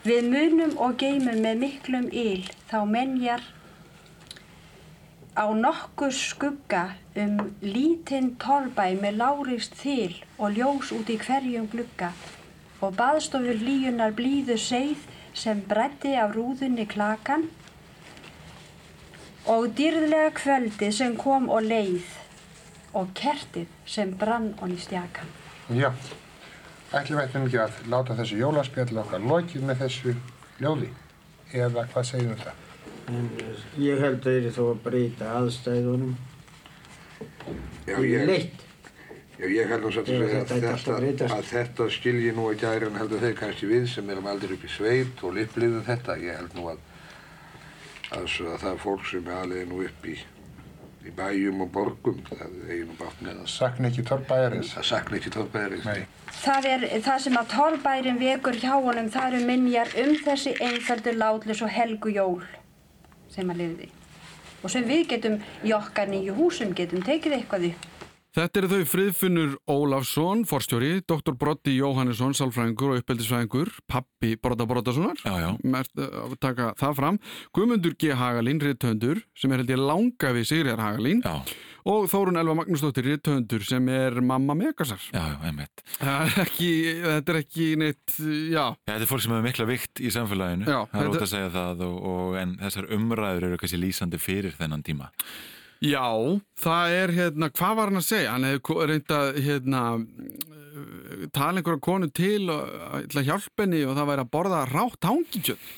Við 0.00 0.30
munum 0.32 0.70
og 0.80 0.94
geymum 0.96 1.42
með 1.44 1.58
miklum 1.60 2.06
yl 2.08 2.46
þá 2.70 2.78
menjar 2.88 3.42
á 5.36 5.44
nokkur 5.52 6.14
skugga 6.16 6.94
um 7.18 7.38
lítinn 7.62 8.36
torrbæ 8.38 8.92
með 9.00 9.16
lárist 9.18 9.74
þil 9.74 10.20
og 10.38 10.54
ljós 10.54 10.92
út 10.94 11.10
í 11.10 11.18
hverjum 11.18 11.66
glugga 11.72 12.12
og 12.80 12.94
baðstofur 12.96 13.58
líunar 13.58 14.14
blíðu 14.14 14.56
seið 14.60 15.08
sem 15.34 15.60
bretti 15.66 16.14
af 16.18 16.36
rúðunni 16.36 16.86
klakan 16.88 17.48
og 19.50 19.68
dýrðlega 19.74 20.30
kvöldið 20.38 20.94
sem 20.94 21.16
kom 21.18 21.50
og 21.50 21.66
leið 21.66 22.06
og 22.94 23.12
kertið 23.14 23.68
sem 23.86 24.14
brann 24.18 24.52
og 24.60 24.70
í 24.70 24.78
stjakan. 24.78 25.28
Já, 25.70 25.90
ætlum 26.94 27.20
við 27.20 27.36
ekki 27.38 27.60
að 27.62 27.78
láta 27.90 28.16
þessu 28.18 28.40
jólaspjall 28.40 29.02
okkar 29.02 29.22
lokið 29.22 29.66
með 29.66 29.84
þessu 29.84 30.16
ljóði 30.62 30.90
eða 31.52 31.86
hvað 31.92 32.10
segjum 32.10 32.34
við 32.34 32.42
það? 32.46 32.66
En 33.10 33.30
ég 33.82 34.02
held 34.02 34.18
að 34.20 34.26
það 34.26 34.44
er 34.48 34.52
þó 34.54 34.64
að 34.68 34.82
breyta 34.84 35.30
aðstæðunum 35.38 36.18
Já, 37.86 37.96
ég- 37.98 38.26
leitt. 38.26 38.66
Já, 39.40 39.46
ég 39.48 39.70
held 39.72 39.84
að 39.88 39.98
að 39.98 40.08
ætti 40.36 40.56
alltaf 40.68 40.88
að 40.94 41.04
þetta, 41.06 41.28
að 41.32 41.46
þetta 41.48 41.84
skilji 41.94 42.32
nú 42.36 42.50
ekki 42.52 42.66
aðrir 42.68 42.90
en 42.90 42.98
heldur 43.00 43.22
þeir 43.22 43.36
kannski 43.38 43.68
við 43.70 43.86
sem 43.88 44.10
erum 44.12 44.26
aldrei 44.28 44.52
upp 44.56 44.64
í 44.68 44.72
sveit 44.74 45.22
og 45.24 45.38
upplifðum 45.40 45.86
þetta. 45.86 46.16
Ég 46.20 46.36
held 46.36 46.56
nú 46.58 46.66
að, 46.68 46.82
að, 48.18 48.26
svo 48.28 48.50
að 48.52 48.58
það 48.60 48.74
er 48.74 48.82
fólk 48.82 49.06
sem 49.08 49.30
er 49.30 49.38
alveg 49.40 49.70
nú 49.70 49.78
upp 49.86 50.04
í, 50.12 50.16
í 51.08 51.14
bæjum 51.16 51.62
og 51.64 51.70
borgum, 51.72 52.18
það 52.28 52.52
nú 52.68 52.96
bátt 53.00 53.22
með 53.24 53.38
það. 53.40 53.46
Sakna 53.54 53.88
ekki 53.88 54.04
torrbæjarins. 54.10 54.74
Það 54.76 54.88
sakna 54.90 55.16
ekki 55.16 55.32
torrbæjarins. 55.38 55.88
Nei. 55.88 56.04
Það 56.40 56.68
er 56.74 56.84
það 57.08 57.22
sem 57.24 57.38
að 57.40 57.48
torrbærin 57.54 58.20
vekur 58.20 58.60
hjá 58.60 58.74
honum, 58.76 59.08
það 59.14 59.30
eru 59.32 59.46
minjar 59.48 59.96
um 60.04 60.12
þessi 60.26 60.52
einföldu 60.60 61.16
látlus 61.16 61.64
og 61.64 61.72
helgu 61.72 62.12
jól 62.12 62.44
sem 63.32 63.48
að 63.48 63.64
liði. 63.64 63.88
Og 64.60 64.72
sem 64.72 64.84
við 64.86 65.06
getum 65.14 65.38
í 65.64 65.72
okkar 65.76 66.10
nýju 66.10 66.36
húsum 66.36 66.74
getum 66.76 67.04
tekið 67.06 67.38
eitthvað 67.40 67.70
upp. 67.72 67.88
Þetta 68.30 68.60
eru 68.60 68.68
þau 68.70 68.82
Friðfinnur 68.86 69.54
Ólafsson, 69.66 70.44
forstjóri, 70.46 71.00
doktor 71.02 71.34
Broddi 71.34 71.72
Jóhannesson, 71.74 72.36
sálfræðingur 72.38 72.92
og 72.92 73.00
uppeldisfræðingur, 73.00 73.72
pappi 73.90 74.36
já, 74.38 75.34
já. 75.42 75.50
Mert, 75.66 75.90
uh, 75.98 76.36
taka 76.38 76.68
það 76.78 76.94
fram, 77.00 77.18
Guðmundur 77.50 77.96
G. 77.98 78.14
Hagalín, 78.14 78.62
riðtöndur, 78.62 79.24
sem 79.34 79.50
er 79.50 79.64
held 79.64 79.74
ég 79.74 79.82
langa 79.82 80.30
við 80.36 80.46
Sigriðar 80.46 80.84
Hagalín, 80.84 81.24
já. 81.26 81.42
Og 81.88 82.08
Þórun 82.10 82.40
Elva 82.40 82.56
Magnúsdóttir, 82.58 83.06
riðtöndur, 83.08 83.64
sem 83.66 83.86
er 83.92 84.18
mamma 84.24 84.56
Megasar. 84.58 85.00
Já, 85.14 85.22
einmitt. 85.46 85.84
Þetta 86.00 87.34
er 87.34 87.40
ekki 87.40 87.70
neitt, 87.80 88.18
já. 88.50 88.66
Þetta 88.88 88.98
er 88.98 89.08
fólk 89.10 89.24
sem 89.24 89.34
hefur 89.34 89.46
mikla 89.46 89.68
vikt 89.70 90.02
í 90.02 90.12
samfélaginu, 90.14 90.68
Já, 90.68 90.82
það 90.90 91.00
er 91.04 91.14
ótt 91.14 91.24
að 91.24 91.32
segja 91.32 91.54
það, 91.56 91.86
og, 91.86 91.96
og, 92.12 92.36
en 92.40 92.58
þessar 92.60 92.92
umræður 92.96 93.48
eru 93.48 93.62
kannski 93.62 93.80
lýsandi 93.80 94.20
fyrir 94.20 94.58
þennan 94.58 94.84
tíma. 94.86 95.10
Já, 95.80 96.04
það 96.60 96.94
er 96.98 97.10
hérna, 97.16 97.48
hvað 97.56 97.76
var 97.78 97.88
hann 97.88 98.02
að 98.02 98.08
segja? 98.10 98.32
Hann 98.34 98.44
hefði 98.44 98.88
reynda 98.90 99.20
hérna, 99.38 99.84
tala 101.34 101.60
einhverja 101.60 101.82
konu 101.84 102.10
til 102.14 102.50
uh, 102.52 103.00
að 103.00 103.26
hjálpa 103.28 103.64
henni 103.64 103.84
og 103.86 103.96
það 103.98 104.10
væri 104.12 104.24
að 104.24 104.32
borða 104.36 104.60
rátt 104.70 105.08
hangikjöld. 105.10 105.68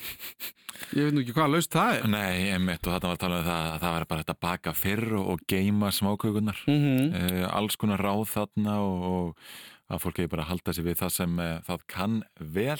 Ég 0.93 1.07
veit 1.07 1.15
nú 1.15 1.21
ekki 1.23 1.35
hvað 1.35 1.53
laust 1.53 1.73
það 1.73 1.97
er. 1.97 2.07
Nei, 2.11 2.49
einmitt, 2.53 2.83
og 2.83 2.95
þarna 2.95 3.11
var 3.11 3.17
að 3.17 3.21
tala 3.21 3.37
um 3.37 3.45
það 3.47 3.67
að 3.67 3.77
það 3.83 3.93
var 3.93 4.07
bara 4.09 4.23
hægt 4.23 4.33
að 4.33 4.41
baka 4.45 4.73
fyrr 4.75 5.13
og, 5.19 5.45
geima 5.47 5.91
smákökunar. 5.95 6.65
Mhm. 6.67 7.45
alls 7.49 7.77
konar 7.79 8.03
ráð 8.03 8.25
þarna 8.33 8.79
og, 8.83 9.05
og 9.11 9.93
að 9.93 10.03
fólk 10.03 10.19
hefur 10.21 10.33
bara 10.33 10.45
að 10.45 10.51
halda 10.53 10.75
sig 10.75 10.85
við 10.87 10.99
það 11.01 11.13
sem 11.17 11.39
uh, 11.39 11.53
það 11.67 11.87
kann 11.93 12.19
vel. 12.39 12.79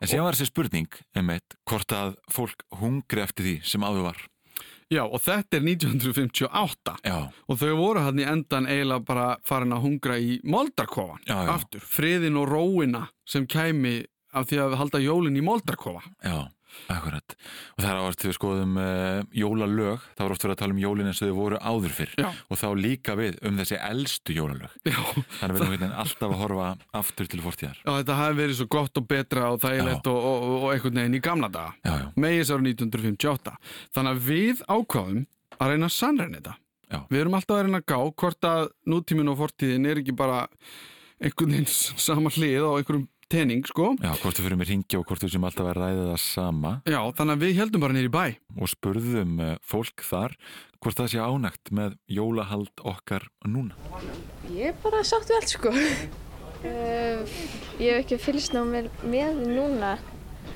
En 0.00 0.10
síðan 0.10 0.26
var 0.26 0.38
þessi 0.38 0.50
spurning, 0.50 1.00
einmitt, 1.16 1.56
hvort 1.68 1.96
að 1.96 2.14
fólk 2.32 2.66
hungri 2.80 3.24
eftir 3.24 3.46
því 3.46 3.56
sem 3.72 3.86
áður 3.86 4.06
var. 4.10 4.22
Já, 4.90 5.04
og 5.06 5.20
þetta 5.22 5.58
er 5.60 5.66
1958 5.68 6.96
Já. 7.06 7.18
og 7.46 7.58
þau 7.60 7.74
voru 7.78 8.00
hann 8.02 8.18
í 8.18 8.24
endan 8.26 8.66
eiginlega 8.66 9.04
bara 9.06 9.26
farin 9.46 9.74
að 9.76 9.84
hungra 9.84 10.16
í 10.18 10.40
moldarkofan 10.42 11.20
Já, 11.28 11.36
já. 11.46 11.50
aftur, 11.54 11.84
friðin 11.86 12.38
og 12.40 12.48
róina 12.50 13.04
sem 13.28 13.46
kæmi 13.46 14.00
af 14.34 14.48
því 14.50 14.58
að 14.64 14.74
halda 14.80 15.02
jólin 15.02 15.38
í 15.38 15.44
moldarkofa 15.46 16.02
Já, 16.26 16.40
akkurat. 16.90 17.34
Og 17.76 17.82
það 17.82 17.90
er 17.90 18.00
áherslu 18.00 18.30
við 18.30 18.36
skoðum 18.36 18.78
uh, 18.80 19.22
jólalög, 19.36 20.06
það 20.16 20.24
var 20.26 20.34
oft 20.34 20.46
verið 20.46 20.54
að 20.54 20.60
tala 20.62 20.76
um 20.76 20.82
jólin 20.82 21.10
eins 21.10 21.20
og 21.20 21.30
þau 21.30 21.38
voru 21.40 21.60
áður 21.60 21.96
fyrr. 21.96 22.14
Já. 22.20 22.28
Og 22.50 22.60
þá 22.60 22.66
líka 22.78 23.16
við 23.18 23.40
um 23.46 23.60
þessi 23.60 23.80
elstu 23.90 24.36
jólalög. 24.36 24.78
Já. 24.90 25.00
Þannig 25.40 25.64
að 25.66 25.74
við 25.74 25.84
alltaf 25.90 26.26
að 26.28 26.38
horfa 26.44 26.70
aftur 27.00 27.30
til 27.30 27.42
fortíðar. 27.44 27.82
Já, 27.84 27.90
þetta 27.90 28.18
hafi 28.20 28.40
verið 28.40 28.58
svo 28.60 28.68
gott 28.76 29.00
og 29.00 29.10
betra 29.10 29.50
og 29.54 29.60
þægilegt 29.64 30.10
og, 30.10 30.30
og, 30.30 30.48
og 30.60 30.66
einhvern 30.74 31.02
veginn 31.02 31.18
í 31.18 31.22
gamla 31.24 31.52
daga. 31.52 32.00
Megis 32.20 32.52
ára 32.52 32.64
1958. 32.64 33.54
Þannig 33.96 34.16
að 34.16 34.26
við 34.30 34.64
ákváðum 34.68 35.24
að 35.60 35.72
reyna 35.74 35.90
að 35.90 35.96
sannreina 35.96 36.40
þetta. 36.40 36.56
Já. 36.90 36.98
Við 37.06 37.20
erum 37.22 37.36
alltaf 37.38 37.56
að 37.56 37.66
reyna 37.66 37.80
að 37.80 37.88
gá 37.92 37.98
hvort 38.22 38.46
að 38.50 38.64
nútíminn 38.90 39.30
og 39.30 39.38
fortíðin 39.38 39.86
er 39.86 40.00
ekki 40.00 40.14
bara 40.18 40.40
einhvern 41.20 41.54
veginn 41.54 41.70
sama 42.00 42.32
hlið 42.34 42.66
á 42.66 42.70
einhverjum 42.74 43.06
tening, 43.30 43.66
sko. 43.68 43.92
Já, 44.02 44.10
hvort 44.20 44.38
við 44.38 44.46
fyrir 44.46 44.58
með 44.58 44.70
ringi 44.72 44.98
og 44.98 45.06
hvort 45.08 45.24
við 45.24 45.34
sem 45.34 45.46
alltaf 45.46 45.70
að 45.70 45.78
ræða 45.78 46.06
það 46.08 46.20
sama. 46.24 46.72
Já, 46.90 46.98
þannig 47.18 47.36
að 47.36 47.44
við 47.44 47.60
heldum 47.60 47.84
bara 47.84 47.96
nýri 47.96 48.12
bæ. 48.12 48.24
Og 48.58 48.70
spurðum 48.72 49.36
uh, 49.40 49.52
fólk 49.62 50.04
þar 50.06 50.36
hvort 50.80 51.00
það 51.00 51.10
sé 51.12 51.22
ánægt 51.22 51.72
með 51.76 51.98
jólahald 52.10 52.84
okkar 52.92 53.28
núna. 53.46 53.76
Ég 54.50 54.72
er 54.72 54.80
bara 54.82 55.04
sátt 55.06 55.30
við 55.30 55.38
allt 55.38 55.54
sko. 55.54 55.74
Uh, 56.60 57.36
ég 57.80 57.94
hef 57.94 58.02
ekki 58.02 58.18
fylgst 58.20 58.56
ná 58.56 58.64
með, 58.68 58.90
með 59.04 59.44
núna. 59.48 59.94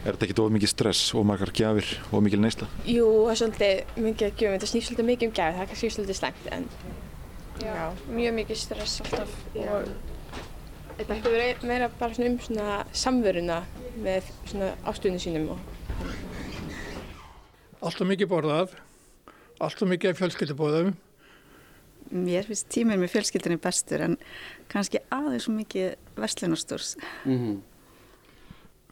Er 0.05 0.17
þetta 0.17 0.27
ekki 0.27 0.41
of 0.43 0.51
mikið 0.53 0.73
stress 0.75 1.15
og 1.17 1.25
margar 1.29 1.53
gjafir 1.55 1.95
og 2.11 2.25
mikil 2.27 2.43
neysla? 2.43 2.69
Jú, 2.85 3.07
það 3.25 3.31
er 3.33 3.41
svolítið 3.41 4.03
mikið 4.05 4.27
að 4.27 4.35
gjöfum. 4.35 4.57
Þetta 4.57 4.71
snýst 4.73 4.91
svolítið 4.91 5.09
mikið 5.13 5.31
um 5.31 5.37
gæði, 5.39 5.55
það 5.55 5.63
er 5.65 5.71
kannski 5.71 5.93
svolítið 5.95 6.19
slæmt 6.19 6.51
en 6.57 6.69
já, 7.63 7.77
mjög 8.11 8.37
mikið 8.41 8.61
stress 8.61 9.01
alltaf 9.05 9.39
og 9.55 10.14
þetta 10.99 11.17
ætti 11.17 11.31
að 11.31 11.37
vera 11.39 11.69
meira 11.69 11.89
bara 11.99 12.17
svona 12.17 12.31
um 12.31 12.39
svona 12.45 12.69
samveruna 13.05 13.63
með 14.05 14.29
svona 14.51 14.75
ástöðunum 14.87 15.23
sínum 15.23 15.49
og 15.55 15.73
Alltaf 17.85 18.09
mikið 18.09 18.29
borðað, 18.31 18.71
alltaf 19.61 19.89
mikið 19.91 20.15
fjölskyldubóðum. 20.17 20.95
Mér 22.17 22.47
finnst 22.49 22.71
tíminn 22.73 23.03
með 23.03 23.13
fjölskyldinni 23.13 23.61
bestur 23.61 24.05
en 24.07 24.15
kannski 24.73 25.03
aðeins 25.13 25.45
svo 25.45 25.53
mikið 25.53 26.17
verslunarstúrs. 26.17 26.95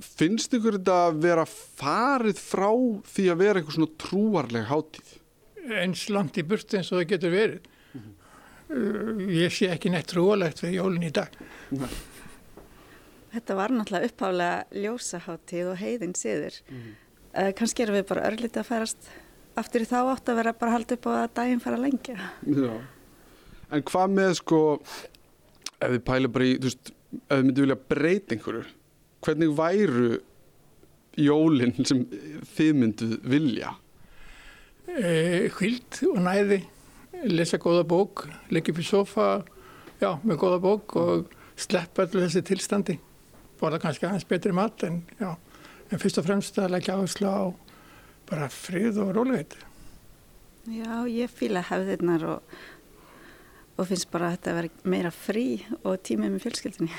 Finnst 0.03 0.53
ykkur 0.59 0.77
þetta 0.77 0.99
að 1.07 1.23
vera 1.25 1.47
farið 1.49 2.43
frá 2.43 2.69
því 3.15 3.27
að 3.33 3.41
vera 3.47 3.63
eitthvað 3.63 3.79
svona 3.79 4.01
trúarleg 4.05 4.69
hátíð? 4.69 5.17
Eins 5.81 6.05
langt 6.13 6.37
í 6.37 6.45
burtu 6.45 6.77
eins 6.77 6.93
og 6.93 7.01
það 7.01 7.11
getur 7.15 7.37
verið. 7.39 7.72
Uh, 8.73 9.23
Ég 9.33 9.53
sé 9.53 9.69
ekki 9.73 9.93
neitt 9.93 10.09
trúalegt 10.11 10.63
við 10.65 10.79
jólinn 10.79 11.09
í 11.09 11.13
dag. 11.15 11.35
Þetta 13.33 13.57
var 13.57 13.73
náttúrulega 13.73 14.09
upphálega 14.11 14.81
ljósaháttíð 14.85 15.71
og 15.73 15.79
heiðin 15.81 16.17
síður. 16.19 16.59
Mm. 16.69 16.89
Kannski 17.57 17.85
erum 17.85 17.97
við 17.97 18.09
bara 18.11 18.27
örlítið 18.29 18.61
að 18.61 18.69
færast 18.69 19.13
aftur 19.61 19.85
í 19.85 19.89
þá 19.89 19.99
átt 20.03 20.29
að 20.29 20.39
vera 20.41 20.53
bara 20.57 20.75
haldið 20.77 20.99
upp 20.99 21.09
á 21.09 21.13
að 21.13 21.31
daginn 21.39 21.63
fara 21.65 21.81
lengja. 21.81 22.19
Já. 22.45 22.75
En 23.73 23.85
hvað 23.89 24.17
með 24.19 24.35
sko, 24.41 24.61
ef 25.81 25.95
þið 25.95 26.03
pæla 26.09 26.33
bara 26.33 26.49
í, 26.49 26.59
þú 26.59 26.69
veist, 26.69 26.93
ef 26.93 27.33
þið 27.33 27.47
myndi 27.47 27.65
vilja 27.65 27.79
breyta 27.93 28.37
einhverju, 28.37 28.65
hvernig 29.25 29.55
væru 29.57 30.11
jólinn 31.21 31.89
sem 31.89 32.05
þið 32.57 32.77
myndu 32.81 33.09
vilja? 33.33 33.73
E, 34.93 35.49
Hvild 35.57 36.03
og 36.11 36.21
næði, 36.27 36.59
lesa 37.31 37.59
góða 37.63 37.85
bók, 37.87 38.27
leggja 38.51 38.75
upp 38.75 38.83
í 38.83 38.87
sofa, 38.87 39.27
já, 40.01 40.11
með 40.25 40.41
góða 40.43 40.61
bók 40.63 40.97
og 40.99 41.33
sleppa 41.61 42.07
allir 42.07 42.27
þessi 42.27 42.43
tilstandi. 42.49 42.99
Borða 43.61 43.79
kannski 43.83 44.09
aðeins 44.09 44.27
betri 44.29 44.55
mat 44.57 44.83
en, 44.87 45.03
já, 45.21 45.37
en 45.91 46.03
fyrst 46.03 46.19
og 46.19 46.27
fremst 46.27 46.59
að 46.59 46.75
leggja 46.75 46.97
áherslu 46.99 47.31
á 47.31 47.43
bara 48.31 48.49
frið 48.53 49.03
og 49.05 49.13
rólegheit. 49.17 49.57
Já, 50.71 51.03
ég 51.11 51.31
fýla 51.31 51.63
hefðirnar 51.67 52.25
og, 52.37 52.57
og 53.77 53.89
finnst 53.91 54.11
bara 54.13 54.31
að 54.31 54.37
þetta 54.37 54.57
vera 54.59 54.91
meira 54.95 55.15
frí 55.15 55.47
og 55.83 55.97
tímið 56.07 56.35
með 56.35 56.45
fjölskyldinni. 56.47 56.99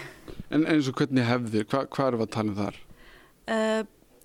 En 0.53 0.67
eins 0.69 0.89
og 0.91 0.97
hvernig 0.99 1.27
hefðir, 1.27 1.67
hva, 1.71 1.85
hvað 1.87 2.11
erum 2.11 2.23
við 2.23 2.27
að 2.27 2.33
tala 2.37 2.53
um 2.53 2.59
þar? 2.59 2.81
Uh, 3.43 3.83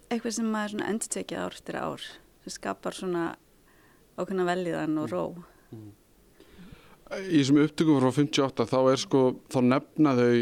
eitthvað 0.08 0.34
sem 0.38 0.50
maður 0.50 0.74
svona 0.74 0.88
endur 0.92 1.12
tekið 1.14 1.44
ár 1.44 1.58
eftir 1.58 1.78
ár 1.78 2.08
sem 2.08 2.54
skapar 2.54 2.96
svona 2.96 3.28
ákveðna 4.18 4.48
velíðan 4.48 5.00
og 5.02 5.12
ró. 5.12 5.22
Í 7.18 7.40
þessum 7.40 7.60
upptökum 7.64 8.00
frá 8.02 8.12
58 8.12 8.68
þá 8.68 8.78
er 8.92 9.02
sko, 9.02 9.22
þá 9.48 9.58
nefna 9.64 10.14
þau 10.18 10.32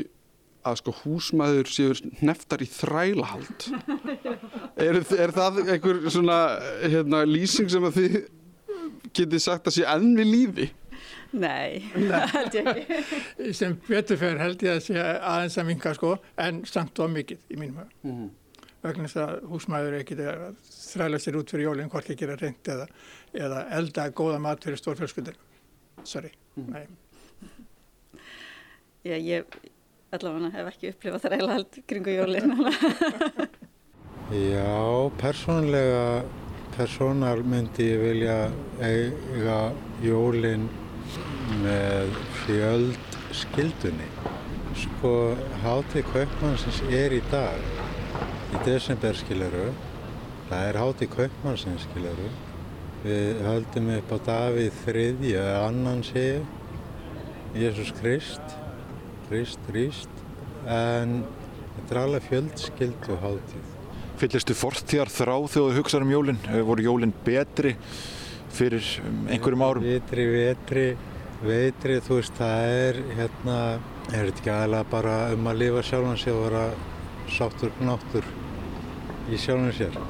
að 0.66 0.78
sko 0.80 0.94
húsmaður 1.02 1.68
séur 1.70 2.00
neftar 2.26 2.64
í 2.64 2.68
þrælahald. 2.70 3.68
Er, 4.76 4.98
er 4.98 5.32
það 5.32 5.60
einhver 5.62 6.02
svona 6.12 6.40
hérna, 6.82 7.22
lýsing 7.28 7.70
sem 7.72 7.86
að 7.86 8.00
þið 8.00 8.16
getið 9.16 9.40
sagt 9.40 9.70
að 9.70 9.78
sé 9.78 9.86
enn 9.88 10.10
við 10.18 10.28
lífi? 10.32 10.66
Nei, 11.36 11.82
það 11.92 12.26
held 12.32 12.56
ég 12.56 12.68
ekki. 12.72 13.52
Sem 13.56 13.76
betur 13.86 14.20
fyrir 14.20 14.42
held 14.42 14.64
ég 14.66 14.78
að 14.78 14.82
sé 14.86 14.98
aðeins 15.00 15.58
að 15.60 15.68
minka 15.70 15.94
sko, 15.96 16.16
en 16.42 16.60
samt 16.68 17.00
of 17.02 17.12
mikið 17.12 17.40
í 17.52 17.60
mínum 17.60 17.82
höfum. 17.82 18.10
Mm. 18.10 18.28
Vegna 18.86 19.08
þess 19.08 19.18
að 19.22 19.46
húsmaður 19.50 19.96
ekki 19.98 20.16
er 20.22 20.42
að 20.46 20.58
þræla 20.70 21.20
sér 21.22 21.38
út 21.40 21.52
fyrir 21.52 21.66
jólinn, 21.66 21.90
hvorki 21.90 22.14
gera 22.18 22.36
reynd 22.38 22.70
eða, 22.70 22.86
eða 23.36 23.66
elda 23.78 24.08
góða 24.16 24.40
mat 24.42 24.64
fyrir 24.64 24.80
stórfjölskyldur. 24.80 25.36
Sorry, 26.06 26.32
mm. 26.56 26.72
nei. 26.72 26.86
Já, 29.06 29.16
ég 29.22 29.44
allavega 30.14 30.50
hef 30.54 30.68
ekki 30.72 30.90
upplifað 30.92 31.26
þræla 31.28 31.56
held 31.56 31.78
kringu 31.90 32.14
jólinn. 32.16 32.54
Já, 34.34 35.10
persónlega, 35.20 36.24
persónar 36.74 37.44
myndi 37.46 37.86
ég 37.92 38.00
vilja 38.02 38.38
eiga 38.82 39.60
jólinn 40.02 40.66
með 41.62 42.16
fjöld 42.40 43.20
skildunni. 43.36 44.08
Sko, 44.76 45.12
hátið 45.62 46.10
kaupmannsins 46.10 46.82
er 46.90 47.14
í 47.16 47.22
dag, 47.30 47.62
í 48.52 48.64
desember 48.66 49.16
skiluru, 49.16 49.70
það 50.50 50.68
er 50.72 50.80
hátið 50.82 51.14
kaupmannsins 51.14 51.86
skiluru. 51.86 52.28
Við 53.06 53.42
höldum 53.46 53.90
upp 53.94 54.08
á 54.10 54.18
Davíð 54.26 54.78
þriðja, 54.82 55.42
annan 55.62 56.00
séu, 56.02 56.40
Jésús 57.54 57.92
Krist, 58.00 58.54
Krist 59.28 59.68
rýst, 59.70 60.22
en 60.66 61.20
þetta 61.76 61.94
er 61.94 62.00
alveg 62.00 62.26
fjöldskildu 62.26 63.18
hátið. 63.22 63.70
Fyllistu 64.18 64.56
fortíðar 64.58 65.12
þrá 65.12 65.34
þegar 65.36 65.54
þú 65.54 65.76
hugsaður 65.76 66.06
um 66.08 66.12
jólinn? 66.16 66.42
Voru 66.66 66.88
jólinn 66.88 67.14
betri 67.22 67.76
fyrir 68.56 68.90
einhverjum 69.30 69.64
árum? 69.68 69.86
Betri, 69.86 70.26
betri, 70.32 70.86
betri, 71.44 72.02
þú 72.02 72.18
veist, 72.18 72.42
það 72.42 72.74
er 72.82 73.02
hérna, 73.20 73.62
er 74.10 74.32
þetta 74.32 74.40
ekki 74.40 74.54
aðalega 74.56 74.92
bara 74.98 75.16
um 75.36 75.50
að 75.52 75.62
lifa 75.62 75.86
sjálfan 75.92 76.22
sér 76.24 76.40
og 76.40 76.46
vera 76.48 76.68
sáttur 77.38 77.76
knáttur 77.78 78.30
í 79.30 79.38
sjálfan 79.38 79.74
sér? 79.78 80.06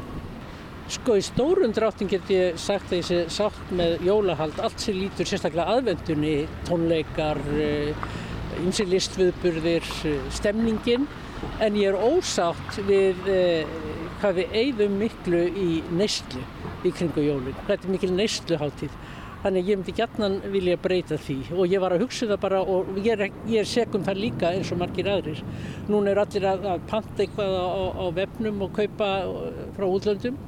Sko 0.86 1.16
í 1.18 1.22
stórum 1.24 1.72
dráttin 1.74 2.06
get 2.06 2.28
ég 2.30 2.58
sagt 2.62 2.92
að 2.92 3.00
ég 3.00 3.06
sé 3.08 3.16
sátt 3.34 3.70
með 3.74 4.04
jólahald, 4.06 4.60
allt 4.62 4.78
sem 4.78 4.94
lítur 4.94 5.26
sérstaklega 5.26 5.74
aðvendunni, 5.74 6.34
tónleikar, 6.68 7.40
ymsi 8.62 8.86
listviðburðir, 8.86 9.88
stemningin, 10.36 11.08
en 11.58 11.78
ég 11.80 11.90
er 11.90 11.98
ósátt 11.98 12.78
við 12.86 13.26
eh, 13.32 13.74
hvað 14.20 14.38
við 14.38 14.54
eigðum 14.60 14.94
miklu 15.02 15.42
í 15.50 15.68
neyslu 15.90 16.44
í 16.86 16.92
kringu 16.94 17.24
jólun. 17.24 17.56
Þetta 17.66 17.88
er 17.88 17.94
mikil 17.96 18.12
neysluháttíð. 18.14 18.94
Þannig 19.42 19.68
ég 19.68 19.78
myndi 19.78 19.94
gætnan 19.94 20.38
vilja 20.50 20.78
breyta 20.80 21.18
því 21.22 21.36
og 21.54 21.66
ég 21.70 21.82
var 21.82 21.94
að 21.94 22.06
hugsa 22.06 22.26
það 22.30 22.40
bara 22.42 22.62
og 22.62 22.96
ég 22.98 23.12
er, 23.14 23.34
er 23.58 23.68
segum 23.68 24.06
það 24.06 24.22
líka 24.22 24.54
eins 24.54 24.70
og 24.74 24.80
margir 24.80 25.10
aðrir. 25.10 25.42
Núna 25.90 26.14
er 26.14 26.22
allir 26.22 26.46
að, 26.50 26.64
að 26.72 26.86
panta 26.90 27.22
eitthvað 27.22 27.58
á, 27.58 27.66
á 27.94 28.06
vefnum 28.16 28.64
og 28.66 28.72
kaupa 28.78 29.10
frá 29.76 29.86
útlöndum 29.86 30.38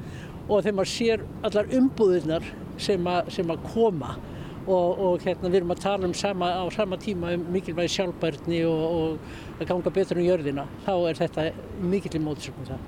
og 0.49 0.65
þegar 0.65 0.77
maður 0.79 0.93
sér 0.95 1.25
allar 1.47 1.73
umbúðirnar 1.79 2.51
sem, 2.81 3.07
a, 3.07 3.21
sem 3.33 3.51
að 3.53 3.65
koma 3.73 4.15
og, 4.69 5.01
og 5.01 5.25
hérna 5.25 5.49
við 5.49 5.63
erum 5.63 5.75
að 5.75 5.83
tala 5.85 6.09
um 6.09 6.15
sama, 6.17 6.51
á 6.61 6.65
sama 6.75 6.99
tíma 7.01 7.33
um 7.37 7.47
mikilvægi 7.55 7.95
sjálfbærni 7.97 8.63
og, 8.69 8.85
og 8.99 9.59
að 9.59 9.71
ganga 9.73 9.93
betur 9.95 10.21
um 10.21 10.27
jörðina, 10.27 10.67
þá 10.87 10.95
er 11.11 11.21
þetta 11.23 11.49
mikill 11.81 12.17
í 12.19 12.23
mótisökum 12.25 12.69
það. 12.69 12.87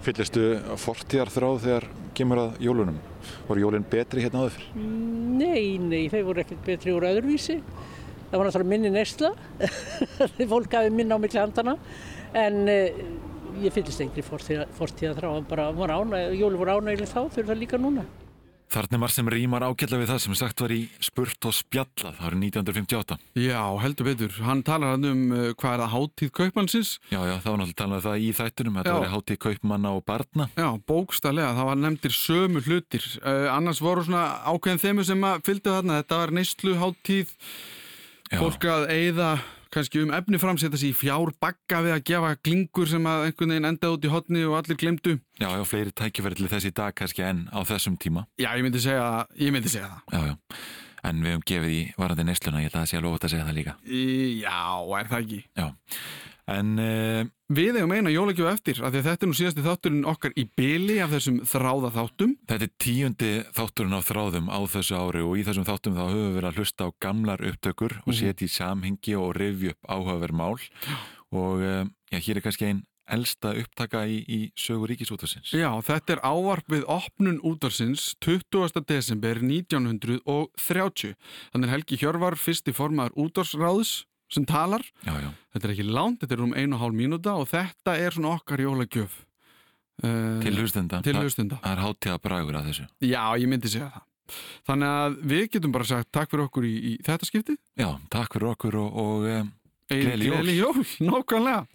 Fyllistu 0.00 0.44
fortíðar 0.80 1.32
þráð 1.34 1.58
þegar 1.66 1.88
kemur 2.16 2.40
að 2.46 2.60
jólunum? 2.64 3.00
Voru 3.48 3.66
jólinn 3.66 3.84
betri 3.90 4.24
hérna 4.24 4.46
áður? 4.46 4.62
Nei, 4.74 5.76
nei, 5.82 6.06
þeir 6.12 6.24
voru 6.28 6.42
ekkert 6.42 6.62
betri 6.64 6.94
úr 6.96 7.04
öðruvísi. 7.10 7.58
Það 8.30 8.38
var 8.38 8.46
náttúrulega 8.46 8.70
minni 8.70 8.92
nesla, 8.94 9.32
fólk 10.52 10.76
hafi 10.78 10.92
minna 10.94 11.18
á 11.18 11.20
milli 11.20 11.40
handana, 11.40 11.74
en 12.38 12.60
eh, 12.70 13.02
ég 13.64 13.74
fyllist 13.74 14.02
engri 14.04 14.24
fortíðar 14.24 15.18
þráð, 15.18 15.44
bara 15.50 15.70
voru 15.76 16.00
ánæg, 16.00 16.34
jólun 16.38 16.60
voru 16.60 16.80
ánægileg 16.80 17.10
þá, 17.10 17.22
þau 17.26 17.40
eru 17.42 17.48
það 17.52 17.62
líka 17.64 17.80
núna. 17.80 18.08
Þarna 18.70 19.00
var 19.02 19.10
sem 19.10 19.26
rýmar 19.26 19.64
ágjörlega 19.66 19.98
við 19.98 20.10
það 20.12 20.18
sem 20.22 20.34
sagt 20.38 20.60
var 20.62 20.70
í 20.70 20.82
spurt 21.02 21.46
og 21.48 21.54
spjallað 21.56 22.20
árið 22.22 22.44
1958. 22.52 23.16
Já, 23.42 23.62
heldur 23.82 24.06
betur. 24.06 24.36
Hann 24.46 24.62
talar 24.66 24.94
hann 24.94 25.08
um 25.08 25.24
uh, 25.34 25.48
hvað 25.58 25.72
er 25.72 25.82
það 25.82 25.90
háttíð 25.96 26.30
kaupmannsins? 26.38 26.92
Já, 27.10 27.18
já, 27.18 27.34
það 27.42 27.50
var 27.50 27.60
náttúrulega 27.64 27.80
talað 27.82 27.98
um 27.98 28.04
það 28.06 28.22
í 28.22 28.30
þættunum. 28.38 28.78
Þetta 28.78 28.94
var 28.94 29.12
háttíð 29.16 29.40
kaupmanna 29.42 29.94
og 29.98 30.04
barna. 30.06 30.46
Já, 30.54 30.68
bókstallega. 30.86 31.50
Það 31.58 31.70
var 31.72 31.80
nefndir 31.82 32.14
sömu 32.14 32.62
hlutir. 32.68 33.08
Uh, 33.24 33.48
annars 33.56 33.82
voru 33.82 34.06
svona 34.06 34.26
ákveðin 34.46 34.84
þeimu 34.84 35.08
sem 35.10 35.30
að 35.32 35.46
fylgdu 35.50 35.74
þarna. 35.74 36.02
Þetta 36.04 36.20
var 36.22 36.36
neyslu 36.38 36.76
háttíð, 36.84 37.34
fólk 38.38 38.70
að 38.70 38.86
eigða 38.94 39.32
kannski 39.74 40.02
um 40.04 40.12
efni 40.14 40.40
framsetta 40.40 40.78
sér 40.80 40.92
í 40.92 40.96
fjár 40.96 41.32
bakka 41.42 41.80
við 41.84 41.94
að 41.96 42.04
gefa 42.10 42.32
glingur 42.44 42.90
sem 42.90 43.06
að 43.06 43.26
einhvern 43.28 43.54
veginn 43.54 43.70
enda 43.70 43.92
út 43.94 44.06
í 44.06 44.12
hotni 44.12 44.44
og 44.48 44.56
allir 44.58 44.78
glemdu. 44.80 45.16
Já, 45.40 45.48
já, 45.48 45.64
fleiri 45.68 45.94
tækifæri 45.96 46.40
til 46.40 46.50
þessi 46.50 46.72
dag 46.76 46.96
kannski 46.98 47.24
enn 47.26 47.46
á 47.54 47.58
þessum 47.68 47.98
tíma. 48.00 48.26
Já, 48.40 48.50
ég 48.58 48.66
myndi 48.66 48.82
segja, 48.82 49.26
ég 49.38 49.54
myndi 49.54 49.72
segja 49.72 49.90
það. 49.92 50.00
Já, 50.14 50.32
já, 50.32 50.64
en 51.10 51.22
við 51.24 51.34
hefum 51.34 51.46
gefið 51.52 51.76
í 51.76 51.82
varandi 52.00 52.26
nesluna, 52.28 52.64
ég 52.64 52.70
held 52.70 52.80
að 52.82 52.90
sé 52.90 52.98
að 52.98 53.06
lofa 53.06 53.22
að 53.22 53.34
segja 53.34 53.46
það 53.46 53.60
líka. 53.60 53.76
Í, 53.86 54.02
já, 54.42 54.58
er 55.00 55.12
það 55.12 55.22
ekki? 55.24 55.40
Já, 55.62 55.68
en... 56.50 56.72
Uh, 56.80 57.28
Við 57.50 57.80
hefum 57.80 57.92
eina 57.96 58.12
jólagjöf 58.14 58.46
eftir, 58.52 58.78
af 58.78 58.92
því 58.92 59.00
að 59.00 59.06
þetta 59.08 59.26
er 59.26 59.30
nú 59.30 59.36
síðasti 59.38 59.64
þátturinn 59.64 60.04
okkar 60.12 60.36
í 60.38 60.44
byli 60.54 60.98
af 61.02 61.10
þessum 61.16 61.40
þráða 61.50 61.90
þáttum. 61.96 62.34
Þetta 62.52 62.66
er 62.68 62.74
tíundi 62.84 63.30
þátturinn 63.56 63.96
á 63.98 64.00
þráðum 64.06 64.52
á 64.54 64.58
þessu 64.70 65.00
ári 65.00 65.24
og 65.26 65.34
í 65.34 65.46
þessum 65.48 65.66
þáttum 65.66 65.96
þá 65.98 66.04
höfum 66.04 66.28
við 66.28 66.36
verið 66.36 66.50
að 66.50 66.60
hlusta 66.60 66.86
á 66.86 66.88
gamlar 67.02 67.42
upptökur 67.50 67.96
og 68.04 68.18
setja 68.20 68.46
í 68.46 68.54
samhengi 68.54 69.16
og 69.18 69.34
revju 69.34 69.74
upp 69.74 69.90
áhugaverð 69.90 70.38
mál 70.38 70.54
og 70.54 71.66
já, 71.66 72.18
hér 72.22 72.38
er 72.38 72.46
kannski 72.46 72.70
einn 72.70 72.84
elsta 73.10 73.52
upptaka 73.58 74.04
í, 74.06 74.20
í 74.22 74.40
sögur 74.58 74.90
ríkisútarsins. 74.92 75.52
Já, 75.56 75.70
þetta 75.84 76.16
er 76.16 76.22
ávarp 76.22 76.70
við 76.70 76.86
opnun 76.90 77.40
útarsins 77.46 78.12
20. 78.22 78.84
desember 78.86 79.40
1930. 79.42 81.16
Þannig 81.50 81.74
Helgi 81.74 82.00
Hjörvar, 82.00 82.38
fyrsti 82.38 82.74
formaður 82.76 83.18
útarsráðs 83.26 84.04
sem 84.34 84.46
talar. 84.48 84.84
Já, 85.06 85.14
já. 85.20 85.30
Þetta 85.54 85.66
er 85.66 85.74
ekki 85.74 85.88
langt, 85.88 86.20
þetta 86.22 86.36
er 86.36 86.44
um 86.44 86.54
einu 86.54 86.76
og 86.76 86.84
hálf 86.84 86.96
mínúta 86.96 87.34
og 87.38 87.48
þetta 87.50 87.96
er 87.98 88.14
svona 88.14 88.36
okkar 88.36 88.62
jólagjöf. 88.62 89.16
Uh, 90.00 90.38
til 90.40 90.56
hlustenda. 90.56 91.02
Til 91.04 91.18
hlustenda. 91.18 91.58
Það 91.60 91.74
er 91.74 91.82
hátíða 91.84 92.20
bragur 92.24 92.60
að 92.60 92.70
þessu. 92.70 92.86
Já, 93.04 93.24
ég 93.36 93.50
myndi 93.50 93.72
segja 93.72 93.90
það. 93.92 94.06
Þannig 94.70 94.94
að 95.00 95.16
við 95.32 95.42
getum 95.56 95.74
bara 95.74 95.88
sagt 95.88 96.10
takk 96.14 96.30
fyrir 96.30 96.46
okkur 96.46 96.66
í, 96.68 96.74
í 96.78 96.92
þetta 97.04 97.28
skipti. 97.28 97.56
Já, 97.78 97.88
takk 98.12 98.36
fyrir 98.36 98.52
okkur 98.52 98.78
og, 98.80 99.00
og 99.02 99.28
um, 99.28 99.52
gleðli 99.90 100.30
jól. 100.30 100.52
Jól, 100.54 100.84
nákvæmlega. 101.10 101.66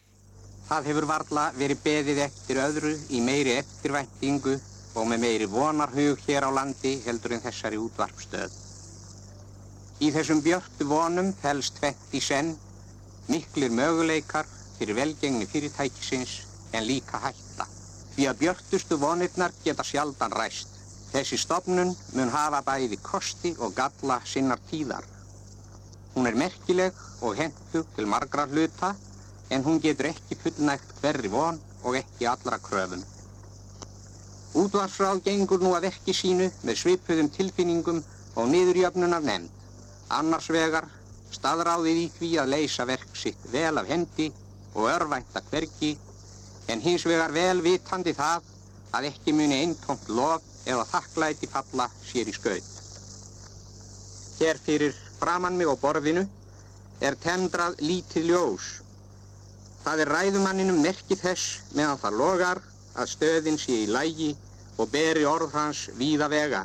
Það 0.65 0.87
hefur 0.89 1.05
varla 1.11 1.49
verið 1.59 1.81
beðið 1.83 2.23
eftir 2.25 2.61
öðru 2.63 2.95
í 3.13 3.21
meiri 3.21 3.59
eftirvæntingu 3.59 4.55
og 4.95 5.09
með 5.11 5.25
meiri 5.27 5.49
vonarhug 5.51 6.21
hér 6.25 6.47
á 6.47 6.51
landi 6.55 6.95
heldur 7.05 7.35
en 7.35 7.43
þessari 7.43 7.77
útvarpstöð. 7.77 8.64
Í 10.03 10.09
þessum 10.11 10.41
björtu 10.43 10.87
vonum 10.89 11.31
fælst 11.39 11.77
tvett 11.79 12.15
í 12.17 12.19
senn, 12.19 12.49
miklir 13.31 13.71
möguleikar 13.71 14.47
fyrir 14.75 14.97
velgengni 14.97 15.47
fyrirtækisins 15.47 16.33
en 16.75 16.83
líka 16.83 17.21
hætta. 17.23 17.67
Því 18.15 18.27
að 18.27 18.41
björtustu 18.41 18.97
vonirnar 18.99 19.55
geta 19.63 19.83
sjaldan 19.87 20.35
ræst. 20.35 20.67
Þessi 21.13 21.39
stofnun 21.39 21.95
mun 22.17 22.33
hafa 22.33 22.61
bæði 22.67 22.99
kosti 23.03 23.53
og 23.59 23.75
galla 23.77 24.19
sinnar 24.27 24.59
tíðar. 24.69 25.07
Hún 26.15 26.27
er 26.27 26.35
merkileg 26.43 26.99
og 27.21 27.39
hentug 27.39 27.87
til 27.95 28.07
margra 28.11 28.49
hluta 28.51 28.91
en 29.49 29.63
hún 29.63 29.79
getur 29.79 30.11
ekki 30.11 30.35
fullnægt 30.43 30.95
hverri 30.99 31.31
von 31.31 31.61
og 31.83 31.95
ekki 31.95 32.27
allra 32.27 32.59
kröfum. 32.59 33.03
Útvarsráð 34.59 35.23
gengur 35.23 35.63
nú 35.63 35.71
að 35.75 35.87
verki 35.89 36.15
sínu 36.15 36.51
með 36.63 36.81
svipuðum 36.83 37.31
tilfinningum 37.31 38.03
og 38.35 38.51
niðurjöfnunar 38.51 39.23
nefnd. 39.23 39.54
Annars 40.15 40.47
vegar 40.53 40.85
staðráðið 41.35 41.97
í 41.99 42.09
því 42.17 42.29
að 42.39 42.51
leysa 42.53 42.85
verk 42.87 43.15
sitt 43.19 43.47
vel 43.51 43.75
af 43.81 43.89
hendi 43.89 44.29
og 44.75 44.87
örvænta 44.87 45.41
hvergi 45.49 45.95
en 46.71 46.83
hins 46.83 47.03
vegar 47.09 47.33
vel 47.35 47.59
vitandi 47.65 48.13
það 48.15 48.45
að 48.95 49.09
ekki 49.09 49.33
muni 49.35 49.57
eintómt 49.65 50.07
lof 50.07 50.45
eða 50.65 50.85
þakklæti 50.93 51.49
falla 51.51 51.89
sér 52.07 52.31
í 52.31 52.35
skaut. 52.35 52.71
Hér 54.39 54.59
fyrir 54.63 54.95
framann 55.19 55.57
mig 55.59 55.67
á 55.67 55.75
borðinu 55.79 56.23
er 57.01 57.17
tendrað 57.19 57.75
lítið 57.83 58.29
ljós. 58.31 58.69
Það 59.83 60.05
er 60.05 60.13
ræðumanninum 60.15 60.79
merkið 60.81 61.25
þess 61.25 61.59
meðan 61.75 61.99
það 62.01 62.19
logar 62.21 62.63
að 62.95 63.11
stöðin 63.11 63.59
sé 63.59 63.83
í 63.83 63.91
lægi 63.91 64.31
og 64.79 64.89
beri 64.91 65.27
orð 65.27 65.53
hans 65.55 65.89
víða 65.99 66.31
vega. 66.31 66.63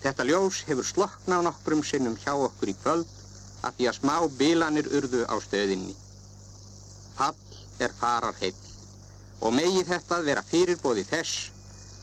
Þetta 0.00 0.24
ljós 0.24 0.62
hefur 0.68 0.86
sloknað 0.88 1.44
nokkrum 1.44 1.82
sinnum 1.84 2.16
hjá 2.22 2.32
okkur 2.32 2.72
í 2.72 2.76
kvöld 2.82 3.08
að 3.66 3.74
því 3.76 3.88
að 3.90 3.98
smá 3.98 4.14
bilanir 4.40 4.88
urðu 4.96 5.26
á 5.28 5.36
stöðinni. 5.44 5.96
fall 7.16 7.84
er 7.84 7.92
farar 8.00 8.36
heill 8.40 8.56
og 9.44 9.52
megi 9.56 9.84
þetta 9.88 10.20
vera 10.24 10.44
fyrirbóði 10.52 11.04
þess 11.10 11.50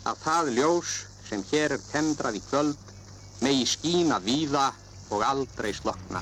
að 0.06 0.22
það 0.26 0.54
ljós 0.60 0.94
sem 1.30 1.46
hér 1.52 1.78
er 1.78 1.86
tendrað 1.92 2.38
í 2.40 2.44
kvöld 2.50 2.94
megi 3.42 3.66
skína 3.74 4.20
víða 4.22 4.68
og 5.10 5.24
aldrei 5.26 5.74
slokna. 5.74 6.22